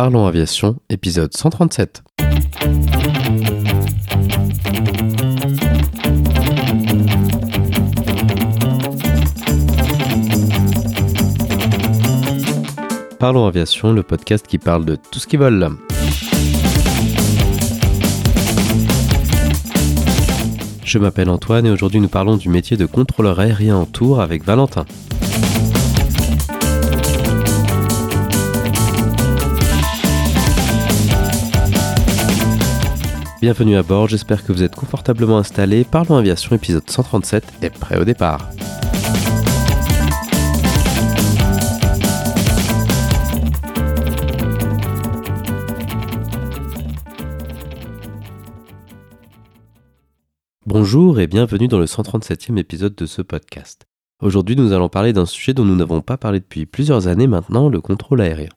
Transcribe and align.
Parlons 0.00 0.26
Aviation, 0.28 0.76
épisode 0.90 1.36
137. 1.36 2.04
Parlons 13.18 13.46
Aviation, 13.48 13.92
le 13.92 14.04
podcast 14.04 14.46
qui 14.46 14.58
parle 14.58 14.84
de 14.84 14.94
tout 14.94 15.18
ce 15.18 15.26
qui 15.26 15.36
vole. 15.36 15.68
Je 20.84 20.98
m'appelle 21.00 21.28
Antoine 21.28 21.66
et 21.66 21.70
aujourd'hui 21.70 21.98
nous 21.98 22.06
parlons 22.06 22.36
du 22.36 22.48
métier 22.48 22.76
de 22.76 22.86
contrôleur 22.86 23.40
aérien 23.40 23.76
en 23.76 23.84
tour 23.84 24.20
avec 24.20 24.44
Valentin. 24.44 24.86
Bienvenue 33.40 33.76
à 33.76 33.84
bord, 33.84 34.08
j'espère 34.08 34.44
que 34.44 34.50
vous 34.50 34.64
êtes 34.64 34.74
confortablement 34.74 35.38
installés. 35.38 35.84
Parlons 35.84 36.16
Aviation 36.16 36.56
épisode 36.56 36.90
137 36.90 37.44
est 37.62 37.70
prêt 37.70 37.96
au 37.96 38.04
départ. 38.04 38.50
Bonjour 50.66 51.20
et 51.20 51.28
bienvenue 51.28 51.68
dans 51.68 51.78
le 51.78 51.84
137e 51.84 52.58
épisode 52.58 52.96
de 52.96 53.06
ce 53.06 53.22
podcast. 53.22 53.86
Aujourd'hui 54.20 54.56
nous 54.56 54.72
allons 54.72 54.88
parler 54.88 55.12
d'un 55.12 55.26
sujet 55.26 55.54
dont 55.54 55.64
nous 55.64 55.76
n'avons 55.76 56.00
pas 56.00 56.16
parlé 56.16 56.40
depuis 56.40 56.66
plusieurs 56.66 57.06
années 57.06 57.28
maintenant, 57.28 57.68
le 57.68 57.80
contrôle 57.80 58.20
aérien. 58.20 58.48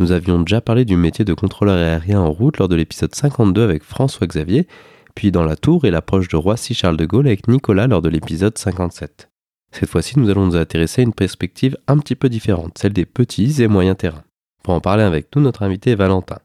Nous 0.00 0.12
avions 0.12 0.40
déjà 0.40 0.62
parlé 0.62 0.86
du 0.86 0.96
métier 0.96 1.26
de 1.26 1.34
contrôleur 1.34 1.76
aérien 1.76 2.20
en 2.20 2.32
route 2.32 2.56
lors 2.56 2.68
de 2.68 2.74
l'épisode 2.74 3.14
52 3.14 3.62
avec 3.62 3.82
François 3.82 4.26
Xavier, 4.26 4.66
puis 5.14 5.30
dans 5.30 5.44
la 5.44 5.56
tour 5.56 5.84
et 5.84 5.90
l'approche 5.90 6.28
de 6.28 6.36
Roissy-Charles 6.38 6.96
de 6.96 7.04
Gaulle 7.04 7.26
avec 7.26 7.48
Nicolas 7.48 7.86
lors 7.86 8.00
de 8.00 8.08
l'épisode 8.08 8.56
57. 8.56 9.28
Cette 9.72 9.90
fois-ci, 9.90 10.18
nous 10.18 10.30
allons 10.30 10.46
nous 10.46 10.56
intéresser 10.56 11.02
à 11.02 11.04
une 11.04 11.12
perspective 11.12 11.76
un 11.86 11.98
petit 11.98 12.14
peu 12.14 12.30
différente, 12.30 12.78
celle 12.78 12.94
des 12.94 13.04
petits 13.04 13.62
et 13.62 13.68
moyens 13.68 13.98
terrains. 13.98 14.24
Pour 14.64 14.72
en 14.72 14.80
parler 14.80 15.02
avec 15.02 15.36
nous, 15.36 15.42
notre 15.42 15.64
invité 15.64 15.94
Valentin. 15.94 16.38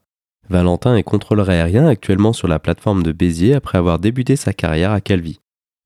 Valentin 0.50 0.94
est 0.94 1.02
contrôleur 1.02 1.48
aérien 1.48 1.86
actuellement 1.86 2.34
sur 2.34 2.48
la 2.48 2.58
plateforme 2.58 3.02
de 3.02 3.12
Béziers 3.12 3.54
après 3.54 3.78
avoir 3.78 3.98
débuté 3.98 4.36
sa 4.36 4.52
carrière 4.52 4.92
à 4.92 5.00
Calvi. 5.00 5.40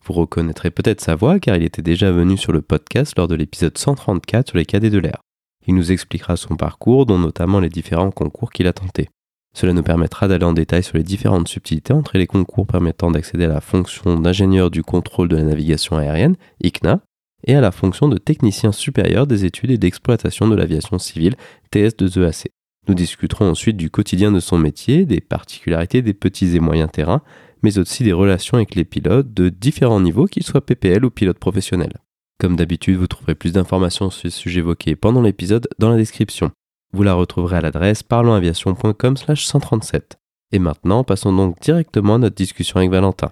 Vous 0.05 0.15
reconnaîtrez 0.15 0.73
peut-être 0.73 1.01
sa 1.01 1.15
voix 1.15 1.39
car 1.39 1.55
il 1.55 1.63
était 1.63 1.83
déjà 1.83 2.11
venu 2.11 2.37
sur 2.37 2.51
le 2.51 2.63
podcast 2.63 3.17
lors 3.17 3.29
de 3.29 3.37
l'épisode 3.37 3.79
134 3.79 4.49
sur 4.49 4.59
les 4.59 4.67
cadets 4.67 4.91
de 4.91 4.99
l'air. 4.99 5.21
Il 5.67 5.75
nous 5.75 5.93
expliquera 5.93 6.37
son 6.37 6.57
parcours, 6.57 7.07
dont 7.07 7.19
notamment 7.19 7.61
les 7.61 7.69
différents 7.69 8.11
concours 8.11 8.51
qu'il 8.51 8.67
a 8.67 8.73
tentés. 8.73 9.09
Cela 9.53 9.73
nous 9.73 9.83
permettra 9.83 10.29
d'aller 10.29 10.45
en 10.45 10.53
détail 10.53 10.83
sur 10.83 10.97
les 10.97 11.03
différentes 11.03 11.49
subtilités 11.49 11.93
entre 11.93 12.17
les 12.17 12.27
concours 12.27 12.67
permettant 12.67 13.11
d'accéder 13.11 13.45
à 13.45 13.49
la 13.49 13.61
fonction 13.61 14.19
d'ingénieur 14.19 14.71
du 14.71 14.83
contrôle 14.83 15.29
de 15.29 15.37
la 15.37 15.43
navigation 15.43 15.97
aérienne, 15.97 16.37
ICNA, 16.63 17.01
et 17.47 17.55
à 17.55 17.61
la 17.61 17.73
fonction 17.73 18.09
de 18.09 18.19
technicien 18.19 18.71
supérieur 18.71 19.27
des 19.27 19.45
études 19.45 19.71
et 19.71 19.79
d'exploitation 19.79 20.47
de 20.47 20.55
l'aviation 20.55 20.99
civile, 20.99 21.37
TS2EAC. 21.73 22.47
Nous 22.89 22.95
discuterons 22.95 23.51
ensuite 23.51 23.77
du 23.77 23.91
quotidien 23.91 24.31
de 24.33 24.41
son 24.41 24.59
métier, 24.59 25.05
des 25.05 25.21
particularités 25.21 26.03
des 26.03 26.15
petits 26.15 26.57
et 26.57 26.61
moyens 26.61 26.91
terrains, 26.91 27.23
mais 27.63 27.79
aussi 27.79 28.05
des 28.05 28.13
relations 28.13 28.57
avec 28.57 28.75
les 28.75 28.85
pilotes 28.85 29.33
de 29.35 29.49
différents 29.49 30.01
niveaux, 30.01 30.27
qu'ils 30.27 30.45
soient 30.45 30.65
PPL 30.65 31.05
ou 31.05 31.11
pilotes 31.11 31.39
professionnels. 31.39 31.99
Comme 32.41 32.57
d'habitude, 32.57 32.97
vous 32.97 33.07
trouverez 33.07 33.35
plus 33.35 33.53
d'informations 33.53 34.09
sur 34.09 34.27
les 34.27 34.31
sujets 34.31 34.61
évoqués 34.61 34.97
pendant 34.97 35.21
l'épisode 35.21 35.69
dans 35.79 35.91
la 35.91 35.99
description. 35.99 36.51
Vous 36.95 37.03
la 37.03 37.13
retrouverez 37.13 37.59
à 37.59 37.61
l'adresse 37.61 38.03
parlonsaviation.com 38.03 39.17
137. 39.37 40.19
Et 40.53 40.59
maintenant, 40.59 41.05
passons 41.05 41.37
donc 41.37 41.61
directement 41.61 42.15
à 42.15 42.19
notre 42.19 42.37
discussion 42.37 42.79
avec 42.79 42.91
Valentin. 42.91 43.31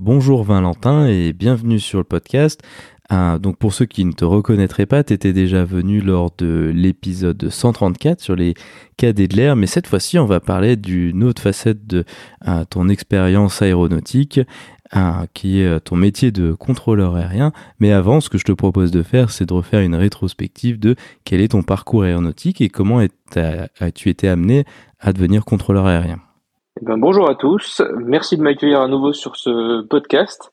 Bonjour 0.00 0.42
Valentin 0.42 1.06
et 1.06 1.32
bienvenue 1.32 1.78
sur 1.78 1.98
le 1.98 2.04
podcast. 2.04 2.60
Ah, 3.14 3.36
donc 3.38 3.58
pour 3.58 3.74
ceux 3.74 3.84
qui 3.84 4.06
ne 4.06 4.12
te 4.12 4.24
reconnaîtraient 4.24 4.86
pas, 4.86 5.04
tu 5.04 5.12
étais 5.12 5.34
déjà 5.34 5.66
venu 5.66 6.00
lors 6.00 6.30
de 6.38 6.72
l'épisode 6.74 7.50
134 7.50 8.22
sur 8.22 8.34
les 8.34 8.54
cadets 8.96 9.28
de 9.28 9.36
l'air, 9.36 9.54
mais 9.54 9.66
cette 9.66 9.86
fois-ci 9.86 10.18
on 10.18 10.24
va 10.24 10.40
parler 10.40 10.76
d'une 10.76 11.22
autre 11.22 11.42
facette 11.42 11.86
de 11.86 12.04
ah, 12.40 12.64
ton 12.64 12.88
expérience 12.88 13.60
aéronautique, 13.60 14.40
ah, 14.92 15.26
qui 15.34 15.60
est 15.60 15.80
ton 15.80 15.94
métier 15.94 16.30
de 16.30 16.54
contrôleur 16.54 17.16
aérien. 17.16 17.52
Mais 17.80 17.92
avant, 17.92 18.22
ce 18.22 18.30
que 18.30 18.38
je 18.38 18.44
te 18.44 18.52
propose 18.52 18.90
de 18.90 19.02
faire, 19.02 19.28
c'est 19.28 19.44
de 19.44 19.52
refaire 19.52 19.82
une 19.82 19.94
rétrospective 19.94 20.78
de 20.78 20.96
quel 21.26 21.42
est 21.42 21.48
ton 21.48 21.62
parcours 21.62 22.04
aéronautique 22.04 22.62
et 22.62 22.70
comment 22.70 23.00
as-tu 23.36 24.08
été 24.08 24.26
amené 24.26 24.64
à 25.00 25.12
devenir 25.12 25.44
contrôleur 25.44 25.84
aérien. 25.84 26.16
Eh 26.80 26.86
ben, 26.86 26.96
bonjour 26.96 27.28
à 27.28 27.34
tous, 27.34 27.82
merci 28.06 28.38
de 28.38 28.42
m'accueillir 28.42 28.80
à 28.80 28.88
nouveau 28.88 29.12
sur 29.12 29.36
ce 29.36 29.82
podcast. 29.82 30.50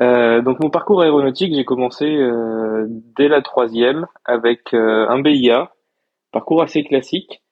Euh, 0.00 0.42
donc 0.42 0.60
mon 0.60 0.70
parcours 0.70 1.02
aéronautique, 1.02 1.54
j'ai 1.54 1.64
commencé 1.64 2.04
euh, 2.04 2.86
dès 3.16 3.28
la 3.28 3.40
troisième 3.40 4.06
avec 4.24 4.74
euh, 4.74 5.08
un 5.08 5.20
BIA, 5.20 5.72
parcours 6.32 6.62
assez 6.62 6.84
classique. 6.84 7.42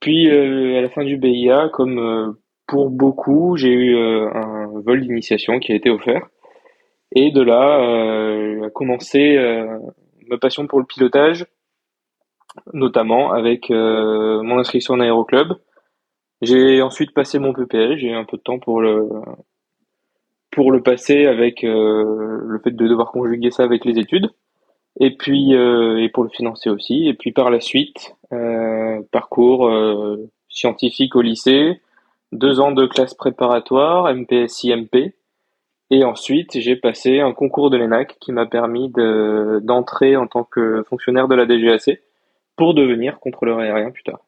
Puis 0.00 0.30
à 0.30 0.82
la 0.82 0.88
fin 0.90 1.04
du 1.04 1.16
BIA, 1.16 1.70
comme 1.72 2.36
pour 2.66 2.90
beaucoup, 2.90 3.56
j'ai 3.56 3.72
eu 3.72 3.96
un 3.96 4.68
vol 4.84 5.00
d'initiation 5.00 5.58
qui 5.60 5.72
a 5.72 5.76
été 5.76 5.88
offert. 5.88 6.28
Et 7.12 7.30
de 7.30 7.40
là 7.40 8.66
a 8.66 8.70
commencé 8.70 9.38
ma 10.28 10.36
passion 10.36 10.66
pour 10.66 10.78
le 10.78 10.84
pilotage, 10.84 11.46
notamment 12.74 13.32
avec 13.32 13.70
mon 13.70 14.58
inscription 14.58 14.92
en 14.92 15.00
aéroclub. 15.00 15.54
J'ai 16.42 16.82
ensuite 16.82 17.14
passé 17.14 17.38
mon 17.38 17.54
PPL, 17.54 17.96
j'ai 17.96 18.08
eu 18.08 18.14
un 18.14 18.24
peu 18.24 18.36
de 18.36 18.42
temps 18.42 18.58
pour 18.58 18.82
le 18.82 19.08
pour 20.54 20.70
le 20.70 20.82
passer 20.82 21.26
avec 21.26 21.64
euh, 21.64 22.40
le 22.46 22.58
fait 22.60 22.70
de 22.70 22.86
devoir 22.86 23.10
conjuguer 23.10 23.50
ça 23.50 23.64
avec 23.64 23.84
les 23.84 23.98
études. 23.98 24.30
Et 25.00 25.16
puis 25.16 25.54
euh, 25.54 26.00
et 26.00 26.08
pour 26.08 26.22
le 26.22 26.30
financer 26.30 26.70
aussi. 26.70 27.08
Et 27.08 27.14
puis 27.14 27.32
par 27.32 27.50
la 27.50 27.60
suite 27.60 28.14
euh, 28.32 29.00
parcours 29.10 29.70
scientifique 30.48 31.16
au 31.16 31.20
lycée 31.20 31.80
deux 32.32 32.60
ans 32.60 32.72
de 32.72 32.86
classe 32.86 33.14
préparatoire 33.14 34.12
MPSI 34.12 34.74
MP 34.74 35.14
et 35.90 36.04
ensuite 36.04 36.58
j'ai 36.58 36.76
passé 36.76 37.20
un 37.20 37.32
concours 37.32 37.70
de 37.70 37.76
l'ENAC 37.76 38.16
qui 38.20 38.32
m'a 38.32 38.46
permis 38.46 38.90
d'entrer 39.62 40.16
en 40.16 40.26
tant 40.26 40.44
que 40.44 40.84
fonctionnaire 40.88 41.28
de 41.28 41.34
la 41.34 41.46
DGAC 41.46 42.00
pour 42.56 42.74
devenir 42.74 43.20
contrôleur 43.20 43.58
aérien 43.58 43.90
plus 43.90 44.02
tard. 44.02 44.20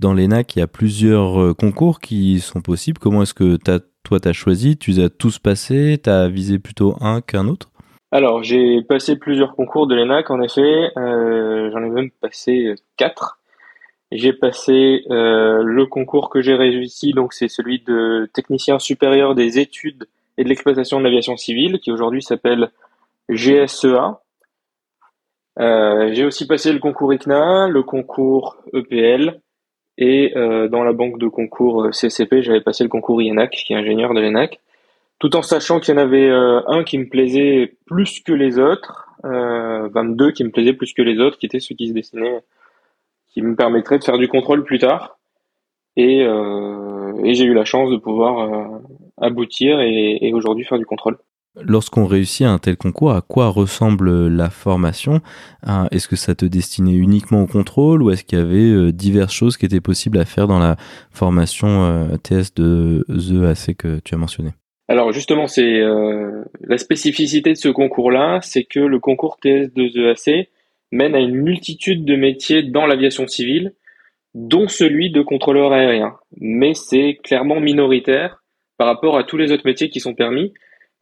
Dans 0.00 0.12
l'ENAC, 0.12 0.56
il 0.56 0.58
y 0.58 0.62
a 0.62 0.66
plusieurs 0.66 1.54
concours 1.56 2.00
qui 2.00 2.40
sont 2.40 2.62
possibles. 2.62 2.98
Comment 2.98 3.22
est-ce 3.22 3.34
que 3.34 3.56
tu 3.56 3.70
as 3.70 3.80
toi, 4.04 4.20
tu 4.20 4.28
as 4.28 4.32
choisi, 4.32 4.76
tu 4.76 4.92
as 5.02 5.08
tous 5.08 5.38
passé, 5.38 5.98
tu 6.02 6.08
as 6.08 6.28
visé 6.28 6.58
plutôt 6.58 6.94
un 7.00 7.20
qu'un 7.20 7.48
autre? 7.48 7.70
Alors, 8.12 8.44
j'ai 8.44 8.82
passé 8.82 9.16
plusieurs 9.16 9.56
concours 9.56 9.88
de 9.88 9.96
l'ENAC, 9.96 10.30
en 10.30 10.40
effet. 10.40 10.92
Euh, 10.96 11.70
j'en 11.72 11.82
ai 11.82 11.90
même 11.90 12.10
passé 12.20 12.74
quatre. 12.96 13.40
J'ai 14.12 14.32
passé 14.32 15.02
euh, 15.10 15.62
le 15.64 15.86
concours 15.86 16.30
que 16.30 16.40
j'ai 16.40 16.54
réussi, 16.54 17.12
donc 17.12 17.32
c'est 17.32 17.48
celui 17.48 17.80
de 17.80 18.30
technicien 18.32 18.78
supérieur 18.78 19.34
des 19.34 19.58
études 19.58 20.06
et 20.38 20.44
de 20.44 20.48
l'exploitation 20.48 21.00
de 21.00 21.04
l'aviation 21.04 21.36
civile, 21.36 21.80
qui 21.80 21.90
aujourd'hui 21.90 22.22
s'appelle 22.22 22.70
GSEA. 23.30 24.20
Euh, 25.58 26.10
j'ai 26.12 26.24
aussi 26.24 26.46
passé 26.46 26.72
le 26.72 26.78
concours 26.78 27.12
ICNA, 27.12 27.68
le 27.68 27.82
concours 27.82 28.58
EPL, 28.72 29.40
et 29.98 30.32
euh, 30.36 30.68
dans 30.68 30.82
la 30.82 30.92
banque 30.92 31.18
de 31.18 31.28
concours 31.28 31.84
euh, 31.84 31.92
CCP, 31.92 32.42
j'avais 32.42 32.60
passé 32.60 32.82
le 32.82 32.90
concours 32.90 33.22
IENAC, 33.22 33.52
qui 33.52 33.72
est 33.72 33.76
ingénieur 33.76 34.12
de 34.14 34.20
l'ENAC, 34.20 34.60
tout 35.18 35.36
en 35.36 35.42
sachant 35.42 35.80
qu'il 35.80 35.94
y 35.94 35.98
en 35.98 36.00
avait 36.00 36.28
euh, 36.28 36.60
un 36.66 36.82
qui 36.82 36.98
me 36.98 37.08
plaisait 37.08 37.76
plus 37.86 38.20
que 38.20 38.32
les 38.32 38.58
autres, 38.58 39.08
euh, 39.24 39.88
22 39.88 40.32
qui 40.32 40.44
me 40.44 40.50
plaisaient 40.50 40.72
plus 40.72 40.92
que 40.92 41.02
les 41.02 41.18
autres, 41.20 41.38
qui 41.38 41.46
étaient 41.46 41.60
ceux 41.60 41.74
qui 41.74 41.88
se 41.88 41.92
destinaient, 41.92 42.40
qui 43.28 43.42
me 43.42 43.54
permettraient 43.54 43.98
de 43.98 44.04
faire 44.04 44.18
du 44.18 44.28
contrôle 44.28 44.64
plus 44.64 44.78
tard. 44.78 45.18
Et, 45.96 46.22
et 46.22 47.34
j'ai 47.34 47.44
eu 47.44 47.54
la 47.54 47.64
chance 47.64 47.88
de 47.88 47.96
pouvoir 47.96 48.80
aboutir 49.20 49.78
et, 49.78 50.18
et 50.20 50.34
aujourd'hui 50.34 50.64
faire 50.64 50.78
du 50.78 50.86
contrôle. 50.86 51.18
Lorsqu'on 51.62 52.06
réussit 52.06 52.46
un 52.46 52.58
tel 52.58 52.76
concours, 52.76 53.12
à 53.12 53.20
quoi 53.20 53.48
ressemble 53.48 54.26
la 54.26 54.50
formation? 54.50 55.20
Est-ce 55.92 56.08
que 56.08 56.16
ça 56.16 56.34
te 56.34 56.44
destinait 56.44 56.96
uniquement 56.96 57.42
au 57.42 57.46
contrôle 57.46 58.02
ou 58.02 58.10
est-ce 58.10 58.24
qu'il 58.24 58.38
y 58.38 58.42
avait 58.42 58.70
euh, 58.70 58.92
diverses 58.92 59.32
choses 59.32 59.56
qui 59.56 59.64
étaient 59.64 59.80
possibles 59.80 60.18
à 60.18 60.24
faire 60.24 60.48
dans 60.48 60.58
la 60.58 60.76
formation 61.12 61.84
euh, 61.84 62.16
TS 62.16 62.54
de 62.54 63.04
EAC 63.08 63.76
que 63.76 64.00
tu 64.00 64.14
as 64.14 64.18
mentionné? 64.18 64.50
Alors 64.88 65.12
justement, 65.12 65.46
c'est 65.46 65.80
euh, 65.80 66.42
la 66.60 66.76
spécificité 66.76 67.52
de 67.52 67.58
ce 67.58 67.68
concours-là, 67.68 68.40
c'est 68.42 68.64
que 68.64 68.80
le 68.80 68.98
concours 68.98 69.38
TS 69.40 69.72
de 69.74 70.10
EAC 70.10 70.48
mène 70.90 71.14
à 71.14 71.20
une 71.20 71.36
multitude 71.36 72.04
de 72.04 72.16
métiers 72.16 72.64
dans 72.64 72.86
l'aviation 72.86 73.26
civile, 73.28 73.74
dont 74.34 74.66
celui 74.66 75.10
de 75.10 75.22
contrôleur 75.22 75.72
aérien. 75.72 76.16
Mais 76.40 76.74
c'est 76.74 77.18
clairement 77.22 77.60
minoritaire 77.60 78.42
par 78.76 78.88
rapport 78.88 79.16
à 79.16 79.24
tous 79.24 79.36
les 79.36 79.52
autres 79.52 79.64
métiers 79.64 79.88
qui 79.88 80.00
sont 80.00 80.14
permis. 80.14 80.52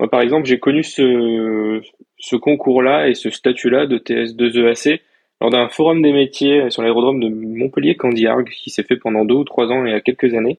Moi, 0.02 0.10
par 0.10 0.20
exemple, 0.20 0.46
j'ai 0.46 0.58
connu 0.58 0.82
ce, 0.82 1.80
ce 2.18 2.34
concours-là 2.34 3.06
et 3.06 3.14
ce 3.14 3.30
statut-là 3.30 3.86
de 3.86 3.98
TS2EAC 3.98 5.00
lors 5.40 5.50
d'un 5.50 5.68
forum 5.68 6.02
des 6.02 6.12
métiers 6.12 6.70
sur 6.70 6.82
l'aérodrome 6.82 7.20
de 7.20 7.28
Montpellier-Candiargues 7.28 8.50
qui 8.50 8.70
s'est 8.70 8.82
fait 8.82 8.96
pendant 8.96 9.24
deux 9.24 9.36
ou 9.36 9.44
trois 9.44 9.68
ans 9.68 9.84
il 9.84 9.92
y 9.92 9.94
a 9.94 10.00
quelques 10.00 10.34
années. 10.34 10.58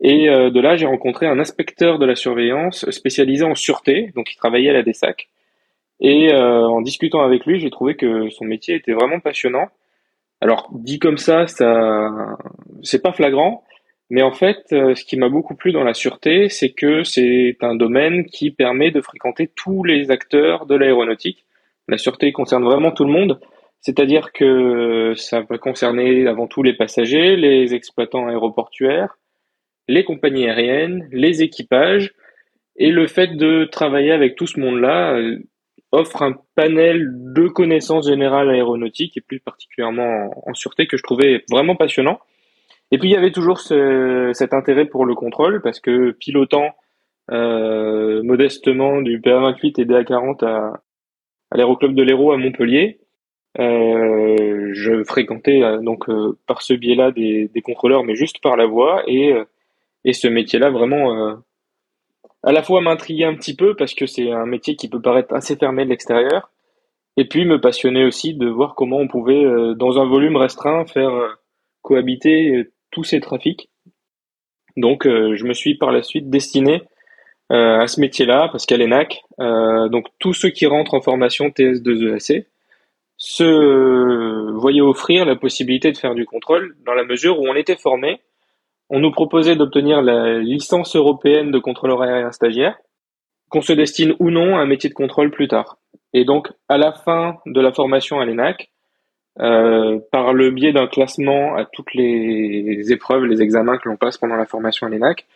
Et 0.00 0.28
euh, 0.28 0.50
de 0.50 0.60
là, 0.60 0.76
j'ai 0.76 0.86
rencontré 0.86 1.26
un 1.26 1.40
inspecteur 1.40 1.98
de 1.98 2.06
la 2.06 2.14
surveillance 2.14 2.88
spécialisé 2.90 3.44
en 3.44 3.56
sûreté, 3.56 4.12
donc 4.14 4.32
il 4.32 4.36
travaillait 4.36 4.70
à 4.70 4.74
la 4.74 4.84
DESAC. 4.84 5.28
Et 5.98 6.32
euh, 6.32 6.68
en 6.68 6.80
discutant 6.80 7.22
avec 7.22 7.46
lui, 7.46 7.58
j'ai 7.58 7.70
trouvé 7.70 7.96
que 7.96 8.30
son 8.30 8.44
métier 8.44 8.76
était 8.76 8.92
vraiment 8.92 9.18
passionnant. 9.18 9.66
Alors 10.40 10.68
dit 10.72 11.00
comme 11.00 11.18
ça, 11.18 11.48
ça, 11.48 12.36
c'est 12.84 13.02
pas 13.02 13.10
flagrant, 13.10 13.64
mais 14.10 14.22
en 14.22 14.32
fait, 14.32 14.66
euh, 14.72 14.94
ce 14.94 15.04
qui 15.04 15.16
m'a 15.16 15.28
beaucoup 15.28 15.54
plu 15.54 15.72
dans 15.72 15.84
la 15.84 15.94
sûreté, 15.94 16.48
c'est 16.48 16.70
que 16.70 17.04
c'est 17.04 17.56
un 17.62 17.76
domaine 17.76 18.26
qui 18.26 18.50
permet 18.50 18.90
de 18.90 19.00
fréquenter 19.00 19.48
tous 19.54 19.84
les 19.84 20.10
acteurs 20.10 20.66
de 20.66 20.74
l'aéronautique. 20.74 21.46
La 21.88 21.96
sûreté 21.96 22.32
concerne 22.32 22.64
vraiment 22.64 22.90
tout 22.90 23.04
le 23.04 23.12
monde, 23.12 23.40
c'est-à-dire 23.80 24.32
que 24.32 25.14
ça 25.16 25.40
va 25.40 25.58
concerner 25.58 26.26
avant 26.26 26.46
tout 26.46 26.62
les 26.62 26.74
passagers, 26.74 27.36
les 27.36 27.74
exploitants 27.74 28.28
aéroportuaires, 28.28 29.16
les 29.88 30.04
compagnies 30.04 30.48
aériennes, 30.48 31.08
les 31.12 31.42
équipages, 31.42 32.12
et 32.76 32.90
le 32.90 33.06
fait 33.06 33.36
de 33.36 33.64
travailler 33.64 34.12
avec 34.12 34.36
tout 34.36 34.46
ce 34.46 34.58
monde-là 34.58 35.14
euh, 35.14 35.38
offre 35.92 36.22
un 36.22 36.34
panel 36.54 37.08
de 37.34 37.48
connaissances 37.48 38.08
générales 38.08 38.50
aéronautiques 38.50 39.16
et 39.16 39.20
plus 39.20 39.40
particulièrement 39.40 40.30
en, 40.46 40.54
sûreté 40.54 40.86
que 40.86 40.96
je 40.96 41.02
trouvais 41.02 41.44
vraiment 41.50 41.76
passionnant. 41.76 42.20
Et 42.90 42.98
puis 42.98 43.08
il 43.08 43.12
y 43.12 43.16
avait 43.16 43.32
toujours 43.32 43.60
cet 43.60 44.52
intérêt 44.52 44.86
pour 44.86 45.04
le 45.04 45.14
contrôle 45.14 45.62
parce 45.62 45.80
que 45.80 46.10
pilotant 46.10 46.74
euh, 47.30 48.22
modestement 48.24 49.00
du 49.02 49.20
PA28 49.20 49.80
et 49.80 49.84
DA40 49.84 50.44
à, 50.44 50.82
à 51.52 51.56
l'aéroclub 51.56 51.94
de 51.94 52.02
l'Hérault 52.02 52.32
à 52.32 52.36
Montpellier, 52.36 52.98
euh, 53.60 54.70
je 54.72 55.04
fréquentais 55.04 55.62
euh, 55.62 55.78
donc 55.78 56.06
par 56.46 56.62
ce 56.62 56.74
biais-là 56.74 57.12
des, 57.12 57.48
des, 57.48 57.62
contrôleurs, 57.62 58.02
mais 58.02 58.16
juste 58.16 58.40
par 58.42 58.56
la 58.56 58.66
voie 58.66 59.04
et 59.06 59.32
et 60.04 60.12
ce 60.12 60.28
métier-là 60.28 60.70
vraiment 60.70 61.36
à 62.42 62.52
la 62.52 62.62
fois 62.62 62.80
m'intriguer 62.80 63.24
un 63.24 63.34
petit 63.34 63.54
peu 63.54 63.76
parce 63.76 63.94
que 63.94 64.06
c'est 64.06 64.32
un 64.32 64.46
métier 64.46 64.74
qui 64.74 64.88
peut 64.88 65.00
paraître 65.00 65.34
assez 65.34 65.56
fermé 65.56 65.84
de 65.84 65.90
l'extérieur, 65.90 66.50
et 67.16 67.28
puis 67.28 67.44
me 67.44 67.60
passionner 67.60 68.04
aussi 68.04 68.34
de 68.34 68.48
voir 68.48 68.74
comment 68.74 68.96
on 68.96 69.08
pouvait, 69.08 69.44
dans 69.76 70.00
un 70.00 70.06
volume 70.08 70.36
restreint, 70.36 70.86
faire 70.86 71.12
cohabiter 71.82 72.70
tous 72.90 73.04
ces 73.04 73.20
trafics. 73.20 73.68
Donc 74.76 75.04
je 75.04 75.44
me 75.44 75.52
suis 75.52 75.76
par 75.76 75.92
la 75.92 76.02
suite 76.02 76.30
destiné 76.30 76.82
à 77.50 77.86
ce 77.86 78.00
métier-là 78.00 78.48
parce 78.52 78.66
qu'à 78.66 78.76
l'ENAC, 78.76 79.22
donc 79.38 80.06
tous 80.18 80.32
ceux 80.32 80.50
qui 80.50 80.66
rentrent 80.66 80.94
en 80.94 81.00
formation 81.00 81.48
TS2EAC 81.48 82.46
se 83.16 84.50
voyaient 84.52 84.80
offrir 84.80 85.24
la 85.26 85.36
possibilité 85.36 85.92
de 85.92 85.96
faire 85.98 86.14
du 86.14 86.24
contrôle 86.24 86.76
dans 86.86 86.94
la 86.94 87.04
mesure 87.04 87.40
où 87.40 87.48
on 87.48 87.54
était 87.54 87.76
formé 87.76 88.20
on 88.90 88.98
nous 88.98 89.12
proposait 89.12 89.54
d'obtenir 89.54 90.02
la 90.02 90.40
licence 90.40 90.96
européenne 90.96 91.52
de 91.52 91.58
contrôleur 91.58 92.02
aérien 92.02 92.32
stagiaire, 92.32 92.76
qu'on 93.48 93.62
se 93.62 93.72
destine 93.72 94.14
ou 94.18 94.30
non 94.30 94.56
à 94.56 94.60
un 94.60 94.66
métier 94.66 94.90
de 94.90 94.94
contrôle 94.94 95.30
plus 95.30 95.46
tard. 95.48 95.78
Et 96.12 96.24
donc, 96.24 96.52
à 96.68 96.76
la 96.76 96.92
fin 96.92 97.36
de 97.46 97.60
la 97.60 97.72
formation 97.72 98.18
à 98.18 98.24
l'ENAC, 98.24 98.70
euh, 99.38 99.98
par 100.10 100.32
le 100.34 100.50
biais 100.50 100.72
d'un 100.72 100.86
classement 100.86 101.56
à 101.56 101.64
toutes 101.64 101.94
les 101.94 102.92
épreuves, 102.92 103.24
les 103.24 103.42
examens 103.42 103.78
que 103.78 103.88
l'on 103.88 103.96
passe 103.96 104.18
pendant 104.18 104.36
la 104.36 104.46
formation 104.46 104.86
à 104.86 104.90
l'ENAC, 104.90 105.26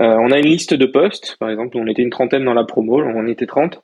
euh, 0.00 0.16
on 0.20 0.30
a 0.30 0.38
une 0.38 0.46
liste 0.46 0.74
de 0.74 0.86
postes. 0.86 1.36
Par 1.38 1.50
exemple, 1.50 1.76
on 1.76 1.86
était 1.86 2.02
une 2.02 2.10
trentaine 2.10 2.44
dans 2.44 2.54
la 2.54 2.64
promo, 2.64 3.02
on 3.02 3.26
était 3.26 3.46
30. 3.46 3.82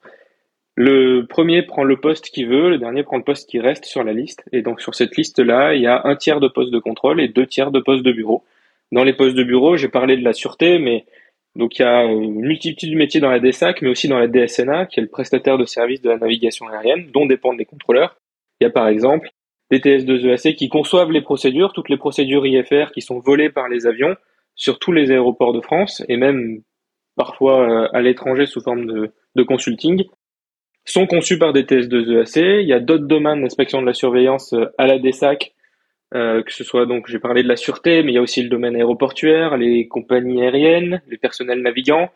Le 0.76 1.22
premier 1.22 1.62
prend 1.62 1.84
le 1.84 2.00
poste 2.00 2.30
qu'il 2.30 2.48
veut, 2.48 2.70
le 2.70 2.78
dernier 2.78 3.04
prend 3.04 3.16
le 3.16 3.22
poste 3.22 3.48
qui 3.48 3.60
reste 3.60 3.84
sur 3.84 4.02
la 4.02 4.12
liste. 4.12 4.44
Et 4.52 4.62
donc, 4.62 4.80
sur 4.80 4.94
cette 4.94 5.16
liste-là, 5.16 5.74
il 5.74 5.82
y 5.82 5.86
a 5.86 6.02
un 6.04 6.16
tiers 6.16 6.40
de 6.40 6.48
postes 6.48 6.72
de 6.72 6.78
contrôle 6.80 7.20
et 7.20 7.28
deux 7.28 7.46
tiers 7.46 7.70
de 7.70 7.80
postes 7.80 8.04
de 8.04 8.12
bureau. 8.12 8.44
Dans 8.92 9.04
les 9.04 9.12
postes 9.12 9.36
de 9.36 9.44
bureau, 9.44 9.76
j'ai 9.76 9.88
parlé 9.88 10.16
de 10.16 10.24
la 10.24 10.32
sûreté, 10.32 10.78
mais 10.78 11.04
donc 11.56 11.78
il 11.78 11.82
y 11.82 11.84
a 11.84 12.04
une 12.04 12.40
multitude 12.40 12.90
de 12.90 12.96
métiers 12.96 13.20
dans 13.20 13.30
la 13.30 13.38
DSAC, 13.38 13.82
mais 13.82 13.88
aussi 13.88 14.08
dans 14.08 14.18
la 14.18 14.26
DSNA, 14.26 14.86
qui 14.86 14.98
est 15.00 15.02
le 15.02 15.08
prestataire 15.08 15.58
de 15.58 15.64
services 15.64 16.02
de 16.02 16.10
la 16.10 16.18
navigation 16.18 16.68
aérienne, 16.68 17.10
dont 17.12 17.26
dépendent 17.26 17.58
les 17.58 17.64
contrôleurs. 17.64 18.16
Il 18.60 18.64
y 18.64 18.66
a 18.66 18.70
par 18.70 18.88
exemple 18.88 19.30
TS2EAC 19.78 20.54
qui 20.54 20.68
conçoivent 20.68 21.10
les 21.10 21.22
procédures, 21.22 21.72
toutes 21.72 21.88
les 21.88 21.96
procédures 21.96 22.46
IFR 22.46 22.92
qui 22.92 23.00
sont 23.00 23.18
volées 23.18 23.50
par 23.50 23.68
les 23.68 23.86
avions 23.86 24.16
sur 24.54 24.78
tous 24.78 24.92
les 24.92 25.10
aéroports 25.10 25.52
de 25.52 25.60
France, 25.60 26.02
et 26.08 26.16
même 26.16 26.62
parfois 27.16 27.68
euh, 27.68 27.88
à 27.92 28.00
l'étranger 28.00 28.46
sous 28.46 28.60
forme 28.60 28.86
de, 28.86 29.42
consulting, 29.42 30.04
sont 30.84 31.06
conçues 31.06 31.38
par 31.38 31.52
des 31.52 31.62
TS2EAC. 31.62 32.60
Il 32.60 32.68
y 32.68 32.72
a 32.72 32.80
d'autres 32.80 33.06
domaines 33.06 33.42
d'inspection 33.42 33.80
de 33.80 33.86
la 33.86 33.94
surveillance 33.94 34.52
euh, 34.52 34.66
à 34.78 34.86
la 34.86 34.98
DSAC 34.98 35.52
euh, 36.14 36.42
que 36.44 36.52
ce 36.52 36.62
soit 36.62 36.86
donc 36.86 37.08
j'ai 37.08 37.18
parlé 37.18 37.42
de 37.42 37.48
la 37.48 37.56
sûreté, 37.56 38.04
mais 38.04 38.12
il 38.12 38.14
y 38.14 38.18
a 38.18 38.22
aussi 38.22 38.40
le 38.40 38.48
domaine 38.48 38.76
aéroportuaire, 38.76 39.56
les 39.56 39.88
compagnies 39.88 40.42
aériennes, 40.42 41.02
les 41.08 41.16
personnels 41.16 41.60
navigants. 41.60 42.10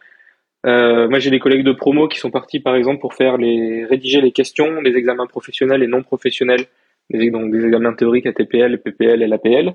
Moi, 0.64 1.18
j'ai 1.18 1.30
des 1.30 1.40
collègues 1.40 1.64
de 1.64 1.72
promo 1.72 2.06
qui 2.06 2.18
sont 2.18 2.30
partis, 2.30 2.60
par 2.60 2.76
exemple, 2.76 3.00
pour 3.00 3.14
faire 3.14 3.38
les 3.38 3.86
rédiger 3.86 4.20
les 4.20 4.32
questions 4.32 4.82
des 4.82 4.94
examens 4.96 5.26
professionnels 5.26 5.82
et 5.82 5.86
non 5.86 6.02
professionnels, 6.02 6.66
donc 7.10 7.50
des 7.50 7.64
examens 7.64 7.94
théoriques 7.94 8.26
ATPL, 8.26 8.78
PPL 8.78 9.22
et 9.22 9.26
l'APL. 9.26 9.74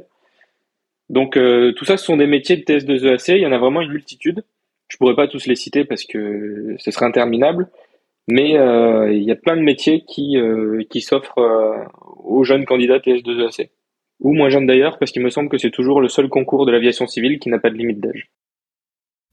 Donc 1.09 1.37
euh, 1.37 1.73
tout 1.73 1.85
ça, 1.85 1.97
ce 1.97 2.05
sont 2.05 2.17
des 2.17 2.27
métiers 2.27 2.57
de 2.57 2.63
TS2EAC. 2.63 3.35
Il 3.35 3.41
y 3.41 3.45
en 3.45 3.51
a 3.51 3.57
vraiment 3.57 3.81
une 3.81 3.91
multitude. 3.91 4.43
Je 4.87 4.97
pourrais 4.97 5.15
pas 5.15 5.27
tous 5.27 5.47
les 5.47 5.55
citer 5.55 5.85
parce 5.85 6.03
que 6.03 6.75
ce 6.77 6.91
serait 6.91 7.05
interminable, 7.05 7.69
mais 8.27 8.51
il 8.51 9.23
y 9.23 9.31
a 9.31 9.35
plein 9.35 9.55
de 9.55 9.61
métiers 9.61 10.03
qui 10.07 10.37
qui 10.89 11.01
s'offrent 11.01 11.39
aux 12.23 12.43
jeunes 12.43 12.65
candidats 12.65 12.99
TS2EAC 12.99 13.69
ou 14.23 14.33
moins 14.33 14.49
jeune 14.49 14.65
d'ailleurs, 14.65 14.97
parce 14.97 15.11
qu'il 15.11 15.21
me 15.21 15.29
semble 15.29 15.49
que 15.49 15.57
c'est 15.57 15.69
toujours 15.69 16.01
le 16.01 16.07
seul 16.07 16.29
concours 16.29 16.65
de 16.65 16.71
l'aviation 16.71 17.05
civile 17.07 17.39
qui 17.39 17.49
n'a 17.49 17.59
pas 17.59 17.69
de 17.69 17.75
limite 17.75 17.99
d'âge. 17.99 18.29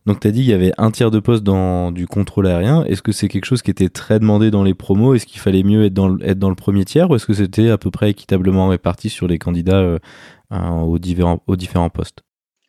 Donc 0.07 0.21
tu 0.21 0.29
as 0.29 0.31
dit 0.31 0.41
qu'il 0.41 0.51
y 0.51 0.55
avait 0.55 0.73
un 0.79 0.91
tiers 0.91 1.11
de 1.11 1.21
poste 1.21 1.43
dans 1.43 1.93
du 1.93 2.07
contrôle 2.07 2.47
aérien. 2.47 2.85
Est-ce 2.85 3.03
que 3.03 3.13
c'est 3.13 3.29
quelque 3.29 3.45
chose 3.45 3.63
qui 3.63 3.71
était 3.71 3.91
très 3.91 4.19
demandé 4.19 4.51
dans 4.51 4.65
les 4.65 4.75
promos? 4.75 5.15
Est-ce 5.15 5.27
qu'il 5.27 5.41
fallait 5.41 5.63
mieux 5.63 5.85
être 5.85 5.93
dans, 5.95 6.09
le, 6.09 6.55
premier 6.55 6.85
tiers? 6.85 7.11
Ou 7.11 7.17
est-ce 7.17 7.27
que 7.27 7.35
c'était 7.35 7.71
à 7.71 7.79
peu 7.79 7.91
près 7.91 8.11
équitablement 8.11 8.69
réparti 8.69 9.11
sur 9.11 9.29
les 9.29 9.39
candidats 9.39 9.81
euh, 9.81 9.99
aux, 10.51 10.99
différents, 10.99 11.43
aux 11.47 11.57
différents 11.57 11.91
postes? 11.91 12.23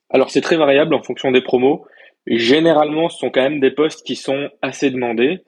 Alors 0.09 0.29
c'est 0.29 0.41
très 0.41 0.57
variable 0.57 0.93
en 0.93 1.01
fonction 1.01 1.31
des 1.31 1.41
promos. 1.41 1.85
Généralement, 2.27 3.09
ce 3.09 3.17
sont 3.17 3.29
quand 3.29 3.41
même 3.41 3.61
des 3.61 3.71
postes 3.71 4.05
qui 4.05 4.15
sont 4.15 4.49
assez 4.61 4.91
demandés. 4.91 5.43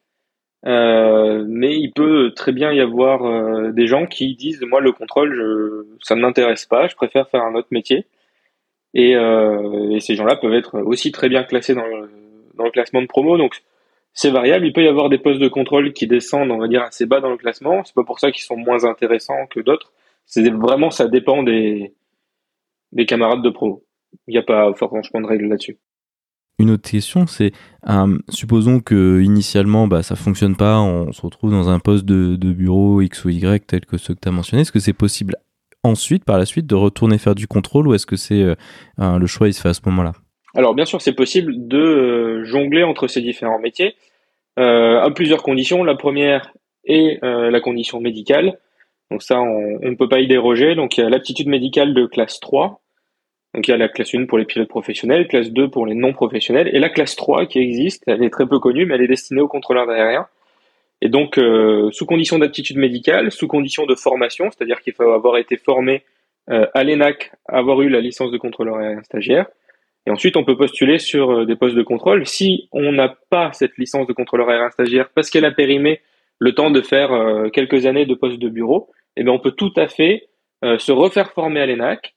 Euh, 0.66 1.44
mais 1.46 1.78
il 1.78 1.92
peut 1.92 2.32
très 2.34 2.54
bien 2.54 2.72
y 2.72 2.80
avoir 2.80 3.25
euh, 3.25 3.74
des 3.74 3.86
gens 3.86 4.06
qui 4.06 4.34
disent 4.34 4.62
moi 4.62 4.80
le 4.80 4.94
contrôle 4.94 5.36
je, 5.36 5.98
ça 6.02 6.16
ne 6.16 6.22
m'intéresse 6.22 6.66
pas, 6.66 6.88
je 6.88 6.96
préfère 6.96 7.30
faire 7.30 7.44
un 7.44 7.54
autre 7.54 7.68
métier. 7.72 8.06
Et, 8.94 9.16
euh, 9.16 9.92
et 9.92 10.00
ces 10.00 10.16
gens-là 10.16 10.36
peuvent 10.36 10.54
être 10.54 10.80
aussi 10.82 11.12
très 11.12 11.30
bien 11.30 11.44
classés 11.44 11.74
dans 11.74 11.86
le, 11.86 12.72
classement 12.72 13.02
de 13.02 13.08
promo. 13.08 13.38
Donc 13.38 13.62
c'est 14.14 14.32
variable. 14.32 14.66
Il 14.66 14.74
peut 14.74 14.84
y 14.84 14.88
avoir 14.88 15.10
des 15.10 15.18
postes 15.18 15.42
de 15.42 15.48
contrôle 15.48 15.94
qui 15.94 16.08
descendent, 16.08 16.52
on 16.52 16.60
va 16.60 16.68
dire, 16.68 16.84
assez 16.84 17.06
bas 17.06 17.20
dans 17.20 17.30
le 17.30 17.38
classement. 17.38 17.84
C'est 17.84 17.96
pas 17.96 18.04
pour 18.04 18.20
ça 18.20 18.32
qu'ils 18.32 18.44
sont 18.44 18.58
moins 18.58 18.86
intéressants 18.86 19.48
que 19.50 19.60
d'autres. 19.60 19.92
C'est 20.26 20.48
vraiment 20.50 20.92
ça 20.92 21.08
dépend 21.08 21.44
des 21.44 21.94
des 22.92 23.06
camarades 23.06 23.42
de 23.42 23.50
promo. 23.50 23.84
Il 24.28 24.32
n'y 24.32 24.38
a 24.38 24.44
pas 24.44 24.72
franchement 24.76 25.22
de 25.22 25.28
règles 25.28 25.48
là-dessus. 25.48 25.78
Une 26.60 26.70
autre 26.70 26.90
question, 26.90 27.26
c'est 27.26 27.52
euh, 27.90 28.18
supposons 28.30 28.80
que 28.80 29.22
initialement 29.22 29.88
bah, 29.88 30.04
ça 30.04 30.16
fonctionne 30.16 30.56
pas, 30.56 30.80
on 30.80 31.12
se 31.12 31.22
retrouve 31.22 31.52
dans 31.52 31.70
un 31.70 31.80
poste 31.80 32.06
de, 32.06 32.36
bureau 32.54 33.02
X 33.02 33.26
ou 33.26 33.30
Y 33.30 33.66
tel 33.66 33.86
que 33.86 33.98
ceux 33.98 34.14
que 34.14 34.20
tu 34.20 34.30
as 34.30 34.32
mentionné. 34.32 34.62
Est-ce 34.62 34.72
que 34.72 34.80
c'est 34.80 34.94
possible 34.94 35.36
ensuite, 35.84 36.25
par 36.25 36.38
la 36.38 36.46
suite, 36.46 36.68
de 36.68 36.75
retourner 36.75 37.18
faire 37.18 37.36
du 37.36 37.48
contrôle 37.48 37.88
ou 37.88 37.94
est-ce 37.94 38.06
que 38.06 38.16
c'est 38.16 38.42
euh, 38.42 38.56
le 38.98 39.28
choix 39.28 39.48
il 39.48 39.54
se 39.54 39.62
fait 39.62 39.70
à 39.70 39.74
ce 39.74 39.82
moment-là? 39.86 40.13
Alors 40.56 40.75
bien 40.75 40.86
sûr, 40.86 41.02
c'est 41.02 41.13
possible 41.13 41.68
de 41.68 41.78
euh, 41.78 42.44
jongler 42.46 42.84
entre 42.84 43.08
ces 43.08 43.22
différents 43.22 43.60
métiers 43.60 43.96
à 44.56 45.10
plusieurs 45.16 45.42
conditions. 45.42 45.84
La 45.84 45.96
première 45.96 46.54
est 46.86 47.20
la 47.24 47.60
condition 47.60 48.00
médicale. 48.00 48.60
Donc 49.10 49.24
ça, 49.24 49.42
on 49.42 49.80
ne 49.82 49.96
peut 49.96 50.08
pas 50.08 50.20
y 50.20 50.28
déroger. 50.28 50.75
Donc 50.75 50.96
il 50.96 51.02
y 51.02 51.04
a 51.04 51.10
l'aptitude 51.10 51.48
médicale 51.48 51.96
de 51.96 52.06
classe 52.06 52.40
3 52.40 52.84
donc 53.54 53.68
il 53.68 53.72
y 53.72 53.74
a 53.74 53.78
la 53.78 53.90
classe 53.90 54.16
1 54.16 54.25
pour 54.25 54.38
les 54.38 54.46
pilotes 54.46 54.70
professionnels, 54.70 55.28
classe 55.28 55.52
2 55.52 55.70
pour 55.70 55.86
les 55.86 55.94
non 55.94 56.12
professionnels, 56.13 56.70
et 56.74 56.80
la 56.80 56.90
classe 56.90 57.16
3 57.16 57.46
qui 57.46 57.60
existe, 57.60 58.04
elle 58.08 58.24
est 58.24 58.32
très 58.32 58.48
peu 58.48 58.60
connue, 58.60 58.86
mais 58.86 58.96
elle 58.96 59.04
est 59.04 59.08
destinée 59.08 59.42
aux 59.42 59.48
contrôleurs 59.48 59.90
aériens. 59.90 60.28
Et 61.04 61.10
donc, 61.10 61.38
euh, 61.38 61.92
sous 61.92 62.06
condition 62.06 62.40
d'aptitude 62.40 62.78
médicale, 62.78 63.30
sous 63.30 63.46
condition 63.46 63.86
de 63.86 63.94
formation, 63.94 64.50
c'est-à-dire 64.50 64.80
qu'il 64.80 64.94
faut 64.94 65.12
avoir 65.12 65.36
été 65.36 65.58
formé 65.58 66.04
euh, 66.50 66.66
à 66.74 66.86
l'ENAC, 66.86 67.34
avoir 67.46 67.82
eu 67.82 67.90
la 67.90 68.00
licence 68.00 68.32
de 68.32 68.38
contrôleur 68.38 68.78
aérien 68.78 69.04
stagiaire, 69.04 69.48
et 70.08 70.12
ensuite 70.12 70.38
on 70.38 70.46
peut 70.46 70.56
postuler 70.56 71.00
sur 71.00 71.32
euh, 71.32 71.46
des 71.46 71.58
postes 71.58 71.76
de 71.76 71.84
contrôle. 71.84 72.26
Si 72.26 72.70
on 72.72 72.94
n'a 72.94 73.18
pas 73.30 73.52
cette 73.52 73.78
licence 73.78 74.08
de 74.08 74.14
contrôleur 74.14 74.48
aérien 74.48 74.70
stagiaire 74.70 75.10
parce 75.14 75.30
qu'elle 75.30 75.44
a 75.44 75.52
périmé 75.52 76.00
le 76.40 76.56
temps 76.56 76.72
de 76.72 76.82
faire 76.82 77.12
quelques 77.52 77.86
années 77.86 78.06
de 78.06 78.16
poste 78.16 78.40
de 78.40 78.50
bureau, 78.50 78.90
eh 79.18 79.28
on 79.28 79.40
peut 79.40 79.52
tout 79.52 79.72
à 79.76 79.88
fait 79.88 80.28
se 80.64 80.92
refaire 80.92 81.32
former 81.32 81.62
à 81.62 81.66
l'ENAC, 81.66 82.16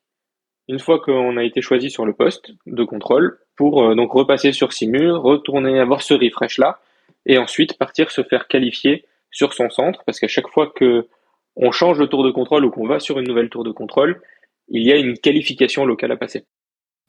une 0.69 0.78
fois 0.78 0.99
qu'on 1.00 1.37
a 1.37 1.45
été 1.45 1.61
choisi 1.61 1.90
sur 1.90 2.07
le 2.07 2.12
poste 2.12 2.50
de 2.66 2.83
contrôle, 2.83 3.38
pour 3.57 3.95
donc 3.95 4.11
repasser 4.12 4.50
sur 4.50 4.73
Simur, 4.73 5.23
retourner 5.23 5.78
avoir 5.78 6.02
ce 6.02 6.14
refresh 6.14 6.59
là, 6.59 6.81
et 7.26 7.38
ensuite 7.38 7.76
partir 7.76 8.11
se 8.11 8.23
faire 8.23 8.49
qualifier 8.49 9.04
sur 9.30 9.52
son 9.52 9.68
centre, 9.68 10.02
parce 10.06 10.18
qu'à 10.18 10.28
chaque 10.28 10.49
fois 10.49 10.73
que 10.75 11.06
on 11.56 11.73
change 11.73 11.99
de 11.99 12.06
tour 12.06 12.25
de 12.25 12.30
contrôle 12.30 12.64
ou 12.64 12.71
qu'on 12.71 12.87
va 12.87 13.00
sur 13.00 13.18
une 13.18 13.26
nouvelle 13.26 13.49
tour 13.49 13.64
de 13.64 13.73
contrôle, 13.73 14.21
il 14.68 14.87
y 14.87 14.92
a 14.92 14.97
une 14.97 15.18
qualification 15.18 15.85
locale 15.85 16.12
à 16.12 16.16
passer. 16.16 16.45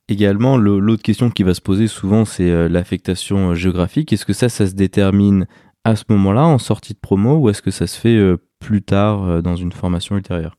Également, 0.10 0.58
l'autre 0.58 1.04
question 1.04 1.30
qui 1.30 1.44
va 1.44 1.54
se 1.54 1.62
poser 1.62 1.88
souvent, 1.88 2.24
c'est 2.24 2.50
euh, 2.50 2.70
l'affectation 2.70 3.52
euh, 3.52 3.56
géographique. 3.56 4.14
Est-ce 4.14 4.26
que 4.26 4.32
ça, 4.34 4.48
ça 4.48 4.66
se 4.66 4.74
détermine 4.74 5.48
à 5.84 5.98
ce 5.98 6.06
moment-là, 6.10 6.46
en 6.46 6.60
sortie 6.60 6.94
de 6.94 7.00
promo, 7.00 7.36
ou 7.36 7.50
est-ce 7.50 7.62
que 7.62 7.72
ça 7.72 7.88
se 7.88 8.00
fait 8.00 8.20
plus 8.60 8.82
tard 8.82 9.42
dans 9.42 9.56
une 9.56 9.72
formation 9.72 10.18
ultérieure? 10.18 10.58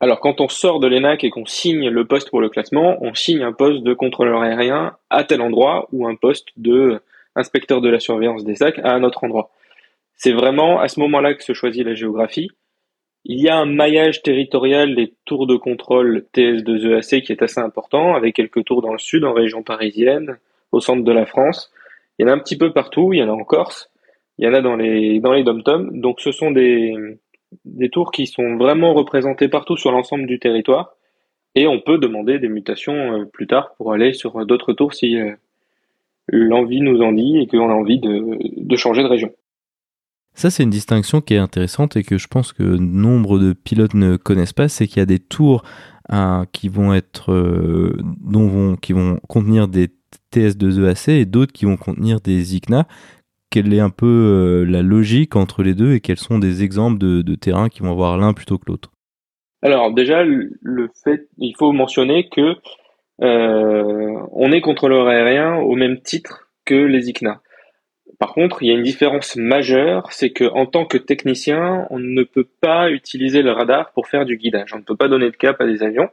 Alors, 0.00 0.18
quand 0.18 0.40
on 0.40 0.48
sort 0.48 0.80
de 0.80 0.88
l'ENAC 0.88 1.24
et 1.24 1.30
qu'on 1.30 1.44
signe 1.44 1.88
le 1.88 2.06
poste 2.06 2.30
pour 2.30 2.40
le 2.40 2.48
classement, 2.48 2.96
on 3.02 3.14
signe 3.14 3.42
un 3.42 3.52
poste 3.52 3.82
de 3.82 3.92
contrôleur 3.92 4.40
aérien 4.40 4.96
à 5.10 5.24
tel 5.24 5.42
endroit 5.42 5.88
ou 5.92 6.08
un 6.08 6.16
poste 6.16 6.48
de 6.56 7.00
inspecteur 7.36 7.80
de 7.80 7.88
la 7.88 8.00
surveillance 8.00 8.44
des 8.44 8.56
sacs 8.56 8.78
à 8.80 8.92
un 8.92 9.02
autre 9.02 9.24
endroit. 9.24 9.50
C'est 10.16 10.32
vraiment 10.32 10.80
à 10.80 10.88
ce 10.88 11.00
moment-là 11.00 11.34
que 11.34 11.42
se 11.42 11.54
choisit 11.54 11.84
la 11.84 11.94
géographie. 11.94 12.50
Il 13.24 13.40
y 13.40 13.48
a 13.48 13.56
un 13.56 13.66
maillage 13.66 14.22
territorial 14.22 14.94
des 14.94 15.14
tours 15.24 15.46
de 15.46 15.56
contrôle 15.56 16.26
TS2EAC 16.34 17.22
qui 17.22 17.32
est 17.32 17.42
assez 17.42 17.60
important, 17.60 18.14
avec 18.14 18.34
quelques 18.34 18.64
tours 18.64 18.82
dans 18.82 18.92
le 18.92 18.98
sud, 18.98 19.24
en 19.24 19.32
région 19.32 19.62
parisienne, 19.62 20.38
au 20.72 20.80
centre 20.80 21.04
de 21.04 21.12
la 21.12 21.26
France. 21.26 21.72
Il 22.18 22.22
y 22.22 22.28
en 22.28 22.32
a 22.32 22.34
un 22.34 22.38
petit 22.38 22.56
peu 22.56 22.72
partout, 22.72 23.12
il 23.12 23.18
y 23.18 23.22
en 23.22 23.28
a 23.28 23.32
en 23.32 23.44
Corse, 23.44 23.90
il 24.38 24.46
y 24.46 24.48
en 24.48 24.54
a 24.54 24.62
dans 24.62 24.76
les, 24.76 25.20
dans 25.20 25.78
Donc 25.90 26.20
ce 26.20 26.32
sont 26.32 26.50
des, 26.50 26.94
des 27.64 27.90
tours 27.90 28.10
qui 28.10 28.26
sont 28.26 28.56
vraiment 28.56 28.94
représentés 28.94 29.48
partout 29.48 29.76
sur 29.76 29.92
l'ensemble 29.92 30.26
du 30.26 30.38
territoire. 30.38 30.94
Et 31.54 31.66
on 31.66 31.80
peut 31.80 31.98
demander 31.98 32.38
des 32.38 32.48
mutations 32.48 33.20
euh, 33.20 33.24
plus 33.24 33.46
tard 33.46 33.74
pour 33.76 33.92
aller 33.92 34.12
sur 34.12 34.46
d'autres 34.46 34.72
tours 34.72 34.94
si 34.94 35.18
euh, 35.18 35.34
l'envie 36.32 36.80
nous 36.80 37.00
en 37.02 37.12
dit 37.12 37.38
et 37.38 37.46
qu'on 37.46 37.70
a 37.70 37.74
envie 37.74 38.00
de, 38.00 38.76
changer 38.76 39.02
de 39.02 39.08
région. 39.08 39.30
Ça, 40.34 40.50
c'est 40.50 40.62
une 40.62 40.70
distinction 40.70 41.20
qui 41.20 41.34
est 41.34 41.38
intéressante 41.38 41.96
et 41.96 42.02
que 42.02 42.16
je 42.16 42.28
pense 42.28 42.52
que 42.52 42.62
nombre 42.62 43.38
de 43.38 43.52
pilotes 43.52 43.94
ne 43.94 44.16
connaissent 44.16 44.52
pas, 44.52 44.68
c'est 44.68 44.86
qu'il 44.86 44.98
y 44.98 45.02
a 45.02 45.06
des 45.06 45.18
tours 45.18 45.62
hein, 46.08 46.44
qui 46.52 46.68
vont 46.68 46.94
être, 46.94 47.32
euh, 47.32 47.98
dont 48.20 48.46
vont, 48.46 48.76
qui 48.76 48.92
vont 48.92 49.18
contenir 49.28 49.68
des 49.68 49.88
TS2EAC 50.32 51.10
et 51.10 51.24
d'autres 51.24 51.52
qui 51.52 51.64
vont 51.64 51.76
contenir 51.76 52.20
des 52.20 52.56
ICNA 52.56 52.86
quelle 53.50 53.74
est 53.74 53.80
un 53.80 53.90
peu 53.90 54.06
euh, 54.06 54.64
la 54.64 54.80
logique 54.80 55.36
entre 55.36 55.62
les 55.62 55.74
deux 55.74 55.94
et 55.94 56.00
quels 56.00 56.18
sont 56.18 56.38
des 56.38 56.62
exemples 56.62 56.98
de, 56.98 57.20
de 57.20 57.34
terrains 57.34 57.68
qui 57.68 57.80
vont 57.80 57.90
avoir 57.90 58.16
l'un 58.16 58.32
plutôt 58.32 58.58
que 58.58 58.66
l'autre? 58.68 58.92
Alors 59.62 59.92
déjà, 59.92 60.22
le 60.24 60.88
fait, 61.04 61.28
il 61.36 61.54
faut 61.58 61.72
mentionner 61.72 62.28
que 62.30 62.54
on 63.20 64.52
est 64.52 64.60
contrôleur 64.60 65.08
aérien 65.08 65.56
au 65.56 65.74
même 65.74 66.00
titre 66.00 66.48
que 66.64 66.74
les 66.74 67.08
ICNA. 67.08 67.40
Par 68.20 68.34
contre, 68.34 68.62
il 68.62 68.68
y 68.68 68.70
a 68.70 68.74
une 68.74 68.82
différence 68.82 69.34
majeure, 69.36 70.12
c'est 70.12 70.28
que 70.28 70.44
en 70.44 70.66
tant 70.66 70.84
que 70.84 70.98
technicien, 70.98 71.86
on 71.88 71.98
ne 71.98 72.22
peut 72.22 72.46
pas 72.60 72.90
utiliser 72.90 73.40
le 73.40 73.50
radar 73.50 73.92
pour 73.92 74.08
faire 74.08 74.26
du 74.26 74.36
guidage. 74.36 74.74
On 74.74 74.78
ne 74.78 74.82
peut 74.82 74.94
pas 74.94 75.08
donner 75.08 75.30
de 75.30 75.36
cap 75.36 75.58
à 75.58 75.66
des 75.66 75.82
avions. 75.82 76.10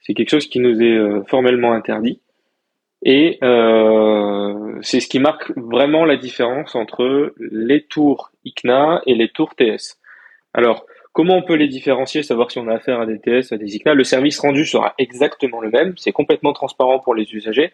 C'est 0.00 0.12
quelque 0.14 0.30
chose 0.30 0.48
qui 0.48 0.58
nous 0.58 0.82
est 0.82 0.96
euh, 0.96 1.22
formellement 1.28 1.72
interdit. 1.72 2.20
Et 3.02 3.38
euh, 3.44 4.76
c'est 4.82 4.98
ce 4.98 5.06
qui 5.06 5.20
marque 5.20 5.52
vraiment 5.56 6.04
la 6.04 6.16
différence 6.16 6.74
entre 6.74 7.32
les 7.38 7.82
tours 7.82 8.32
ICNA 8.44 9.02
et 9.06 9.14
les 9.14 9.28
tours 9.28 9.54
TS. 9.54 10.00
Alors, 10.52 10.84
comment 11.12 11.36
on 11.36 11.42
peut 11.42 11.54
les 11.54 11.68
différencier, 11.68 12.22
savoir 12.22 12.50
si 12.50 12.58
on 12.58 12.68
a 12.68 12.74
affaire 12.74 13.00
à 13.00 13.06
des 13.06 13.18
TS, 13.18 13.52
à 13.52 13.56
des 13.56 13.76
ICNA 13.76 13.94
Le 13.94 14.04
service 14.04 14.38
rendu 14.38 14.64
sera 14.64 14.94
exactement 14.98 15.60
le 15.60 15.70
même, 15.70 15.94
c'est 15.96 16.12
complètement 16.12 16.52
transparent 16.52 16.98
pour 17.00 17.14
les 17.14 17.32
usagers. 17.34 17.72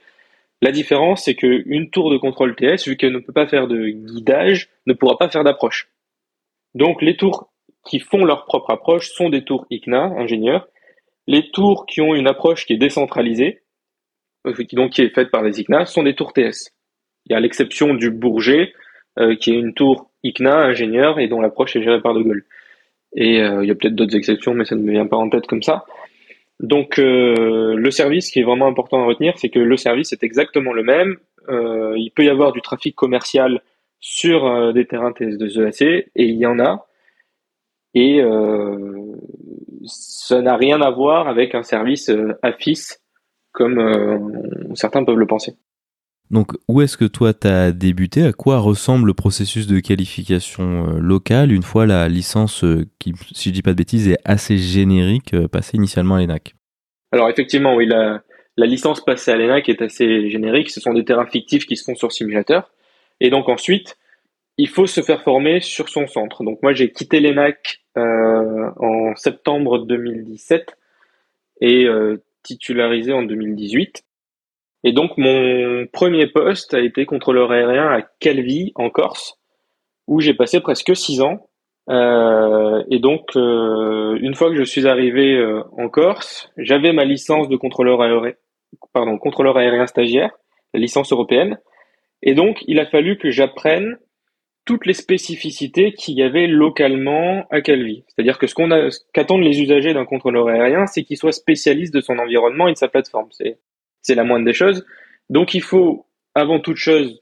La 0.63 0.73
différence, 0.73 1.25
c'est 1.25 1.35
qu'une 1.35 1.91
tour 1.91 2.11
de 2.11 2.17
contrôle 2.17 2.57
TS, 2.57 2.89
vu 2.89 2.97
qu'elle 2.97 3.13
ne 3.13 3.19
peut 3.19 3.33
pas 3.33 3.47
faire 3.47 3.69
de 3.69 3.89
guidage, 3.89 4.71
ne 4.87 4.95
pourra 4.95 5.19
pas 5.19 5.29
faire 5.29 5.45
d'approche. 5.45 5.91
Donc, 6.75 7.03
les 7.03 7.17
tours 7.17 7.51
qui 7.87 8.01
font 8.01 8.25
leur 8.25 8.47
propre 8.47 8.71
approche 8.71 9.11
sont 9.11 9.29
des 9.29 9.45
tours 9.45 9.67
ICNA, 9.71 10.15
ingénieurs. 10.17 10.69
Les 11.27 11.51
tours 11.51 11.87
qui 11.87 12.01
ont 12.01 12.15
une 12.15 12.27
approche 12.27 12.67
qui 12.67 12.73
est 12.73 12.79
décentralisée, 12.79 13.63
euh, 14.47 14.55
donc 14.73 14.93
qui 14.93 15.03
est 15.03 15.15
faite 15.15 15.31
par 15.31 15.43
les 15.43 15.61
ICNA, 15.61 15.85
sont 15.85 16.03
des 16.03 16.15
tours 16.15 16.33
TS. 16.33 16.73
Il 17.27 17.33
y 17.33 17.35
a 17.35 17.41
l'exception 17.41 17.95
du 17.95 18.11
Bourget, 18.11 18.73
euh, 19.19 19.37
qui 19.37 19.51
est 19.51 19.59
une 19.59 19.75
tour 19.75 20.11
ICNA 20.23 20.57
ingénieur 20.57 21.19
et 21.19 21.29
dont 21.29 21.41
l'approche 21.41 21.77
est 21.77 21.83
gérée 21.83 22.01
par 22.01 22.15
De 22.15 22.23
Gaulle. 22.23 22.45
Et 23.17 23.41
euh, 23.41 23.65
il 23.65 23.69
y 23.69 23.71
a 23.71 23.75
peut-être 23.75 23.95
d'autres 23.95 24.17
exceptions, 24.17 24.55
mais 24.55 24.65
ça 24.65 24.77
ne 24.77 24.83
me 24.83 24.93
vient 24.93 25.07
pas 25.07 25.17
en 25.17 25.29
tête 25.29 25.47
comme 25.47 25.63
ça. 25.63 25.85
Donc 26.61 26.97
le 26.97 27.91
service, 27.91 28.31
qui 28.31 28.41
est 28.41 28.43
vraiment 28.43 28.67
important 28.67 29.03
à 29.03 29.05
retenir, 29.05 29.35
c'est 29.37 29.51
que 29.51 29.59
le 29.59 29.77
service 29.77 30.15
est 30.15 30.23
exactement 30.23 30.73
le 30.73 30.83
même. 30.83 31.17
il 31.51 32.11
peut 32.15 32.25
y 32.25 32.31
avoir 32.31 32.53
du 32.53 32.63
trafic 32.63 32.95
commercial 32.95 33.61
sur 34.01 34.73
des 34.73 34.87
terrains 34.87 35.11
TS2EAC, 35.11 36.07
et 36.15 36.25
il 36.25 36.37
y 36.37 36.47
en 36.47 36.59
a. 36.59 36.87
Et 37.93 38.23
ça 39.85 40.41
n'a 40.41 40.57
rien 40.57 40.81
à 40.81 40.91
voir 40.91 41.29
avec 41.29 41.55
un 41.55 41.63
service 41.63 42.11
AFIS 42.41 43.01
comme 43.57 43.79
euh, 43.79 44.19
certains 44.75 45.03
peuvent 45.03 45.17
le 45.17 45.27
penser. 45.27 45.57
Donc, 46.31 46.53
où 46.69 46.81
est-ce 46.83 46.97
que 46.97 47.05
toi 47.05 47.33
tu 47.33 47.47
as 47.47 47.73
débuté? 47.73 48.25
À 48.25 48.33
quoi 48.33 48.59
ressemble 48.59 49.07
le 49.07 49.15
processus 49.15 49.67
de 49.67 49.79
qualification 49.79 50.89
euh, 50.89 50.99
locale 50.99 51.53
une 51.53 51.63
fois 51.63 51.87
la 51.87 52.09
licence, 52.09 52.65
euh, 52.65 52.87
qui, 52.99 53.13
si 53.33 53.51
je 53.51 53.55
dis 53.55 53.63
pas 53.63 53.73
de 53.73 53.77
bêtises, 53.77 54.09
est 54.09 54.19
assez 54.25 54.59
générique, 54.59 55.35
passée 55.49 55.77
initialement 55.77 56.17
à 56.17 56.21
l'ENAC? 56.21 56.55
Alors, 57.13 57.29
effectivement, 57.31 57.77
oui, 57.77 57.87
la, 57.87 58.23
licence 58.57 59.05
passée 59.05 59.31
à 59.31 59.37
l'ENAC 59.37 59.69
est 59.69 59.83
assez 59.83 60.29
générique. 60.31 60.71
Ce 60.71 60.81
sont 60.81 60.93
des 60.93 61.05
terrains 61.05 61.27
fictifs 61.27 61.67
qui 61.67 61.77
se 61.77 61.85
font 61.85 61.95
sur 61.95 62.11
simulateur. 62.11 62.71
Et 63.21 63.31
donc, 63.31 63.49
ensuite, 63.49 63.97
il 64.59 64.69
faut 64.69 64.87
se 64.87 65.03
faire 65.03 65.23
former 65.23 65.61
sur 65.61 65.89
son 65.89 66.09
centre. 66.09 66.43
Donc, 66.43 66.61
moi, 66.63 66.73
j'ai 66.73 66.91
quitté 66.91 67.21
l'ENAC 67.21 67.83
en 67.95 69.15
septembre 69.15 69.87
2017 69.87 70.77
et 71.61 71.87
titularisé 72.43 73.13
en 73.13 73.23
2018. 73.23 74.06
Et 74.85 74.93
donc 74.93 75.13
mon 75.17 75.87
premier 75.93 76.27
poste 76.27 76.75
a 76.75 76.81
été 76.81 77.07
contrôleur 77.07 77.51
aérien 77.51 77.89
à 77.89 78.03
Calvi 78.21 78.73
en 78.75 78.91
Corse, 78.91 79.39
où 80.07 80.21
j'ai 80.21 80.35
passé 80.35 80.61
presque 80.61 80.95
six 80.95 81.21
ans. 81.21 81.49
Euh, 81.89 82.83
et 82.91 82.99
donc 82.99 83.37
euh, 83.37 84.19
une 84.21 84.35
fois 84.35 84.51
que 84.51 84.57
je 84.57 84.65
suis 84.65 84.87
arrivé 84.87 85.37
euh, 85.37 85.63
en 85.73 85.89
Corse, 85.89 86.51
j'avais 86.57 86.93
ma 86.93 87.05
licence 87.05 87.49
de 87.49 87.57
contrôleur 87.57 88.03
aérien, 88.03 88.33
pardon, 88.93 89.19
contrôleur 89.19 89.57
aérien 89.57 89.87
stagiaire, 89.87 90.31
la 90.75 90.81
licence 90.81 91.13
européenne. 91.13 91.59
Et 92.23 92.35
donc 92.35 92.63
il 92.67 92.81
a 92.81 92.87
fallu 92.87 93.19
que 93.19 93.31
j'apprenne 93.31 93.99
toutes 94.67 94.85
les 94.85 94.95
spécificités 94.95 95.93
qu'il 95.93 96.19
y 96.19 96.23
avait 96.23 96.49
localement 96.49 97.47
à 97.51 97.61
Calvi. 97.61 98.05
C'est-à-dire 98.09 98.37
que 98.37 98.49
ce 98.49 98.55
qu'on 98.55 98.73
a, 98.73 98.89
qu'attendent 99.15 99.45
les 99.45 99.63
usagers 99.63 99.95
d'un 99.95 100.05
contrôleur 100.05 100.49
aérien, 100.49 100.87
c'est 100.87 101.05
qu'il 101.05 101.17
soit 101.17 101.33
spécialiste 101.33 101.95
de 101.95 102.01
son 102.01 102.19
environnement 102.19 102.67
et 102.67 102.73
de 102.73 102.77
sa 102.77 102.89
plateforme. 102.89 103.29
C'est 104.07 104.15
la 104.15 104.25
moindre 104.25 104.45
des 104.45 104.53
choses. 104.53 104.87
Donc 105.31 105.55
il 105.55 105.63
faut, 105.63 106.07
avant 106.35 106.61
toute 106.61 106.77
chose, 106.77 107.21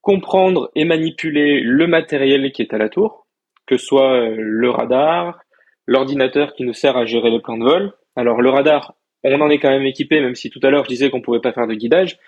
comprendre 0.00 0.70
et 0.74 0.84
manipuler 0.84 1.60
le 1.60 1.86
matériel 1.86 2.50
qui 2.52 2.62
est 2.62 2.72
à 2.72 2.78
la 2.78 2.88
tour, 2.88 3.26
que 3.66 3.76
ce 3.76 3.84
soit 3.84 4.14
euh, 4.14 4.34
le 4.38 4.70
radar, 4.70 5.40
l'ordinateur 5.86 6.54
qui 6.54 6.64
nous 6.64 6.72
sert 6.72 6.96
à 6.96 7.04
gérer 7.04 7.30
les 7.30 7.40
plans 7.40 7.58
de 7.58 7.64
vol. 7.64 7.92
Alors 8.16 8.40
le 8.40 8.48
radar, 8.48 8.94
on 9.24 9.40
en 9.40 9.50
est 9.50 9.58
quand 9.58 9.70
même 9.70 9.86
équipé, 9.86 10.20
même 10.20 10.34
si 10.34 10.50
tout 10.50 10.60
à 10.62 10.70
l'heure 10.70 10.84
je 10.84 10.88
disais 10.88 11.10
qu'on 11.10 11.20
pouvait 11.20 11.40
pas 11.40 11.52
faire 11.52 11.66
de 11.66 11.74
guidage 11.74 12.18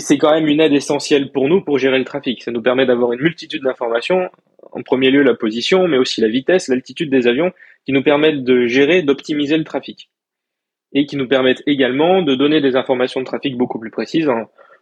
c'est 0.00 0.18
quand 0.18 0.32
même 0.32 0.46
une 0.46 0.60
aide 0.60 0.72
essentielle 0.72 1.32
pour 1.32 1.48
nous 1.48 1.62
pour 1.62 1.78
gérer 1.78 1.98
le 1.98 2.04
trafic. 2.04 2.42
Ça 2.42 2.50
nous 2.50 2.62
permet 2.62 2.86
d'avoir 2.86 3.12
une 3.12 3.20
multitude 3.20 3.62
d'informations. 3.62 4.30
En 4.72 4.82
premier 4.82 5.10
lieu, 5.10 5.22
la 5.22 5.34
position, 5.34 5.88
mais 5.88 5.98
aussi 5.98 6.20
la 6.20 6.28
vitesse, 6.28 6.68
l'altitude 6.68 7.10
des 7.10 7.26
avions, 7.26 7.52
qui 7.84 7.92
nous 7.92 8.02
permettent 8.02 8.44
de 8.44 8.66
gérer, 8.66 9.02
d'optimiser 9.02 9.56
le 9.56 9.64
trafic. 9.64 10.10
Et 10.92 11.06
qui 11.06 11.16
nous 11.16 11.28
permettent 11.28 11.62
également 11.66 12.22
de 12.22 12.34
donner 12.34 12.60
des 12.60 12.76
informations 12.76 13.20
de 13.20 13.26
trafic 13.26 13.56
beaucoup 13.56 13.78
plus 13.78 13.90
précises 13.90 14.28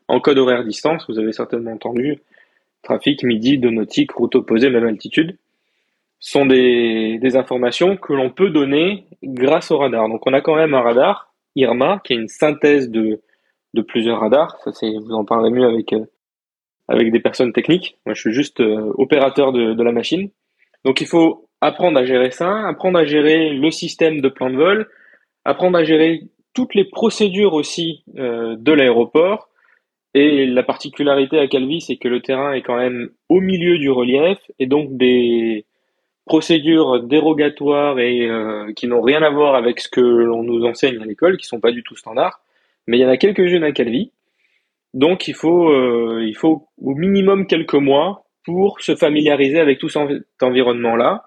en, 0.09 0.21
code 0.21 0.39
horaire 0.39 0.65
distance. 0.65 1.05
Vous 1.09 1.19
avez 1.19 1.33
certainement 1.33 1.73
entendu 1.73 2.21
trafic, 2.83 3.25
midi, 3.25 3.59
de 3.59 3.69
nautique, 3.69 4.13
route 4.13 4.37
opposée, 4.37 4.71
même 4.71 4.87
altitude. 4.87 5.37
sont 6.21 6.47
des, 6.47 7.19
des 7.21 7.37
informations 7.37 7.97
que 7.97 8.13
l'on 8.13 8.31
peut 8.31 8.51
donner 8.51 9.07
grâce 9.23 9.73
au 9.73 9.79
radar. 9.79 10.09
Donc 10.09 10.27
on 10.27 10.33
a 10.33 10.41
quand 10.41 10.55
même 10.55 10.75
un 10.75 10.83
radar, 10.83 11.35
IRMA, 11.57 12.01
qui 12.05 12.13
est 12.13 12.17
une 12.17 12.29
synthèse 12.29 12.89
de 12.91 13.21
de 13.77 13.83
plusieurs 13.83 14.19
radars. 14.19 14.59
Ça, 14.65 14.73
c'est, 14.73 14.91
vous 14.91 15.13
en 15.13 15.25
parlerez 15.25 15.51
mieux 15.51 15.67
avec, 15.67 15.93
euh, 15.93 16.05
avec 16.89 17.13
des 17.13 17.21
personnes 17.21 17.53
techniques. 17.53 17.97
Moi, 18.05 18.15
je 18.15 18.21
suis 18.21 18.33
juste 18.33 18.61
euh, 18.61 18.93
opérateur 18.99 19.53
de, 19.53 19.75
de 19.75 19.83
la 19.85 19.93
machine. 19.93 20.31
Donc, 20.85 21.01
il 21.01 21.07
faut 21.07 21.49
apprendre 21.61 21.99
à 21.99 22.05
gérer 22.05 22.33
ça, 22.33 22.67
apprendre 22.67 22.99
à 22.99 23.05
gérer 23.05 23.51
le 23.51 23.71
système 23.71 24.21
de 24.21 24.29
plan 24.29 24.51
de 24.51 24.57
vol, 24.57 24.89
apprendre 25.47 25.79
à 25.79 25.85
gérer 25.85 26.23
toutes 26.55 26.75
les 26.75 26.85
procédures 26.85 27.55
aussi 27.55 28.03
euh, 28.19 28.57
de 28.59 28.73
l'aéroport. 28.73 29.49
Et 30.15 30.47
la 30.47 30.63
particularité 30.63 31.39
à 31.39 31.47
Calvi, 31.47 31.81
c'est 31.81 31.97
que 31.97 32.09
le 32.09 32.21
terrain 32.21 32.53
est 32.53 32.63
quand 32.63 32.77
même 32.77 33.11
au 33.29 33.41
milieu 33.41 33.79
du 33.79 33.91
relief 33.91 34.39
et 34.59 34.67
donc 34.67 34.97
des 34.97 35.67
procédures 36.25 37.03
dérogatoires 37.03 37.99
et 38.01 38.29
qui 38.75 38.87
n'ont 38.87 39.03
rien 39.03 39.23
à 39.23 39.29
voir 39.29 39.55
avec 39.55 39.79
ce 39.79 39.89
que 39.91 40.01
l'on 40.01 40.43
nous 40.43 40.65
enseigne 40.65 41.01
à 41.03 41.05
l'école, 41.05 41.37
qui 41.37 41.47
sont 41.47 41.61
pas 41.61 41.71
du 41.71 41.83
tout 41.83 41.97
standards. 41.97 42.41
Mais 42.87 42.97
il 42.97 43.03
y 43.03 43.05
en 43.05 43.11
a 43.11 43.19
quelques-unes 43.19 43.63
à 43.63 43.73
Calvi. 43.73 44.11
Donc 44.95 45.29
il 45.29 45.35
faut, 45.35 45.71
il 46.19 46.35
faut 46.35 46.67
au 46.83 46.95
minimum 46.95 47.47
quelques 47.47 47.75
mois 47.75 48.25
pour 48.47 48.81
se 48.81 48.97
familiariser 48.97 49.59
avec 49.61 49.79
tout 49.79 49.91
cet 49.91 50.25
environnement-là 50.41 51.25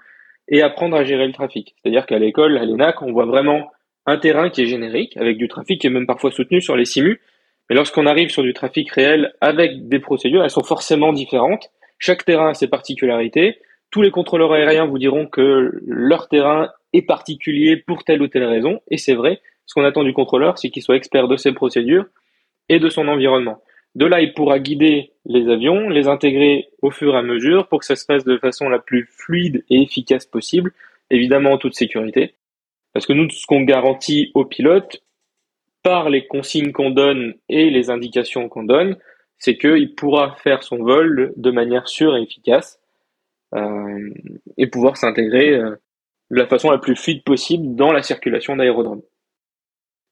et 0.48 0.64
apprendre 0.64 0.98
à 0.98 1.04
gérer 1.04 1.28
le 1.28 1.34
trafic. 1.34 1.76
C'est-à-dire 1.78 2.08
qu'à 2.08 2.18
l'école, 2.18 2.58
à 2.58 2.66
l'ENAC, 2.66 3.02
on 3.04 3.12
voit 3.12 3.26
vraiment 3.26 3.70
un 4.10 4.18
terrain 4.18 4.50
qui 4.50 4.64
est 4.64 4.66
générique, 4.66 5.16
avec 5.18 5.38
du 5.38 5.48
trafic 5.48 5.82
qui 5.82 5.88
est 5.88 5.92
même 5.92 6.08
parfois 6.08 6.32
soutenu 6.32 6.62
sur 6.62 6.76
les 6.76 6.86
simus. 6.86 7.20
Mais 7.70 7.76
lorsqu'on 7.76 8.06
arrive 8.06 8.30
sur 8.30 8.44
du 8.44 8.54
trafic 8.54 8.92
réel 8.92 9.34
avec 9.42 9.88
des 9.88 10.00
procédures, 10.00 10.44
elles 10.44 10.50
sont 10.50 10.64
forcément 10.64 11.14
différentes. 11.14 11.70
Chaque 12.00 12.26
terrain 12.26 12.50
a 12.50 12.54
ses 12.54 12.68
particularités. 12.68 13.60
Tous 13.92 14.02
les 14.02 14.12
contrôleurs 14.12 14.54
aériens 14.54 14.86
vous 14.86 14.98
diront 14.98 15.28
que 15.28 15.80
leur 15.86 16.28
terrain 16.30 16.70
est 16.94 17.02
particulier 17.04 17.78
pour 17.78 18.04
telle 18.04 18.22
ou 18.22 18.28
telle 18.28 18.46
raison. 18.46 18.80
Et 18.90 18.98
c'est 18.98 19.14
vrai. 19.14 19.40
Ce 19.66 19.76
qu'on 19.76 19.84
attend 19.84 20.04
du 20.04 20.14
contrôleur, 20.14 20.58
c'est 20.58 20.70
qu'il 20.70 20.82
soit 20.82 20.96
expert 20.96 21.28
de 21.28 21.38
ses 21.38 21.52
procédures 21.52 22.06
et 22.70 22.80
de 22.80 22.90
son 22.90 23.08
environnement. 23.08 23.62
De 23.96 24.06
là, 24.06 24.22
il 24.22 24.34
pourra 24.34 24.60
guider 24.60 25.12
les 25.26 25.50
avions, 25.50 25.90
les 25.90 26.08
intégrer 26.08 26.70
au 26.82 26.92
fur 26.92 27.16
et 27.16 27.18
à 27.18 27.22
mesure 27.22 27.68
pour 27.68 27.80
que 27.80 27.86
ça 27.86 27.96
se 27.96 28.06
passe 28.06 28.24
de 28.24 28.38
façon 28.38 28.70
la 28.70 28.80
plus 28.80 29.08
fluide 29.12 29.64
et 29.70 29.82
efficace 29.82 30.26
possible, 30.26 30.72
évidemment 31.12 31.52
en 31.52 31.58
toute 31.58 31.76
sécurité. 31.76 32.36
Parce 33.00 33.08
que 33.08 33.14
nous, 33.14 33.30
ce 33.30 33.46
qu'on 33.48 33.62
garantit 33.62 34.30
aux 34.34 34.44
pilotes, 34.44 35.02
par 35.84 36.10
les 36.10 36.28
consignes 36.28 36.74
qu'on 36.74 36.90
donne 36.90 37.34
et 37.48 37.70
les 37.70 37.90
indications 37.90 38.50
qu'on 38.50 38.64
donne, 38.64 38.98
c'est 39.38 39.56
qu'il 39.56 39.96
pourra 39.96 40.36
faire 40.44 40.64
son 40.64 40.80
vol 40.80 41.32
de 41.38 41.50
manière 41.50 41.88
sûre 41.88 42.18
et 42.18 42.24
efficace 42.24 42.78
euh, 43.56 44.10
et 44.58 44.68
pouvoir 44.68 44.98
s'intégrer 44.98 45.54
euh, 45.54 45.78
de 46.30 46.36
la 46.36 46.46
façon 46.46 46.72
la 46.72 46.78
plus 46.78 46.98
fluide 46.98 47.24
possible 47.24 47.74
dans 47.78 47.94
la 47.94 48.04
circulation 48.04 48.58
d'aérodrome. 48.58 49.02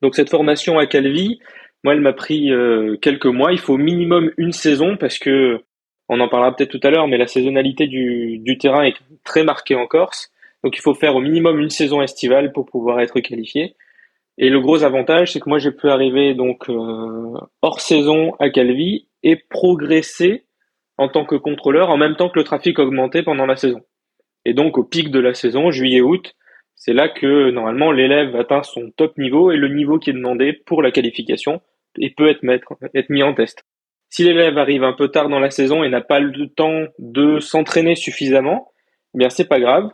Donc 0.02 0.16
cette 0.16 0.30
formation 0.30 0.80
à 0.80 0.88
Calvi, 0.88 1.42
moi, 1.84 1.94
elle 1.94 2.00
m'a 2.00 2.14
pris 2.14 2.54
euh, 2.54 2.96
quelques 3.02 3.26
mois. 3.26 3.52
Il 3.52 3.60
faut 3.60 3.74
au 3.74 3.78
minimum 3.78 4.32
une 4.38 4.54
saison 4.54 4.96
parce 4.96 5.20
que, 5.20 5.60
on 6.08 6.22
en 6.22 6.30
parlera 6.30 6.56
peut-être 6.56 6.72
tout 6.72 6.88
à 6.88 6.90
l'heure, 6.90 7.10
mais 7.10 7.18
la 7.18 7.28
saisonnalité 7.28 7.88
du, 7.88 8.38
du 8.38 8.58
terrain 8.58 8.84
est 8.84 8.96
très 9.26 9.44
marquée 9.44 9.76
en 9.76 9.88
Corse. 9.88 10.32
Donc, 10.68 10.78
il 10.78 10.82
faut 10.82 10.96
faire 10.96 11.16
au 11.16 11.22
minimum 11.22 11.62
une 11.62 11.70
saison 11.70 12.02
estivale 12.02 12.52
pour 12.52 12.66
pouvoir 12.66 13.00
être 13.00 13.22
qualifié. 13.22 13.78
Et 14.38 14.50
le 14.50 14.60
gros 14.60 14.84
avantage, 14.84 15.32
c'est 15.32 15.40
que 15.40 15.48
moi, 15.48 15.60
j'ai 15.60 15.72
pu 15.72 15.88
arriver 15.88 16.34
donc 16.34 16.70
euh, 16.70 17.38
hors 17.62 17.80
saison 17.80 18.34
à 18.40 18.50
Calvi 18.50 19.08
et 19.24 19.38
progresser 19.38 20.44
en 20.98 21.08
tant 21.08 21.24
que 21.24 21.36
contrôleur 21.36 21.90
en 21.90 21.96
même 21.96 22.18
temps 22.18 22.28
que 22.28 22.38
le 22.38 22.44
trafic 22.44 22.80
augmentait 22.80 23.24
pendant 23.24 23.46
la 23.46 23.56
saison. 23.56 23.80
Et 24.44 24.54
donc, 24.54 24.78
au 24.78 24.84
pic 24.84 25.10
de 25.10 25.22
la 25.22 25.34
saison, 25.34 25.72
juillet-août, 25.72 26.36
c'est 26.76 26.92
là 26.92 27.08
que 27.08 27.50
normalement 27.50 27.94
l'élève 27.94 28.36
atteint 28.36 28.64
son 28.64 28.92
top 28.98 29.18
niveau 29.18 29.52
et 29.52 29.56
le 29.56 29.70
niveau 29.70 30.00
qui 30.00 30.10
est 30.10 30.14
demandé 30.14 30.52
pour 30.52 30.82
la 30.82 30.92
qualification 30.92 31.62
et 31.98 32.10
peut 32.10 32.28
être, 32.28 32.44
mis 33.10 33.24
en 33.24 33.34
test. 33.34 33.64
Si 34.10 34.26
l'élève 34.26 34.58
arrive 34.58 34.84
un 34.84 34.92
peu 34.92 35.08
tard 35.08 35.30
dans 35.30 35.40
la 35.40 35.50
saison 35.50 35.86
et 35.86 35.90
n'a 35.90 36.02
pas 36.02 36.20
le 36.20 36.50
temps 36.50 36.88
de 37.00 37.40
s'entraîner 37.40 37.96
suffisamment, 37.96 38.74
eh 39.16 39.20
bien 39.20 39.30
c'est 39.30 39.48
pas 39.48 39.62
grave, 39.62 39.90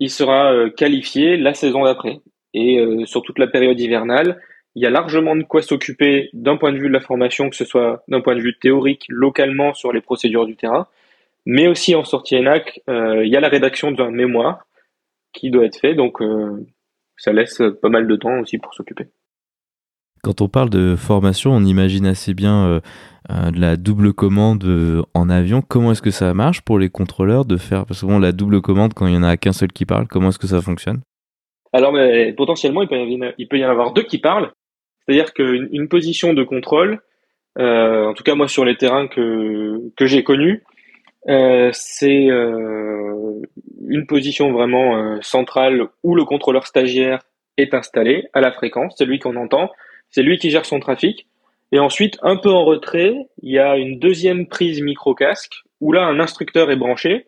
il 0.00 0.10
sera 0.10 0.52
euh, 0.52 0.70
qualifié 0.70 1.36
la 1.36 1.54
saison 1.54 1.84
d'après. 1.84 2.20
Et 2.52 2.78
euh, 2.78 3.04
sur 3.06 3.22
toute 3.22 3.38
la 3.38 3.46
période 3.46 3.78
hivernale, 3.78 4.40
il 4.74 4.82
y 4.82 4.86
a 4.86 4.90
largement 4.90 5.36
de 5.36 5.42
quoi 5.42 5.62
s'occuper 5.62 6.30
d'un 6.32 6.56
point 6.56 6.72
de 6.72 6.78
vue 6.78 6.88
de 6.88 6.92
la 6.92 7.00
formation, 7.00 7.48
que 7.48 7.56
ce 7.56 7.64
soit 7.64 8.02
d'un 8.08 8.20
point 8.20 8.34
de 8.34 8.40
vue 8.40 8.58
théorique, 8.58 9.04
localement 9.08 9.72
sur 9.74 9.92
les 9.92 10.00
procédures 10.00 10.46
du 10.46 10.56
terrain, 10.56 10.88
mais 11.46 11.68
aussi 11.68 11.94
en 11.94 12.04
sortie 12.04 12.36
ENAC, 12.36 12.80
euh, 12.88 13.24
il 13.24 13.32
y 13.32 13.36
a 13.36 13.40
la 13.40 13.48
rédaction 13.48 13.92
d'un 13.92 14.10
mémoire 14.10 14.66
qui 15.32 15.50
doit 15.50 15.64
être 15.64 15.80
fait. 15.80 15.94
Donc, 15.94 16.18
ça 17.16 17.32
laisse 17.32 17.60
pas 17.82 17.88
mal 17.88 18.06
de 18.06 18.16
temps 18.16 18.38
aussi 18.40 18.58
pour 18.58 18.72
s'occuper. 18.72 19.06
Quand 20.24 20.40
on 20.40 20.48
parle 20.48 20.70
de 20.70 20.96
formation, 20.96 21.52
on 21.52 21.62
imagine 21.64 22.06
assez 22.06 22.34
bien 22.34 22.66
euh, 22.66 22.80
euh, 23.30 23.50
de 23.50 23.60
la 23.60 23.76
double 23.76 24.12
commande 24.12 24.64
en 25.14 25.28
avion. 25.28 25.62
Comment 25.62 25.92
est-ce 25.92 26.02
que 26.02 26.10
ça 26.10 26.32
marche 26.34 26.62
pour 26.62 26.78
les 26.78 26.88
contrôleurs 26.88 27.44
de 27.44 27.56
faire 27.56 27.84
Parce 27.86 28.00
que 28.00 28.06
bon, 28.06 28.18
la 28.18 28.32
double 28.32 28.60
commande, 28.60 28.94
quand 28.94 29.06
il 29.06 29.14
y 29.14 29.16
en 29.16 29.22
a 29.22 29.36
qu'un 29.36 29.52
seul 29.52 29.70
qui 29.70 29.84
parle, 29.84 30.08
comment 30.08 30.30
est-ce 30.30 30.38
que 30.38 30.46
ça 30.46 30.62
fonctionne? 30.62 31.02
Alors, 31.72 31.92
mais, 31.92 32.32
potentiellement, 32.32 32.82
il 32.82 32.88
peut, 32.88 33.58
y 33.58 33.64
en 33.64 33.70
avoir 33.70 33.92
deux 33.92 34.02
qui 34.02 34.18
parlent. 34.18 34.50
C'est-à-dire 35.06 35.34
qu'une 35.34 35.68
une 35.72 35.88
position 35.88 36.32
de 36.32 36.42
contrôle, 36.42 37.00
en 37.58 38.14
tout 38.14 38.24
cas 38.24 38.34
moi 38.34 38.48
sur 38.48 38.64
les 38.64 38.76
terrains 38.76 39.06
que, 39.06 39.80
que 39.96 40.06
j'ai 40.06 40.24
connus, 40.24 40.62
euh, 41.28 41.70
c'est 41.72 42.28
euh, 42.30 43.40
une 43.88 44.06
position 44.06 44.52
vraiment 44.52 44.96
euh, 44.96 45.18
centrale 45.22 45.88
où 46.02 46.14
le 46.14 46.24
contrôleur 46.24 46.66
stagiaire 46.66 47.20
est 47.56 47.72
installé 47.72 48.24
à 48.34 48.40
la 48.40 48.52
fréquence, 48.52 48.94
c'est 48.98 49.06
lui 49.06 49.18
qu'on 49.18 49.36
entend, 49.36 49.70
c'est 50.14 50.22
lui 50.22 50.38
qui 50.38 50.50
gère 50.50 50.64
son 50.64 50.78
trafic. 50.78 51.26
Et 51.72 51.80
ensuite, 51.80 52.18
un 52.22 52.36
peu 52.36 52.50
en 52.50 52.64
retrait, 52.64 53.16
il 53.42 53.52
y 53.52 53.58
a 53.58 53.76
une 53.76 53.98
deuxième 53.98 54.46
prise 54.46 54.80
micro-casque 54.80 55.64
où 55.80 55.90
là, 55.90 56.04
un 56.04 56.20
instructeur 56.20 56.70
est 56.70 56.76
branché. 56.76 57.26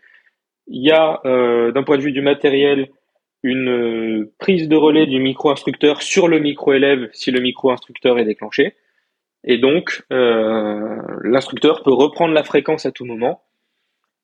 Il 0.68 0.85
y 0.85 0.92
a, 0.92 1.20
d'un 1.25 1.83
point 1.83 1.99
de 1.99 2.03
vue 2.03 2.12
du 2.12 2.22
matériel, 2.22 2.90
une 3.42 4.29
prise 4.38 4.68
de 4.68 4.77
relais 4.77 5.07
du 5.07 5.18
micro-instructeur 5.18 6.01
sur 6.01 6.29
le 6.29 6.38
micro-élève 6.38 7.09
si 7.12 7.33
le 7.33 7.40
micro-instructeur 7.40 8.20
est 8.20 8.25
déclenché. 8.25 8.77
Et 9.42 9.59
donc, 9.59 10.05
l'instructeur 10.11 11.83
peut 11.83 11.92
reprendre 11.92 12.35
la 12.35 12.44
fréquence 12.44 12.87
à 12.87 12.92
tout 12.92 13.05
moment 13.05 13.42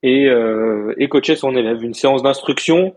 et, 0.05 0.29
euh, 0.29 0.95
coacher 1.11 1.35
son 1.35 1.57
élève. 1.57 1.83
Une 1.83 1.95
séance 1.95 2.23
d'instruction, 2.23 2.95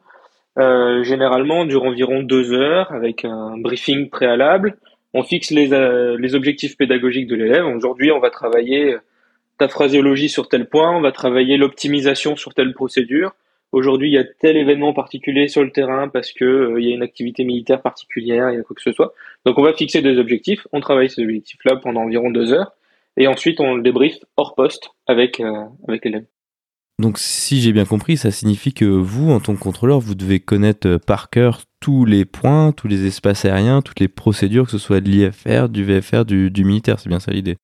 euh, 0.60 1.02
généralement, 1.04 1.66
dure 1.66 1.86
environ 1.86 2.22
deux 2.22 2.54
heures 2.54 2.92
avec 2.92 3.26
un 3.26 3.58
briefing 3.58 4.12
préalable. 4.12 4.78
On 5.18 5.24
fixe 5.24 5.50
les, 5.52 5.72
euh, 5.72 6.18
les 6.20 6.36
objectifs 6.36 6.76
pédagogiques 6.76 7.28
de 7.28 7.36
l'élève. 7.36 7.66
Aujourd'hui, 7.66 8.12
on 8.12 8.20
va 8.20 8.30
travailler 8.30 8.98
ta 9.58 9.70
phraséologie 9.70 10.28
sur 10.28 10.50
tel 10.50 10.68
point, 10.68 10.92
on 10.92 11.00
va 11.00 11.14
travailler 11.14 11.56
l'optimisation 11.56 12.36
sur 12.36 12.54
telle 12.54 12.74
procédure. 12.74 13.34
Aujourd'hui, 13.72 14.10
il 14.10 14.14
y 14.14 14.18
a 14.18 14.26
tel 14.26 14.58
événement 14.58 14.92
particulier 14.92 15.48
sur 15.48 15.64
le 15.64 15.72
terrain 15.72 16.10
parce 16.10 16.34
que 16.34 16.44
euh, 16.44 16.82
il 16.82 16.90
y 16.90 16.92
a 16.92 16.96
une 16.96 17.02
activité 17.02 17.46
militaire 17.46 17.82
particulière, 17.82 18.50
il 18.50 18.58
y 18.58 18.60
a 18.60 18.64
quoi 18.64 18.76
que 18.76 18.82
ce 18.82 18.92
soit. 18.92 19.14
Donc, 19.46 19.58
on 19.58 19.62
va 19.64 19.74
fixer 19.74 20.02
des 20.02 20.18
objectifs. 20.18 20.68
On 20.74 20.82
travaille 20.82 21.10
ces 21.10 21.24
objectifs-là 21.24 21.78
pendant 21.78 22.02
environ 22.02 22.30
deux 22.30 22.52
heures, 22.52 22.74
et 23.16 23.28
ensuite 23.28 23.62
on 23.62 23.76
le 23.76 23.84
débrief 23.84 24.18
hors 24.36 24.54
poste 24.54 24.90
avec 25.08 25.40
euh, 25.40 25.64
avec 25.88 26.04
l'élève. 26.04 26.26
Donc 26.98 27.18
si 27.18 27.60
j'ai 27.60 27.74
bien 27.74 27.86
compris, 27.86 28.16
ça 28.16 28.32
signifie 28.32 28.74
que 28.74 28.86
vous, 28.86 29.32
en 29.32 29.42
tant 29.42 29.54
que 29.54 29.60
contrôleur, 29.60 30.00
vous 30.00 30.16
devez 30.16 30.40
connaître 30.40 30.88
euh, 30.88 30.98
par 30.98 31.30
cœur 31.30 31.62
tous 31.82 32.06
les 32.06 32.24
points, 32.24 32.72
tous 32.72 32.88
les 32.88 33.06
espaces 33.06 33.44
aériens, 33.44 33.82
toutes 33.82 34.00
les 34.00 34.08
procédures, 34.08 34.66
que 34.66 34.72
ce 34.72 34.78
soit 34.78 35.02
de 35.02 35.10
l'IFR, 35.10 35.68
du 35.68 35.84
VFR, 35.84 36.24
du, 36.24 36.64
militaire, 36.64 37.00
c'est 37.00 37.10
bien 37.10 37.20
ça 37.20 37.32
l'idée? 37.32 37.58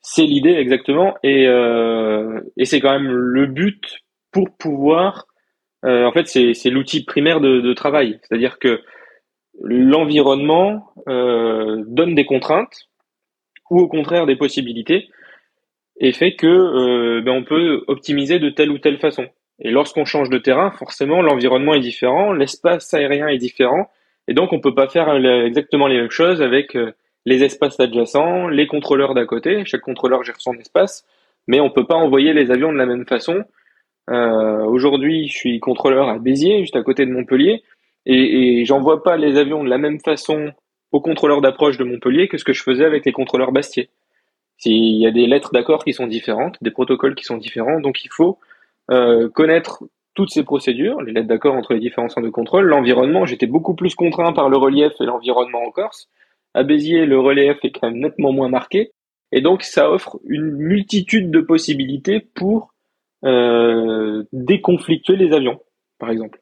C'est 0.00 0.24
l'idée 0.24 0.54
exactement, 0.54 1.14
et, 1.22 1.46
euh, 1.46 2.40
et 2.56 2.64
c'est 2.64 2.80
quand 2.80 2.92
même 2.92 3.10
le 3.10 3.46
but 3.46 3.98
pour 4.32 4.48
pouvoir... 4.58 5.26
Euh, 5.84 6.06
en 6.06 6.12
fait, 6.12 6.26
c'est 6.26 6.70
l'outil 6.70 7.04
primaire 7.04 7.40
de, 7.40 7.60
de 7.60 7.72
travail, 7.74 8.18
c'est-à-dire 8.22 8.58
que 8.58 8.80
l'environnement 9.62 10.92
euh, 11.08 11.84
donne 11.86 12.14
des 12.14 12.24
contraintes 12.24 12.88
ou 13.70 13.80
au 13.80 13.88
contraire 13.88 14.26
des 14.26 14.36
possibilités 14.36 15.08
et 16.00 16.12
fait 16.12 16.34
que 16.34 16.46
euh, 16.46 17.20
ben 17.22 17.32
on 17.32 17.44
peut 17.44 17.84
optimiser 17.86 18.38
de 18.38 18.50
telle 18.50 18.70
ou 18.70 18.78
telle 18.78 18.98
façon. 18.98 19.26
Et 19.60 19.70
lorsqu'on 19.70 20.06
change 20.06 20.30
de 20.30 20.38
terrain, 20.38 20.70
forcément, 20.70 21.20
l'environnement 21.20 21.74
est 21.74 21.80
différent, 21.80 22.32
l'espace 22.32 22.92
aérien 22.94 23.28
est 23.28 23.36
différent, 23.36 23.90
et 24.26 24.34
donc 24.34 24.52
on 24.52 24.60
peut 24.60 24.74
pas 24.74 24.88
faire 24.88 25.14
exactement 25.44 25.86
les 25.86 25.98
mêmes 25.98 26.10
choses 26.10 26.40
avec 26.40 26.74
euh, 26.74 26.92
les 27.26 27.44
espaces 27.44 27.78
adjacents, 27.78 28.48
les 28.48 28.66
contrôleurs 28.66 29.14
d'à 29.14 29.26
côté. 29.26 29.64
Chaque 29.66 29.82
contrôleur 29.82 30.24
gère 30.24 30.40
son 30.40 30.54
espace, 30.54 31.04
mais 31.46 31.60
on 31.60 31.70
peut 31.70 31.86
pas 31.86 31.96
envoyer 31.96 32.32
les 32.32 32.50
avions 32.50 32.72
de 32.72 32.78
la 32.78 32.86
même 32.86 33.06
façon. 33.06 33.44
Euh, 34.08 34.64
Aujourd'hui, 34.64 35.28
je 35.28 35.34
suis 35.34 35.60
contrôleur 35.60 36.08
à 36.08 36.18
Béziers, 36.18 36.60
juste 36.60 36.76
à 36.76 36.82
côté 36.82 37.04
de 37.04 37.10
Montpellier, 37.12 37.62
et, 38.06 38.60
et 38.60 38.64
j'envoie 38.64 39.02
pas 39.02 39.18
les 39.18 39.36
avions 39.36 39.62
de 39.62 39.68
la 39.68 39.78
même 39.78 40.00
façon 40.00 40.52
aux 40.92 41.00
contrôleurs 41.00 41.42
d'approche 41.42 41.76
de 41.76 41.84
Montpellier 41.84 42.28
que 42.28 42.38
ce 42.38 42.44
que 42.44 42.54
je 42.54 42.62
faisais 42.62 42.84
avec 42.84 43.04
les 43.04 43.12
contrôleurs 43.12 43.52
Bastier. 43.52 43.90
Il 44.64 44.98
y 44.98 45.06
a 45.06 45.10
des 45.10 45.26
lettres 45.26 45.50
d'accord 45.52 45.84
qui 45.84 45.92
sont 45.92 46.06
différentes, 46.06 46.56
des 46.60 46.70
protocoles 46.70 47.14
qui 47.14 47.24
sont 47.24 47.36
différents, 47.36 47.80
donc 47.80 48.04
il 48.04 48.10
faut 48.10 48.38
euh, 48.90 49.28
connaître 49.28 49.84
toutes 50.14 50.30
ces 50.30 50.42
procédures, 50.42 51.00
les 51.00 51.12
lettres 51.12 51.28
d'accord 51.28 51.54
entre 51.54 51.72
les 51.72 51.80
différents 51.80 52.08
centres 52.08 52.26
de 52.26 52.30
contrôle, 52.30 52.66
l'environnement. 52.66 53.24
J'étais 53.24 53.46
beaucoup 53.46 53.74
plus 53.74 53.94
contraint 53.94 54.32
par 54.32 54.48
le 54.48 54.56
relief 54.56 54.92
et 55.00 55.04
l'environnement 55.04 55.62
en 55.62 55.70
Corse. 55.70 56.08
À 56.52 56.62
Béziers, 56.62 57.06
le 57.06 57.18
relief 57.18 57.58
est 57.62 57.70
quand 57.70 57.88
même 57.88 58.00
nettement 58.00 58.32
moins 58.32 58.48
marqué, 58.48 58.92
et 59.32 59.40
donc 59.40 59.62
ça 59.62 59.90
offre 59.90 60.18
une 60.26 60.50
multitude 60.50 61.30
de 61.30 61.40
possibilités 61.40 62.20
pour 62.20 62.74
euh, 63.24 64.24
déconflictuer 64.32 65.16
les 65.16 65.32
avions, 65.32 65.60
par 65.98 66.10
exemple. 66.10 66.39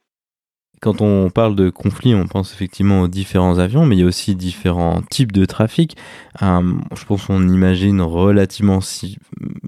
Quand 0.80 1.00
on 1.00 1.30
parle 1.30 1.56
de 1.56 1.70
conflit, 1.70 2.14
on 2.14 2.26
pense 2.26 2.52
effectivement 2.52 3.02
aux 3.02 3.08
différents 3.08 3.58
avions, 3.58 3.84
mais 3.84 3.96
il 3.96 4.00
y 4.00 4.02
a 4.04 4.06
aussi 4.06 4.34
différents 4.34 5.02
types 5.10 5.32
de 5.32 5.44
trafic. 5.44 5.96
Je 6.40 7.04
pense 7.06 7.26
qu'on 7.26 7.48
imagine 7.48 8.00
relativement 8.00 8.80
si 8.80 9.18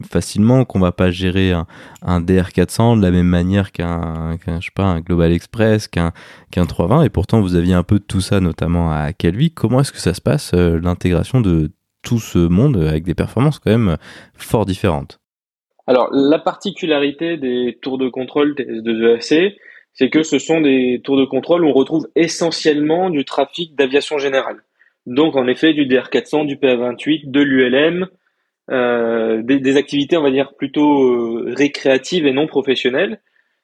facilement, 0.08 0.64
qu'on 0.64 0.78
va 0.78 0.92
pas 0.92 1.10
gérer 1.10 1.52
un, 1.52 2.20
DR400 2.20 2.98
de 2.98 3.02
la 3.02 3.10
même 3.10 3.26
manière 3.26 3.72
qu'un, 3.72 4.36
sais 4.44 4.70
pas, 4.74 4.84
un 4.84 5.00
Global 5.00 5.32
Express, 5.32 5.88
qu'un, 5.88 6.12
qu'un 6.50 6.66
320. 6.66 7.04
Et 7.04 7.10
pourtant, 7.10 7.40
vous 7.40 7.56
aviez 7.56 7.74
un 7.74 7.82
peu 7.82 7.98
de 7.98 8.04
tout 8.04 8.20
ça, 8.20 8.40
notamment 8.40 8.92
à 8.92 9.12
Calvi. 9.12 9.50
Comment 9.50 9.80
est-ce 9.80 9.92
que 9.92 9.98
ça 9.98 10.14
se 10.14 10.20
passe, 10.20 10.52
euh, 10.54 10.78
l'intégration 10.80 11.40
de 11.40 11.70
tout 12.02 12.18
ce 12.18 12.38
monde 12.38 12.76
avec 12.76 13.04
des 13.04 13.14
performances 13.14 13.58
quand 13.58 13.70
même 13.70 13.96
fort 14.34 14.66
différentes? 14.66 15.20
Alors, 15.86 16.08
la 16.12 16.38
particularité 16.38 17.36
des 17.36 17.78
tours 17.82 17.98
de 17.98 18.08
contrôle 18.08 18.54
TS2 18.54 19.16
EAC, 19.16 19.56
c'est 19.92 20.10
que 20.10 20.22
ce 20.22 20.38
sont 20.38 20.60
des 20.60 21.00
tours 21.02 21.18
de 21.18 21.24
contrôle 21.24 21.64
où 21.64 21.68
on 21.68 21.72
retrouve 21.72 22.08
essentiellement 22.14 23.10
du 23.10 23.24
trafic 23.24 23.74
d'aviation 23.74 24.18
générale. 24.18 24.62
Donc 25.06 25.36
en 25.36 25.46
effet 25.46 25.72
du 25.72 25.86
DR400, 25.86 26.46
du 26.46 26.56
PA28, 26.56 27.30
de 27.30 27.40
l'ULM, 27.40 28.08
euh, 28.70 29.42
des, 29.42 29.76
activités 29.76 30.16
on 30.16 30.22
va 30.22 30.30
dire 30.30 30.54
plutôt 30.54 31.02
euh, 31.02 31.52
récréatives 31.56 32.26
et 32.26 32.32
non 32.32 32.46
professionnelles. 32.46 33.20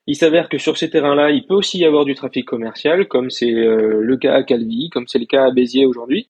Il 0.08 0.16
s'avère 0.16 0.48
que 0.48 0.58
sur 0.58 0.78
ces 0.78 0.90
terrains-là, 0.90 1.30
il 1.30 1.46
peut 1.46 1.54
aussi 1.54 1.78
y 1.78 1.84
avoir 1.84 2.04
du 2.04 2.14
trafic 2.14 2.44
commercial, 2.44 3.06
comme 3.08 3.30
c'est 3.30 3.52
euh, 3.52 4.00
le 4.00 4.16
cas 4.16 4.34
à 4.34 4.42
Calvi, 4.42 4.88
comme 4.90 5.06
c'est 5.06 5.18
le 5.18 5.26
cas 5.26 5.44
à 5.46 5.50
Béziers 5.50 5.86
aujourd'hui. 5.86 6.28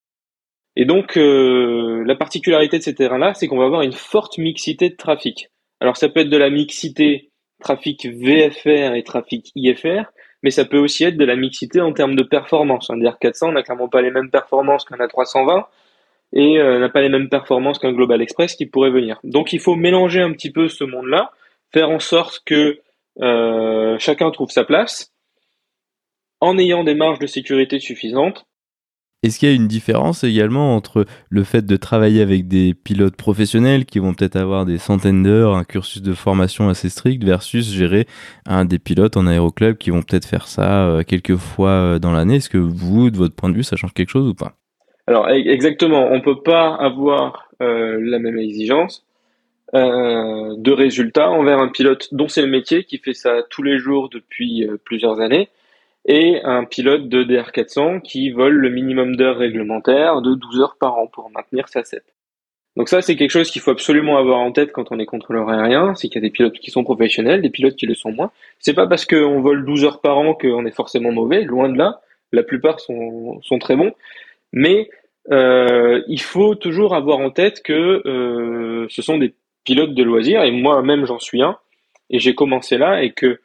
Et 0.76 0.84
donc 0.84 1.16
la 1.16 2.14
particularité 2.16 2.76
de 2.76 2.82
ces 2.82 2.94
terrains-là, 2.94 3.32
c'est 3.32 3.46
qu'on 3.48 3.56
va 3.56 3.64
avoir 3.64 3.80
une 3.80 3.94
forte 3.94 4.36
mixité 4.36 4.90
de 4.90 4.94
trafic. 4.94 5.48
Alors 5.80 5.96
ça 5.96 6.10
peut 6.10 6.20
être 6.20 6.28
de 6.28 6.36
la 6.36 6.50
mixité 6.50 7.30
trafic 7.60 8.06
VFR 8.06 8.94
et 8.94 9.02
trafic 9.02 9.50
IFR, 9.54 10.04
mais 10.42 10.50
ça 10.50 10.64
peut 10.64 10.78
aussi 10.78 11.04
être 11.04 11.16
de 11.16 11.24
la 11.24 11.36
mixité 11.36 11.80
en 11.80 11.92
termes 11.92 12.16
de 12.16 12.22
performance. 12.22 12.90
Un 12.90 12.98
DR400 12.98 13.52
n'a 13.52 13.62
clairement 13.62 13.88
pas 13.88 14.02
les 14.02 14.10
mêmes 14.10 14.30
performances 14.30 14.84
qu'un 14.84 14.96
A320 14.96 15.64
et 16.32 16.58
euh, 16.58 16.78
n'a 16.78 16.88
pas 16.88 17.00
les 17.00 17.08
mêmes 17.08 17.28
performances 17.28 17.78
qu'un 17.78 17.92
Global 17.92 18.20
Express 18.20 18.54
qui 18.54 18.66
pourrait 18.66 18.90
venir. 18.90 19.18
Donc 19.24 19.52
il 19.52 19.60
faut 19.60 19.74
mélanger 19.76 20.20
un 20.20 20.32
petit 20.32 20.50
peu 20.50 20.68
ce 20.68 20.84
monde-là, 20.84 21.30
faire 21.72 21.90
en 21.90 22.00
sorte 22.00 22.42
que 22.44 22.80
euh, 23.22 23.98
chacun 23.98 24.30
trouve 24.30 24.50
sa 24.50 24.64
place 24.64 25.12
en 26.40 26.58
ayant 26.58 26.84
des 26.84 26.94
marges 26.94 27.18
de 27.18 27.26
sécurité 27.26 27.80
suffisantes 27.80 28.46
est-ce 29.26 29.38
qu'il 29.38 29.48
y 29.48 29.52
a 29.52 29.54
une 29.54 29.66
différence 29.66 30.24
également 30.24 30.74
entre 30.74 31.04
le 31.28 31.44
fait 31.44 31.66
de 31.66 31.76
travailler 31.76 32.22
avec 32.22 32.48
des 32.48 32.74
pilotes 32.74 33.16
professionnels 33.16 33.84
qui 33.84 33.98
vont 33.98 34.14
peut-être 34.14 34.36
avoir 34.36 34.64
des 34.64 34.78
centaines 34.78 35.22
d'heures, 35.22 35.54
un 35.54 35.64
cursus 35.64 36.02
de 36.02 36.12
formation 36.12 36.68
assez 36.68 36.88
strict, 36.88 37.24
versus 37.24 37.70
gérer 37.72 38.06
des 38.64 38.78
pilotes 38.78 39.16
en 39.16 39.26
aéroclub 39.26 39.76
qui 39.76 39.90
vont 39.90 40.02
peut-être 40.02 40.26
faire 40.26 40.46
ça 40.46 40.86
euh, 40.86 41.02
quelques 41.02 41.36
fois 41.36 41.70
euh, 41.70 41.98
dans 41.98 42.12
l'année? 42.12 42.36
Est-ce 42.36 42.50
que 42.50 42.58
vous, 42.58 43.10
de 43.10 43.16
votre 43.16 43.34
point 43.34 43.50
de 43.50 43.54
vue, 43.54 43.64
ça 43.64 43.76
change 43.76 43.92
quelque 43.92 44.10
chose 44.10 44.28
ou 44.28 44.34
pas? 44.34 44.52
Alors 45.06 45.26
e-, 45.28 45.32
exactement, 45.32 46.08
on 46.10 46.20
peut 46.20 46.42
pas 46.42 46.74
avoir 46.74 47.48
euh, 47.62 47.98
la 48.00 48.18
même 48.18 48.38
exigence 48.38 49.02
de 49.72 50.70
résultats 50.72 51.28
envers 51.28 51.58
un 51.58 51.68
pilote 51.68 52.08
dont 52.12 52.28
c'est 52.28 52.40
le 52.40 52.46
métier, 52.46 52.84
qui 52.84 52.98
fait 52.98 53.12
ça 53.12 53.42
tous 53.50 53.62
les 53.64 53.78
jours 53.78 54.08
depuis 54.08 54.66
plusieurs 54.84 55.20
années 55.20 55.50
et 56.06 56.40
un 56.44 56.64
pilote 56.64 57.08
de 57.08 57.24
DR400 57.24 58.00
qui 58.00 58.30
vole 58.30 58.54
le 58.54 58.70
minimum 58.70 59.16
d'heures 59.16 59.38
réglementaires 59.38 60.22
de 60.22 60.34
12 60.34 60.60
heures 60.60 60.76
par 60.78 60.96
an 60.98 61.08
pour 61.08 61.30
maintenir 61.30 61.68
sa 61.68 61.84
CEP. 61.84 62.04
Donc 62.76 62.88
ça, 62.88 63.00
c'est 63.00 63.16
quelque 63.16 63.30
chose 63.30 63.50
qu'il 63.50 63.62
faut 63.62 63.70
absolument 63.70 64.18
avoir 64.18 64.38
en 64.38 64.52
tête 64.52 64.70
quand 64.70 64.92
on 64.92 64.98
est 64.98 65.06
contrôleur 65.06 65.48
aérien, 65.48 65.94
c'est 65.94 66.08
qu'il 66.08 66.22
y 66.22 66.24
a 66.24 66.28
des 66.28 66.32
pilotes 66.32 66.58
qui 66.58 66.70
sont 66.70 66.84
professionnels, 66.84 67.40
des 67.40 67.50
pilotes 67.50 67.74
qui 67.74 67.86
le 67.86 67.94
sont 67.94 68.12
moins. 68.12 68.30
C'est 68.60 68.74
pas 68.74 68.86
parce 68.86 69.06
qu'on 69.06 69.40
vole 69.40 69.64
12 69.64 69.84
heures 69.84 70.00
par 70.00 70.18
an 70.18 70.34
qu'on 70.34 70.66
est 70.66 70.74
forcément 70.74 71.10
mauvais, 71.10 71.42
loin 71.42 71.70
de 71.70 71.78
là. 71.78 72.00
La 72.32 72.42
plupart 72.42 72.80
sont, 72.80 73.40
sont 73.42 73.58
très 73.58 73.76
bons. 73.76 73.92
Mais 74.52 74.90
euh, 75.32 76.02
il 76.06 76.20
faut 76.20 76.54
toujours 76.54 76.94
avoir 76.94 77.18
en 77.18 77.30
tête 77.30 77.62
que 77.62 78.06
euh, 78.06 78.86
ce 78.90 79.02
sont 79.02 79.18
des 79.18 79.34
pilotes 79.64 79.94
de 79.94 80.02
loisirs, 80.02 80.42
et 80.42 80.52
moi-même 80.52 81.06
j'en 81.06 81.18
suis 81.18 81.42
un, 81.42 81.58
et 82.10 82.18
j'ai 82.18 82.34
commencé 82.34 82.78
là, 82.78 83.02
et 83.02 83.10
que 83.10 83.40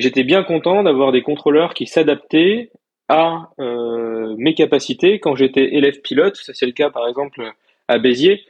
j'étais 0.00 0.24
bien 0.24 0.42
content 0.42 0.82
d'avoir 0.82 1.12
des 1.12 1.22
contrôleurs 1.22 1.74
qui 1.74 1.86
s'adaptaient 1.86 2.70
à 3.08 3.50
euh, 3.58 4.34
mes 4.38 4.54
capacités 4.54 5.18
quand 5.18 5.34
j'étais 5.34 5.74
élève 5.74 6.00
pilote. 6.00 6.36
Ça 6.36 6.52
c'est 6.54 6.66
le 6.66 6.72
cas 6.72 6.90
par 6.90 7.08
exemple 7.08 7.42
à 7.88 7.98
Béziers. 7.98 8.44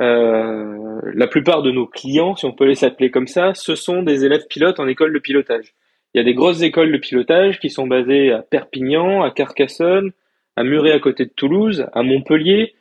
Euh, 0.00 1.00
la 1.14 1.26
plupart 1.26 1.62
de 1.62 1.70
nos 1.70 1.86
clients, 1.86 2.34
si 2.34 2.44
on 2.46 2.52
peut 2.52 2.66
les 2.66 2.84
appeler 2.84 3.10
comme 3.10 3.28
ça, 3.28 3.54
ce 3.54 3.74
sont 3.74 4.02
des 4.02 4.24
élèves 4.24 4.46
pilotes 4.48 4.80
en 4.80 4.88
école 4.88 5.12
de 5.12 5.18
pilotage. 5.18 5.74
Il 6.14 6.18
y 6.18 6.20
a 6.20 6.24
des 6.24 6.34
grosses 6.34 6.62
écoles 6.62 6.92
de 6.92 6.98
pilotage 6.98 7.58
qui 7.58 7.70
sont 7.70 7.86
basées 7.86 8.32
à 8.32 8.42
Perpignan, 8.42 9.22
à 9.22 9.30
Carcassonne, 9.30 10.12
à 10.56 10.62
Muret 10.62 10.92
à 10.92 11.00
côté 11.00 11.24
de 11.24 11.32
Toulouse, 11.34 11.86
à 11.92 12.02
Montpellier. 12.02 12.74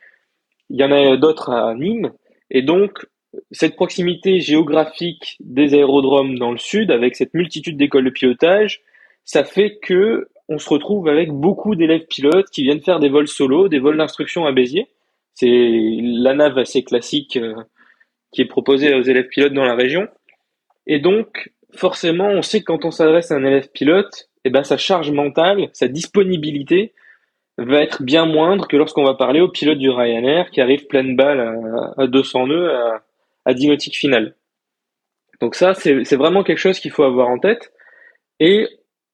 Il 0.70 0.80
y 0.80 0.84
en 0.84 0.92
a 0.92 1.18
d'autres 1.18 1.50
à 1.50 1.74
Nîmes. 1.74 2.12
Et 2.52 2.62
donc, 2.62 3.06
cette 3.52 3.76
proximité 3.76 4.40
géographique 4.40 5.38
des 5.40 5.74
aérodromes 5.74 6.38
dans 6.38 6.52
le 6.52 6.58
sud, 6.58 6.92
avec 6.92 7.16
cette 7.16 7.34
multitude 7.34 7.78
d'écoles 7.78 8.06
de 8.06 8.10
pilotage, 8.10 8.82
ça 9.26 9.44
fait 9.44 9.78
que 9.82 10.28
on 10.50 10.60
se 10.60 10.70
retrouve 10.70 11.08
avec 11.08 11.32
beaucoup 11.32 11.76
d'élèves 11.76 12.06
pilotes 12.08 12.50
qui 12.50 12.64
viennent 12.64 12.82
faire 12.82 13.00
des 13.00 13.10
vols 13.10 13.28
solo, 13.28 13.70
des 13.70 13.80
vols 13.80 13.98
d'instruction 13.98 14.46
à 14.46 14.52
Béziers. 14.52 14.88
C'est 15.34 15.48
la 15.50 16.34
nave 16.34 16.58
assez 16.58 16.84
classique 16.84 17.38
euh, 17.38 17.56
qui 18.32 18.42
est 18.42 18.46
proposée 18.46 18.94
aux 18.94 19.02
élèves 19.02 19.28
pilotes 19.28 19.54
dans 19.54 19.64
la 19.64 19.76
région. 19.76 20.08
Et 20.86 21.00
donc, 21.00 21.52
forcément, 21.76 22.28
on 22.28 22.42
sait 22.42 22.60
que 22.60 22.66
quand 22.66 22.86
on 22.86 22.92
s'adresse 22.92 23.32
à 23.32 23.36
un 23.36 23.46
élève 23.46 23.70
pilote, 23.72 24.30
eh 24.44 24.50
ben, 24.50 24.64
sa 24.64 24.78
charge 24.78 25.12
mentale, 25.12 25.70
sa 25.72 25.88
disponibilité 25.88 26.94
va 27.58 27.82
être 27.82 28.04
bien 28.04 28.26
moindre 28.26 28.68
que 28.68 28.76
lorsqu'on 28.76 29.06
va 29.06 29.14
parler 29.14 29.40
au 29.40 29.48
pilote 29.48 29.78
du 29.78 29.90
Ryanair 29.90 30.52
qui 30.52 30.60
arrive 30.60 30.88
pleine 30.88 31.16
balle 31.16 31.40
à, 31.40 32.02
à 32.02 32.08
200 32.08 32.48
nœuds 32.48 32.70
à 33.46 33.54
nautique 33.54 33.98
finale. 33.98 34.36
Donc 35.42 35.56
ça, 35.56 35.74
c'est 35.74 36.16
vraiment 36.16 36.44
quelque 36.44 36.58
chose 36.58 36.80
qu'il 36.80 36.92
faut 36.92 37.04
avoir 37.04 37.28
en 37.28 37.40
tête. 37.40 37.74
Et 38.40 38.68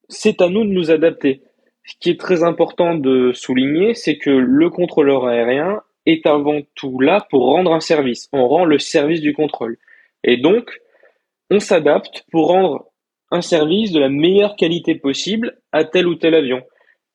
c'est 0.08 0.40
à 0.40 0.48
nous 0.48 0.64
de 0.64 0.70
nous 0.70 0.90
adapter. 0.90 1.42
Ce 1.84 1.94
qui 1.98 2.10
est 2.10 2.20
très 2.20 2.42
important 2.42 2.94
de 2.94 3.32
souligner, 3.32 3.94
c'est 3.94 4.18
que 4.18 4.30
le 4.30 4.70
contrôleur 4.70 5.26
aérien 5.26 5.82
est 6.06 6.26
avant 6.26 6.60
tout 6.74 7.00
là 7.00 7.26
pour 7.30 7.46
rendre 7.46 7.72
un 7.72 7.80
service. 7.80 8.28
On 8.32 8.46
rend 8.46 8.64
le 8.64 8.78
service 8.78 9.20
du 9.20 9.32
contrôle. 9.32 9.76
Et 10.22 10.36
donc, 10.36 10.80
on 11.50 11.58
s'adapte 11.58 12.24
pour 12.30 12.48
rendre 12.48 12.86
un 13.30 13.42
service 13.42 13.92
de 13.92 14.00
la 14.00 14.08
meilleure 14.08 14.56
qualité 14.56 14.94
possible 14.94 15.58
à 15.72 15.84
tel 15.84 16.06
ou 16.06 16.14
tel 16.14 16.34
avion. 16.34 16.62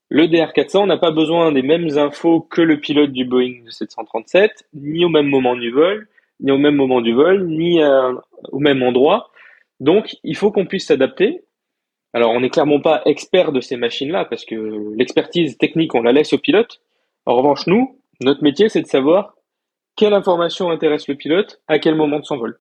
Le 0.10 0.28
DR400 0.28 0.88
n'a 0.88 0.98
pas 0.98 1.12
besoin 1.12 1.52
des 1.52 1.62
mêmes 1.62 1.98
infos 1.98 2.42
que 2.42 2.62
le 2.62 2.80
pilote 2.80 3.12
du 3.12 3.26
Boeing 3.26 3.64
737, 3.70 4.68
ni 4.74 5.04
au 5.04 5.10
même 5.10 5.28
moment 5.28 5.56
du 5.56 5.72
vol, 5.72 6.08
ni 6.40 6.52
au 6.52 6.58
même 6.58 6.76
moment 6.76 7.02
du 7.02 7.14
vol, 7.14 7.48
ni 7.48 7.82
au 8.52 8.60
même 8.60 8.84
endroit. 8.84 9.30
Donc, 9.80 10.16
il 10.24 10.36
faut 10.36 10.52
qu'on 10.52 10.66
puisse 10.66 10.88
s'adapter. 10.88 11.42
Alors, 12.14 12.32
on 12.32 12.40
n'est 12.40 12.50
clairement 12.50 12.80
pas 12.80 13.02
expert 13.06 13.52
de 13.52 13.60
ces 13.60 13.76
machines-là 13.76 14.26
parce 14.26 14.46
que 14.46 14.96
l'expertise 14.96 15.58
technique, 15.58 15.96
on 15.96 16.02
la 16.02 16.14
laisse 16.14 16.34
au 16.34 16.38
pilote. 16.38 16.80
En 17.26 17.36
revanche, 17.36 17.68
nous, 17.68 18.00
notre 18.22 18.44
métier, 18.44 18.70
c'est 18.70 18.82
de 18.82 18.88
savoir 18.88 19.36
quelle 19.96 20.14
information 20.14 20.70
intéresse 20.70 21.08
le 21.08 21.16
pilote 21.16 21.62
à 21.68 21.80
quel 21.80 21.96
moment 21.96 22.20
de 22.20 22.26
son 22.26 22.38
vol. 22.38 22.60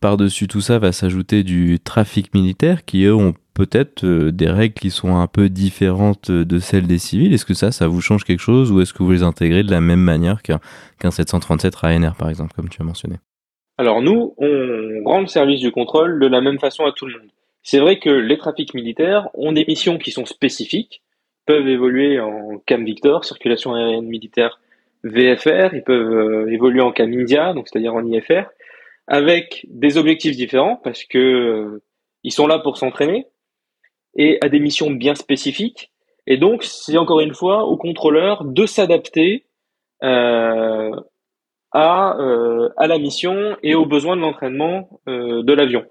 Par-dessus 0.00 0.46
tout 0.46 0.60
ça 0.60 0.78
va 0.78 0.92
s'ajouter 0.92 1.42
du 1.42 1.80
trafic 1.80 2.32
militaire 2.32 2.84
qui, 2.84 3.04
eux, 3.04 3.14
ont 3.14 3.34
peut-être 3.54 4.04
euh, 4.04 4.30
des 4.30 4.48
règles 4.48 4.74
qui 4.74 4.90
sont 4.90 5.16
un 5.16 5.26
peu 5.26 5.48
différentes 5.48 6.30
de 6.30 6.58
celles 6.60 6.86
des 6.86 6.98
civils. 6.98 7.32
Est-ce 7.34 7.44
que 7.44 7.54
ça, 7.54 7.72
ça 7.72 7.88
vous 7.88 8.00
change 8.00 8.24
quelque 8.24 8.40
chose 8.40 8.70
ou 8.70 8.80
est-ce 8.80 8.92
que 8.92 9.02
vous 9.02 9.10
les 9.10 9.24
intégrez 9.24 9.64
de 9.64 9.70
la 9.72 9.80
même 9.80 10.00
manière 10.00 10.42
qu'un 10.42 11.10
737 11.10 11.74
Ryanair, 11.74 12.14
par 12.14 12.28
exemple, 12.28 12.52
comme 12.54 12.68
tu 12.68 12.80
as 12.80 12.84
mentionné? 12.84 13.16
Alors 13.76 14.02
nous, 14.02 14.34
on 14.38 15.02
rend 15.04 15.20
le 15.20 15.26
service 15.26 15.60
du 15.60 15.70
contrôle 15.72 16.20
de 16.20 16.26
la 16.26 16.40
même 16.40 16.58
façon 16.58 16.84
à 16.84 16.92
tout 16.92 17.06
le 17.06 17.12
monde. 17.12 17.30
C'est 17.62 17.80
vrai 17.80 17.98
que 17.98 18.10
les 18.10 18.38
trafics 18.38 18.74
militaires 18.74 19.28
ont 19.34 19.52
des 19.52 19.64
missions 19.66 19.98
qui 19.98 20.10
sont 20.10 20.26
spécifiques, 20.26 21.02
peuvent 21.46 21.68
évoluer 21.68 22.20
en 22.20 22.58
CAM 22.66 22.84
Victor, 22.84 23.24
circulation 23.24 23.74
aérienne 23.74 24.06
militaire 24.06 24.60
VFR, 25.04 25.74
ils 25.74 25.84
peuvent 25.84 26.12
euh, 26.12 26.52
évoluer 26.52 26.80
en 26.80 26.92
CAM 26.92 27.12
India, 27.12 27.52
donc 27.52 27.68
c'est-à-dire 27.68 27.94
en 27.94 28.04
IFR, 28.04 28.48
avec 29.08 29.66
des 29.70 29.96
objectifs 29.96 30.36
différents 30.36 30.76
parce 30.76 31.02
que 31.02 31.18
euh, 31.18 31.82
ils 32.22 32.32
sont 32.32 32.46
là 32.46 32.58
pour 32.58 32.76
s'entraîner 32.76 33.26
et 34.14 34.38
à 34.42 34.48
des 34.48 34.60
missions 34.60 34.90
bien 34.90 35.14
spécifiques. 35.14 35.90
Et 36.26 36.36
donc, 36.36 36.62
c'est 36.62 36.98
encore 36.98 37.20
une 37.20 37.34
fois 37.34 37.64
au 37.64 37.78
contrôleur 37.78 38.44
de 38.44 38.66
s'adapter 38.66 39.46
euh, 40.04 40.90
à, 41.72 42.18
euh, 42.18 42.68
à 42.76 42.86
la 42.86 42.98
mission 42.98 43.56
et 43.62 43.74
aux 43.74 43.86
besoins 43.86 44.14
de 44.14 44.20
l'entraînement 44.20 45.00
de 45.06 45.52
l'avion. 45.52 45.84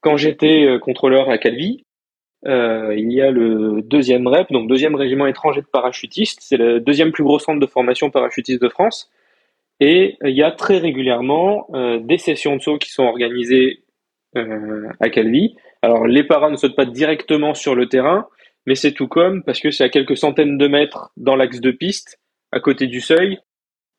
Quand 0.00 0.16
j'étais 0.16 0.78
contrôleur 0.80 1.30
à 1.30 1.38
Calvi, 1.38 1.84
il 2.44 3.12
y 3.12 3.22
a 3.22 3.30
le 3.30 3.82
deuxième 3.82 4.26
REP, 4.26 4.50
donc 4.52 4.68
deuxième 4.68 4.96
régiment 4.96 5.26
étranger 5.26 5.60
de 5.60 5.66
parachutistes. 5.66 6.40
C'est 6.42 6.56
le 6.56 6.80
deuxième 6.80 7.12
plus 7.12 7.24
gros 7.24 7.38
centre 7.38 7.60
de 7.60 7.66
formation 7.66 8.10
parachutiste 8.10 8.60
de 8.60 8.68
France. 8.68 9.10
Et 9.86 10.16
il 10.24 10.34
y 10.34 10.42
a 10.42 10.50
très 10.50 10.78
régulièrement 10.78 11.66
euh, 11.74 11.98
des 12.00 12.16
sessions 12.16 12.56
de 12.56 12.62
saut 12.62 12.78
qui 12.78 12.90
sont 12.90 13.02
organisées 13.02 13.84
euh, 14.34 14.88
à 14.98 15.10
Calvi. 15.10 15.56
Alors 15.82 16.06
les 16.06 16.24
paras 16.24 16.48
ne 16.48 16.56
sautent 16.56 16.74
pas 16.74 16.86
directement 16.86 17.52
sur 17.52 17.74
le 17.74 17.86
terrain, 17.86 18.26
mais 18.64 18.76
c'est 18.76 18.92
tout 18.92 19.08
comme 19.08 19.42
parce 19.42 19.60
que 19.60 19.70
c'est 19.70 19.84
à 19.84 19.90
quelques 19.90 20.16
centaines 20.16 20.56
de 20.56 20.68
mètres 20.68 21.12
dans 21.18 21.36
l'axe 21.36 21.60
de 21.60 21.70
piste, 21.70 22.18
à 22.50 22.60
côté 22.60 22.86
du 22.86 23.02
seuil, 23.02 23.36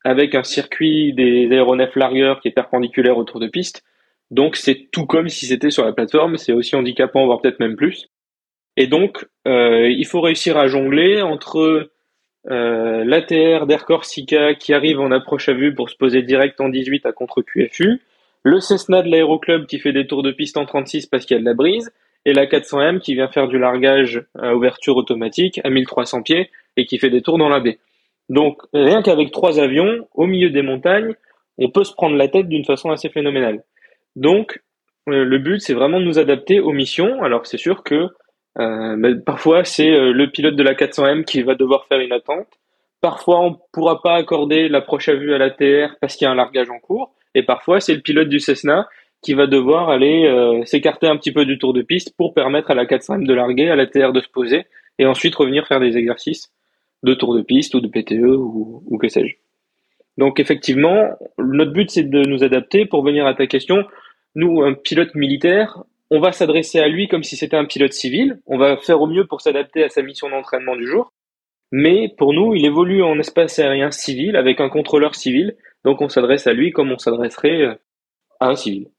avec 0.03 0.33
un 0.33 0.41
circuit 0.41 1.13
des 1.13 1.47
aéronefs 1.51 1.95
largueurs 1.95 2.39
qui 2.39 2.47
est 2.47 2.51
perpendiculaire 2.51 3.19
autour 3.19 3.39
de 3.39 3.47
piste. 3.47 3.83
Donc 4.31 4.55
c'est 4.55 4.87
tout 4.91 5.05
comme 5.05 5.29
si 5.29 5.45
c'était 5.45 5.69
sur 5.69 5.85
la 5.85 5.93
plateforme, 5.93 6.37
c'est 6.37 6.51
aussi 6.51 6.75
handicapant, 6.75 7.27
voire 7.27 7.41
peut-être 7.41 7.59
même 7.59 7.75
plus. 7.75 8.07
Et 8.75 8.87
donc 8.87 9.23
euh, 9.47 9.87
il 9.87 10.07
faut 10.07 10.21
réussir 10.21 10.57
à 10.57 10.65
jongler 10.65 11.21
entre 11.21 11.91
euh, 12.49 13.03
l'ATR 13.03 13.65
d'Air 13.65 13.85
Corsica 13.85 14.53
qui 14.53 14.73
arrive 14.73 14.99
en 14.99 15.11
approche 15.11 15.49
à 15.49 15.53
vue 15.53 15.73
pour 15.73 15.89
se 15.89 15.95
poser 15.95 16.21
direct 16.21 16.61
en 16.61 16.69
18 16.69 17.05
à 17.05 17.11
contre 17.11 17.41
QFU, 17.41 18.01
le 18.43 18.59
Cessna 18.59 19.01
de 19.01 19.09
l'aéroclub 19.09 19.65
qui 19.65 19.79
fait 19.79 19.93
des 19.93 20.05
tours 20.05 20.23
de 20.23 20.31
piste 20.31 20.57
en 20.57 20.65
36 20.65 21.07
parce 21.07 21.25
qu'il 21.25 21.35
y 21.35 21.39
a 21.39 21.41
de 21.41 21.45
la 21.45 21.55
brise, 21.55 21.91
et 22.25 22.33
la 22.33 22.45
400M 22.45 22.99
qui 22.99 23.13
vient 23.13 23.27
faire 23.27 23.47
du 23.47 23.59
largage 23.59 24.23
à 24.37 24.55
ouverture 24.55 24.97
automatique 24.97 25.61
à 25.63 25.69
1300 25.69 26.23
pieds 26.23 26.49
et 26.75 26.85
qui 26.85 26.97
fait 26.97 27.09
des 27.09 27.21
tours 27.21 27.37
dans 27.37 27.49
la 27.49 27.59
baie. 27.59 27.77
Donc 28.29 28.61
rien 28.73 29.01
qu'avec 29.03 29.31
trois 29.31 29.59
avions 29.59 30.07
au 30.15 30.25
milieu 30.25 30.49
des 30.49 30.63
montagnes, 30.63 31.13
on 31.57 31.69
peut 31.69 31.83
se 31.83 31.93
prendre 31.93 32.15
la 32.15 32.27
tête 32.27 32.49
d'une 32.49 32.65
façon 32.65 32.89
assez 32.89 33.09
phénoménale. 33.09 33.63
Donc 34.15 34.61
euh, 35.07 35.23
le 35.23 35.37
but 35.37 35.61
c'est 35.61 35.75
vraiment 35.75 35.99
de 35.99 36.05
nous 36.05 36.17
adapter 36.17 36.59
aux 36.59 36.71
missions. 36.71 37.21
Alors 37.23 37.45
c'est 37.45 37.57
sûr 37.57 37.83
que 37.83 38.09
euh, 38.59 39.15
parfois 39.25 39.63
c'est 39.63 39.89
euh, 39.89 40.13
le 40.13 40.29
pilote 40.29 40.55
de 40.55 40.63
la 40.63 40.73
400M 40.73 41.25
qui 41.25 41.41
va 41.41 41.55
devoir 41.55 41.85
faire 41.87 41.99
une 41.99 42.13
attente. 42.13 42.47
Parfois 43.01 43.41
on 43.41 43.59
pourra 43.71 44.01
pas 44.01 44.15
accorder 44.15 44.69
l'approche 44.69 45.09
à 45.09 45.15
vue 45.15 45.33
à 45.33 45.37
la 45.37 45.51
TR 45.51 45.95
parce 45.99 46.15
qu'il 46.15 46.25
y 46.25 46.27
a 46.27 46.31
un 46.31 46.35
largage 46.35 46.69
en 46.69 46.79
cours. 46.79 47.13
Et 47.33 47.43
parfois 47.43 47.79
c'est 47.79 47.93
le 47.93 48.01
pilote 48.01 48.29
du 48.29 48.39
Cessna 48.39 48.87
qui 49.21 49.33
va 49.33 49.47
devoir 49.47 49.89
aller 49.89 50.25
euh, 50.25 50.63
s'écarter 50.65 51.07
un 51.07 51.17
petit 51.17 51.31
peu 51.31 51.45
du 51.45 51.57
tour 51.57 51.73
de 51.73 51.81
piste 51.81 52.15
pour 52.15 52.33
permettre 52.33 52.71
à 52.71 52.75
la 52.75 52.85
400M 52.85 53.25
de 53.25 53.33
larguer, 53.33 53.69
à 53.69 53.75
la 53.75 53.87
TR 53.87 54.13
de 54.13 54.21
se 54.21 54.29
poser 54.29 54.65
et 54.99 55.05
ensuite 55.05 55.35
revenir 55.35 55.67
faire 55.67 55.79
des 55.79 55.97
exercices 55.97 56.51
de 57.03 57.13
tour 57.13 57.35
de 57.35 57.41
piste 57.41 57.75
ou 57.75 57.81
de 57.81 57.87
PTE 57.87 58.37
ou, 58.37 58.83
ou 58.85 58.97
que 58.97 59.09
sais-je. 59.09 59.35
Donc 60.17 60.39
effectivement, 60.39 61.09
notre 61.37 61.71
but 61.71 61.91
c'est 61.91 62.09
de 62.09 62.21
nous 62.21 62.43
adapter 62.43 62.85
pour 62.85 63.03
venir 63.03 63.25
à 63.25 63.33
ta 63.33 63.47
question. 63.47 63.83
Nous, 64.35 64.63
un 64.63 64.73
pilote 64.73 65.15
militaire, 65.15 65.83
on 66.11 66.19
va 66.19 66.31
s'adresser 66.31 66.79
à 66.79 66.87
lui 66.87 67.07
comme 67.07 67.23
si 67.23 67.35
c'était 67.35 67.57
un 67.57 67.65
pilote 67.65 67.93
civil. 67.93 68.39
On 68.45 68.57
va 68.57 68.77
faire 68.77 69.01
au 69.01 69.07
mieux 69.07 69.25
pour 69.25 69.41
s'adapter 69.41 69.83
à 69.83 69.89
sa 69.89 70.01
mission 70.01 70.29
d'entraînement 70.29 70.75
du 70.75 70.87
jour. 70.87 71.11
Mais 71.71 72.13
pour 72.17 72.33
nous, 72.33 72.53
il 72.55 72.65
évolue 72.65 73.03
en 73.03 73.19
espace 73.19 73.59
aérien 73.59 73.91
civil 73.91 74.35
avec 74.35 74.61
un 74.61 74.69
contrôleur 74.69 75.15
civil. 75.15 75.57
Donc 75.83 76.01
on 76.01 76.09
s'adresse 76.09 76.47
à 76.47 76.53
lui 76.53 76.71
comme 76.71 76.91
on 76.91 76.97
s'adresserait 76.97 77.79
à 78.39 78.47
un 78.47 78.55
civil. 78.55 78.89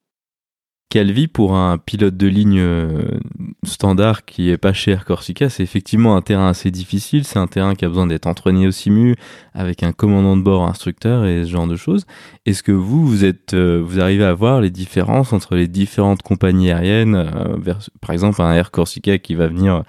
Vie 1.05 1.29
pour 1.29 1.55
un 1.55 1.79
pilote 1.79 2.17
de 2.17 2.27
ligne 2.27 2.59
euh, 2.59 3.19
standard 3.65 4.25
qui 4.25 4.51
est 4.51 4.57
pas 4.57 4.73
cher 4.73 5.05
Corsica 5.05 5.49
C'est 5.49 5.63
effectivement 5.63 6.17
un 6.17 6.23
terrain 6.23 6.49
assez 6.49 6.71
difficile. 6.71 7.25
C'est 7.25 7.39
un 7.39 7.47
terrain 7.47 7.75
qui 7.75 7.85
a 7.85 7.89
besoin 7.89 8.07
d'être 8.07 8.27
entraîné 8.27 8.67
au 8.67 8.71
simu 8.71 9.15
avec 9.55 9.83
un 9.83 9.93
commandant 9.93 10.37
de 10.37 10.43
bord, 10.43 10.67
instructeur 10.67 11.27
et 11.27 11.45
ce 11.45 11.51
genre 11.51 11.67
de 11.67 11.77
choses. 11.77 12.07
Est-ce 12.47 12.63
que 12.63 12.73
vous, 12.73 13.07
vous 13.07 13.25
êtes, 13.25 13.55
euh, 13.55 13.83
vous 13.85 14.01
arrivez 14.01 14.25
à 14.25 14.35
voir 14.35 14.61
les 14.61 14.71
différences 14.71 15.33
entre 15.33 15.55
les 15.55 15.69
différentes 15.69 16.23
compagnies 16.23 16.71
aériennes, 16.71 17.15
euh, 17.15 17.75
par 18.01 18.11
exemple 18.11 18.41
un 18.43 18.53
Air 18.53 18.71
Corsica 18.71 19.19
qui 19.19 19.35
va 19.35 19.49
venir 19.49 19.83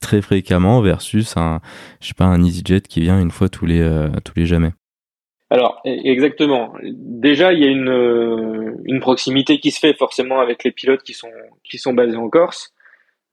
très 0.00 0.22
fréquemment 0.22 0.80
versus 0.80 1.36
un, 1.36 1.60
je 2.00 2.08
sais 2.08 2.14
pas, 2.14 2.24
un 2.26 2.42
EasyJet 2.42 2.82
qui 2.82 3.00
vient 3.00 3.20
une 3.20 3.30
fois 3.30 3.48
tous 3.48 3.66
les 3.66 4.08
tous 4.24 4.32
les 4.36 4.46
jamais? 4.46 4.72
Alors 5.52 5.82
e-, 5.84 6.08
exactement. 6.08 6.72
Déjà, 6.82 7.52
il 7.52 7.60
y 7.60 7.64
a 7.64 7.68
une, 7.68 7.90
euh, 7.90 8.72
une 8.84 9.00
proximité 9.00 9.58
qui 9.58 9.70
se 9.70 9.78
fait 9.78 9.94
forcément 9.94 10.40
avec 10.40 10.64
les 10.64 10.72
pilotes 10.72 11.02
qui 11.02 11.12
sont 11.12 11.30
qui 11.62 11.78
sont 11.78 11.92
basés 11.92 12.16
en 12.16 12.30
Corse. 12.30 12.72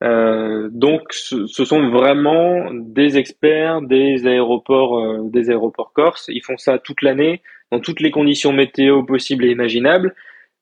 Euh, 0.03 0.69
donc, 0.71 1.01
ce, 1.11 1.45
sont 1.47 1.89
vraiment 1.89 2.71
des 2.73 3.17
experts 3.17 3.81
des 3.81 4.27
aéroports 4.27 4.99
euh, 4.99 5.29
des 5.29 5.49
aéroports 5.49 5.93
corse. 5.93 6.25
Ils 6.29 6.43
font 6.43 6.57
ça 6.57 6.77
toute 6.77 7.01
l'année 7.01 7.41
dans 7.71 7.79
toutes 7.79 8.01
les 8.01 8.11
conditions 8.11 8.53
météo 8.53 9.03
possibles 9.03 9.45
et 9.45 9.51
imaginables, 9.51 10.15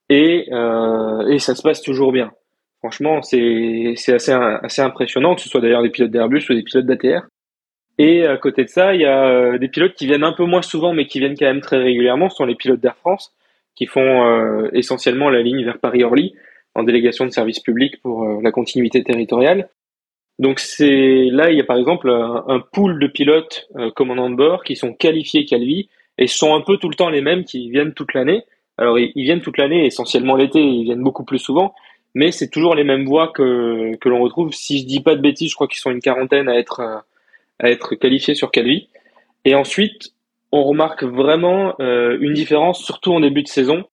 et 0.10 0.48
et 1.30 1.40
ça 1.40 1.56
se 1.56 1.62
passe 1.64 1.82
toujours 1.82 2.12
bien. 2.12 2.32
Franchement, 2.80 3.22
c'est 3.22 3.94
c'est 3.96 4.14
assez 4.14 4.32
assez 4.32 4.82
impressionnant 4.82 5.36
que 5.36 5.42
ce 5.42 5.50
soit 5.50 5.62
d'ailleurs 5.62 5.84
des 5.84 5.90
pilotes 5.92 6.12
d'Airbus 6.12 6.46
ou 6.50 6.54
des 6.54 6.64
pilotes 6.64 6.86
d'ATR. 6.86 7.28
Et 7.98 8.26
à 8.26 8.38
côté 8.38 8.64
de 8.64 8.70
ça, 8.70 8.94
il 8.94 9.02
y 9.02 9.06
a 9.06 9.28
euh, 9.28 9.58
des 9.58 9.70
pilotes 9.70 9.96
qui 9.96 10.06
viennent 10.06 10.24
un 10.24 10.34
peu 10.34 10.46
moins 10.46 10.62
souvent, 10.62 10.94
mais 10.94 11.08
qui 11.08 11.20
viennent 11.20 11.38
quand 11.38 11.48
même 11.48 11.62
très 11.62 11.78
régulièrement. 11.78 12.30
Ce 12.30 12.38
sont 12.38 12.46
les 12.46 12.56
pilotes 12.56 12.80
d'Air 12.80 12.96
France, 12.98 13.34
qui 13.76 13.88
font 13.88 14.26
euh, 14.26 14.70
essentiellement 14.74 15.30
la 15.30 15.42
ligne 15.42 15.64
vers 15.64 15.80
Paris-Orly, 15.80 16.36
en 16.76 16.84
délégation 16.84 17.26
de 17.26 17.32
service 17.32 17.60
public 17.60 18.00
pour 18.02 18.24
euh, 18.24 18.40
la 18.44 18.52
continuité 18.52 19.04
territoriale. 19.04 19.70
Donc 20.38 20.60
c'est 20.60 21.30
là, 21.32 21.50
il 21.50 21.58
y 21.58 21.62
a 21.62 21.64
par 21.64 21.78
exemple 21.78 22.12
un, 22.12 22.60
pool 22.72 23.00
de 23.00 23.08
pilotes 23.08 23.68
commandants 23.96 24.30
de 24.30 24.36
bord 24.36 24.64
qui 24.64 24.76
sont 24.76 24.94
qualifiés 24.94 25.46
Calvi 25.46 25.90
et 26.20 26.28
sont 26.28 26.54
un 26.54 26.62
peu 26.62 26.78
tout 26.78 26.90
le 26.90 26.94
temps 26.94 27.10
les 27.10 27.22
mêmes 27.22 27.44
qui 27.44 27.72
viennent 27.72 27.96
toute 27.96 28.14
l'année. 28.14 28.44
Alors 28.78 29.00
ils, 29.00 29.12
viennent 29.16 29.42
toute 29.42 29.58
l'année, 29.58 29.88
essentiellement 29.88 30.36
l'été, 30.36 30.62
ils 30.62 30.84
viennent 30.84 31.02
beaucoup 31.02 31.26
plus 31.26 31.40
souvent, 31.40 31.74
mais 32.14 32.32
c'est 32.32 32.52
toujours 32.52 32.76
les 32.76 32.84
mêmes 32.84 33.06
voies 33.06 33.30
que, 33.34 33.96
que 33.96 34.10
l'on 34.10 34.22
retrouve. 34.22 34.54
Si 34.54 34.78
je 34.78 34.86
dis 34.86 35.02
pas 35.02 35.16
de 35.16 35.22
bêtises, 35.22 35.50
je 35.50 35.56
crois 35.56 35.68
qu'ils 35.68 35.80
sont 35.80 35.90
une 35.90 36.02
quarantaine 36.02 36.50
à 36.50 36.60
être 36.60 37.04
à 37.60 37.70
être 37.70 37.96
qualifié 37.96 38.36
sur 38.36 38.52
Calvi. 38.52 38.88
Et 39.46 39.56
ensuite, 39.56 40.14
on 40.52 40.64
remarque 40.64 41.04
vraiment 41.04 41.76
euh, 41.80 42.18
une 42.20 42.34
différence, 42.34 42.84
surtout 42.84 43.14
en 43.14 43.20
début 43.20 43.44
de 43.44 43.48
saison, 43.48 43.86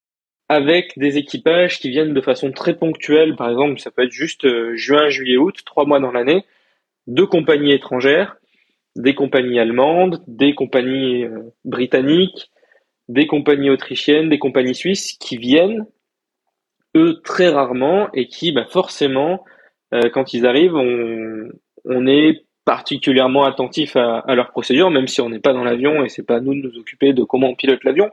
avec 0.48 0.92
des 0.98 1.16
équipages 1.16 1.78
qui 1.78 1.90
viennent 1.90 2.14
de 2.14 2.20
façon 2.20 2.52
très 2.52 2.74
ponctuelle. 2.74 3.34
Par 3.36 3.50
exemple, 3.50 3.80
ça 3.80 3.90
peut 3.90 4.04
être 4.04 4.12
juste 4.12 4.44
euh, 4.44 4.76
juin, 4.76 5.08
juillet, 5.08 5.36
août, 5.36 5.56
trois 5.64 5.84
mois 5.84 6.00
dans 6.00 6.12
l'année, 6.12 6.44
de 7.06 7.24
compagnies 7.24 7.72
étrangères, 7.72 8.36
des 8.96 9.14
compagnies 9.14 9.58
allemandes, 9.58 10.22
des 10.26 10.54
compagnies 10.54 11.24
euh, 11.24 11.52
britanniques, 11.64 12.50
des 13.08 13.26
compagnies 13.26 13.70
autrichiennes, 13.70 14.28
des 14.28 14.38
compagnies 14.38 14.74
suisses 14.74 15.12
qui 15.18 15.36
viennent, 15.36 15.86
eux, 16.96 17.20
très 17.24 17.48
rarement, 17.48 18.08
et 18.12 18.28
qui, 18.28 18.52
bah, 18.52 18.66
forcément, 18.68 19.44
quand 20.12 20.32
ils 20.32 20.46
arrivent, 20.46 20.74
on, 20.74 21.48
on 21.84 22.06
est 22.06 22.44
particulièrement 22.64 23.44
attentif 23.44 23.96
à, 23.96 24.18
à 24.18 24.34
leur 24.34 24.50
procédure, 24.50 24.90
même 24.90 25.08
si 25.08 25.20
on 25.20 25.28
n'est 25.28 25.40
pas 25.40 25.52
dans 25.52 25.64
l'avion 25.64 26.04
et 26.04 26.08
c'est 26.08 26.26
pas 26.26 26.40
nous 26.40 26.54
de 26.54 26.60
nous 26.60 26.78
occuper 26.78 27.12
de 27.12 27.22
comment 27.22 27.48
on 27.48 27.54
pilote 27.54 27.84
l'avion. 27.84 28.10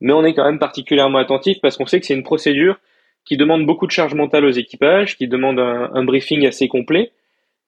Mais 0.00 0.12
on 0.12 0.24
est 0.24 0.34
quand 0.34 0.44
même 0.44 0.58
particulièrement 0.58 1.18
attentif 1.18 1.58
parce 1.62 1.76
qu'on 1.76 1.86
sait 1.86 2.00
que 2.00 2.06
c'est 2.06 2.14
une 2.14 2.24
procédure 2.24 2.78
qui 3.24 3.36
demande 3.36 3.64
beaucoup 3.64 3.86
de 3.86 3.90
charge 3.90 4.14
mentale 4.14 4.44
aux 4.44 4.50
équipages, 4.50 5.16
qui 5.16 5.28
demande 5.28 5.58
un, 5.58 6.04
briefing 6.04 6.46
assez 6.46 6.68
complet. 6.68 7.12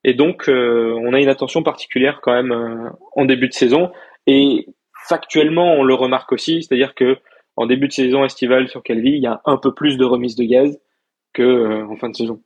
Et 0.05 0.15
donc, 0.15 0.49
euh, 0.49 0.95
on 1.01 1.15
a 1.15 1.21
une 1.21 1.29
attention 1.29 1.63
particulière 1.63 2.21
quand 2.23 2.33
même 2.33 2.53
euh, 2.53 2.91
en 3.13 3.25
début 3.25 3.49
de 3.49 3.55
saison. 3.55 3.91
Et 4.27 4.67
factuellement, 5.09 5.75
on 5.75 5.83
le 5.83 5.95
remarque 5.95 6.33
aussi, 6.33 6.63
c'est-à-dire 6.63 6.95
que 6.95 7.17
en 7.57 7.67
début 7.67 7.89
de 7.89 7.93
saison 7.93 8.25
estivale 8.25 8.69
sur 8.69 8.83
Calvi, 8.83 9.13
il 9.13 9.23
y 9.23 9.27
a 9.27 9.41
un 9.47 9.57
peu 9.57 9.73
plus 9.73 9.97
de 9.97 10.05
remise 10.05 10.37
de 10.37 10.45
gaz 10.45 10.79
que 11.33 11.43
euh, 11.43 11.87
en 11.87 11.97
fin 11.97 12.11
de 12.11 12.17
saison. 12.17 12.43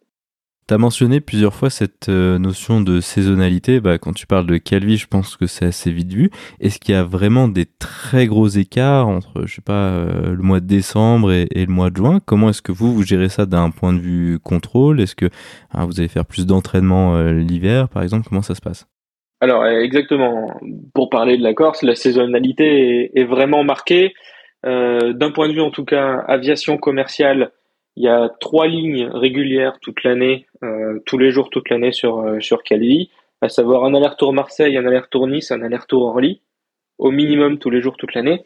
Tu 0.71 0.75
as 0.75 0.79
mentionné 0.79 1.19
plusieurs 1.19 1.53
fois 1.53 1.69
cette 1.69 2.09
euh, 2.09 2.39
notion 2.39 2.81
de 2.81 3.01
saisonnalité. 3.01 3.81
Bah, 3.81 3.99
quand 3.99 4.13
tu 4.13 4.29
parles 4.29 4.47
de 4.47 4.57
Calvi, 4.57 4.99
je 4.99 5.09
pense 5.09 5.37
que 5.37 5.49
c'est 5.49 5.65
assez 5.65 5.91
vite 5.91 6.13
vu. 6.13 6.31
Est-ce 6.61 6.79
qu'il 6.79 6.95
y 6.95 6.97
a 6.97 7.03
vraiment 7.03 7.49
des 7.49 7.67
très 7.67 8.29
gros 8.29 8.47
écarts 8.47 9.09
entre, 9.09 9.47
je 9.47 9.57
sais 9.57 9.63
pas, 9.63 9.89
euh, 9.91 10.31
le 10.31 10.43
mois 10.45 10.61
de 10.61 10.69
décembre 10.69 11.33
et, 11.33 11.49
le 11.53 11.73
mois 11.73 11.91
de 11.91 11.97
juin? 11.97 12.21
Comment 12.25 12.51
est-ce 12.51 12.63
que 12.63 12.71
vous, 12.71 12.95
vous 12.95 13.03
gérez 13.03 13.29
ça 13.29 13.47
d'un 13.47 13.71
point 13.73 13.93
de 13.93 13.99
vue 13.99 14.39
contrôle? 14.39 15.01
Est-ce 15.01 15.17
que 15.17 15.27
hein, 15.75 15.87
vous 15.87 15.99
allez 15.99 16.07
faire 16.07 16.25
plus 16.25 16.47
d'entraînement 16.47 17.17
euh, 17.17 17.33
l'hiver, 17.33 17.89
par 17.89 18.05
exemple? 18.05 18.29
Comment 18.29 18.43
ça 18.43 18.55
se 18.55 18.61
passe? 18.61 18.87
Alors, 19.41 19.67
exactement. 19.67 20.57
Pour 20.95 21.11
parler 21.11 21.37
de 21.37 21.43
la 21.43 21.53
Corse, 21.53 21.83
la 21.83 21.97
saisonnalité 21.97 23.11
est 23.19 23.25
vraiment 23.25 23.65
marquée. 23.65 24.15
d'un 24.63 25.33
point 25.35 25.49
de 25.49 25.53
vue, 25.53 25.63
en 25.63 25.73
tout 25.73 25.85
cas, 25.85 26.23
aviation 26.29 26.79
commerciale, 26.79 27.51
il 28.01 28.05
y 28.05 28.09
a 28.09 28.31
trois 28.41 28.67
lignes 28.67 29.11
régulières 29.13 29.79
toute 29.79 30.05
l'année, 30.05 30.47
euh, 30.65 31.01
tous 31.05 31.19
les 31.19 31.31
jours 31.31 31.51
toute 31.51 31.69
l'année 31.69 31.93
sur 31.93 32.21
euh, 32.21 32.41
sur 32.41 32.63
Calvi, 32.63 33.11
à 33.43 33.51
savoir 33.51 33.85
un 33.85 33.93
aller-retour 33.93 34.33
Marseille, 34.33 34.79
un 34.79 34.87
aller-retour 34.87 35.27
Nice, 35.27 35.51
un 35.51 35.61
aller-retour 35.61 36.05
Orly, 36.05 36.41
au 36.97 37.11
minimum 37.11 37.59
tous 37.59 37.69
les 37.69 37.83
jours 37.83 37.99
toute 37.99 38.15
l'année. 38.15 38.43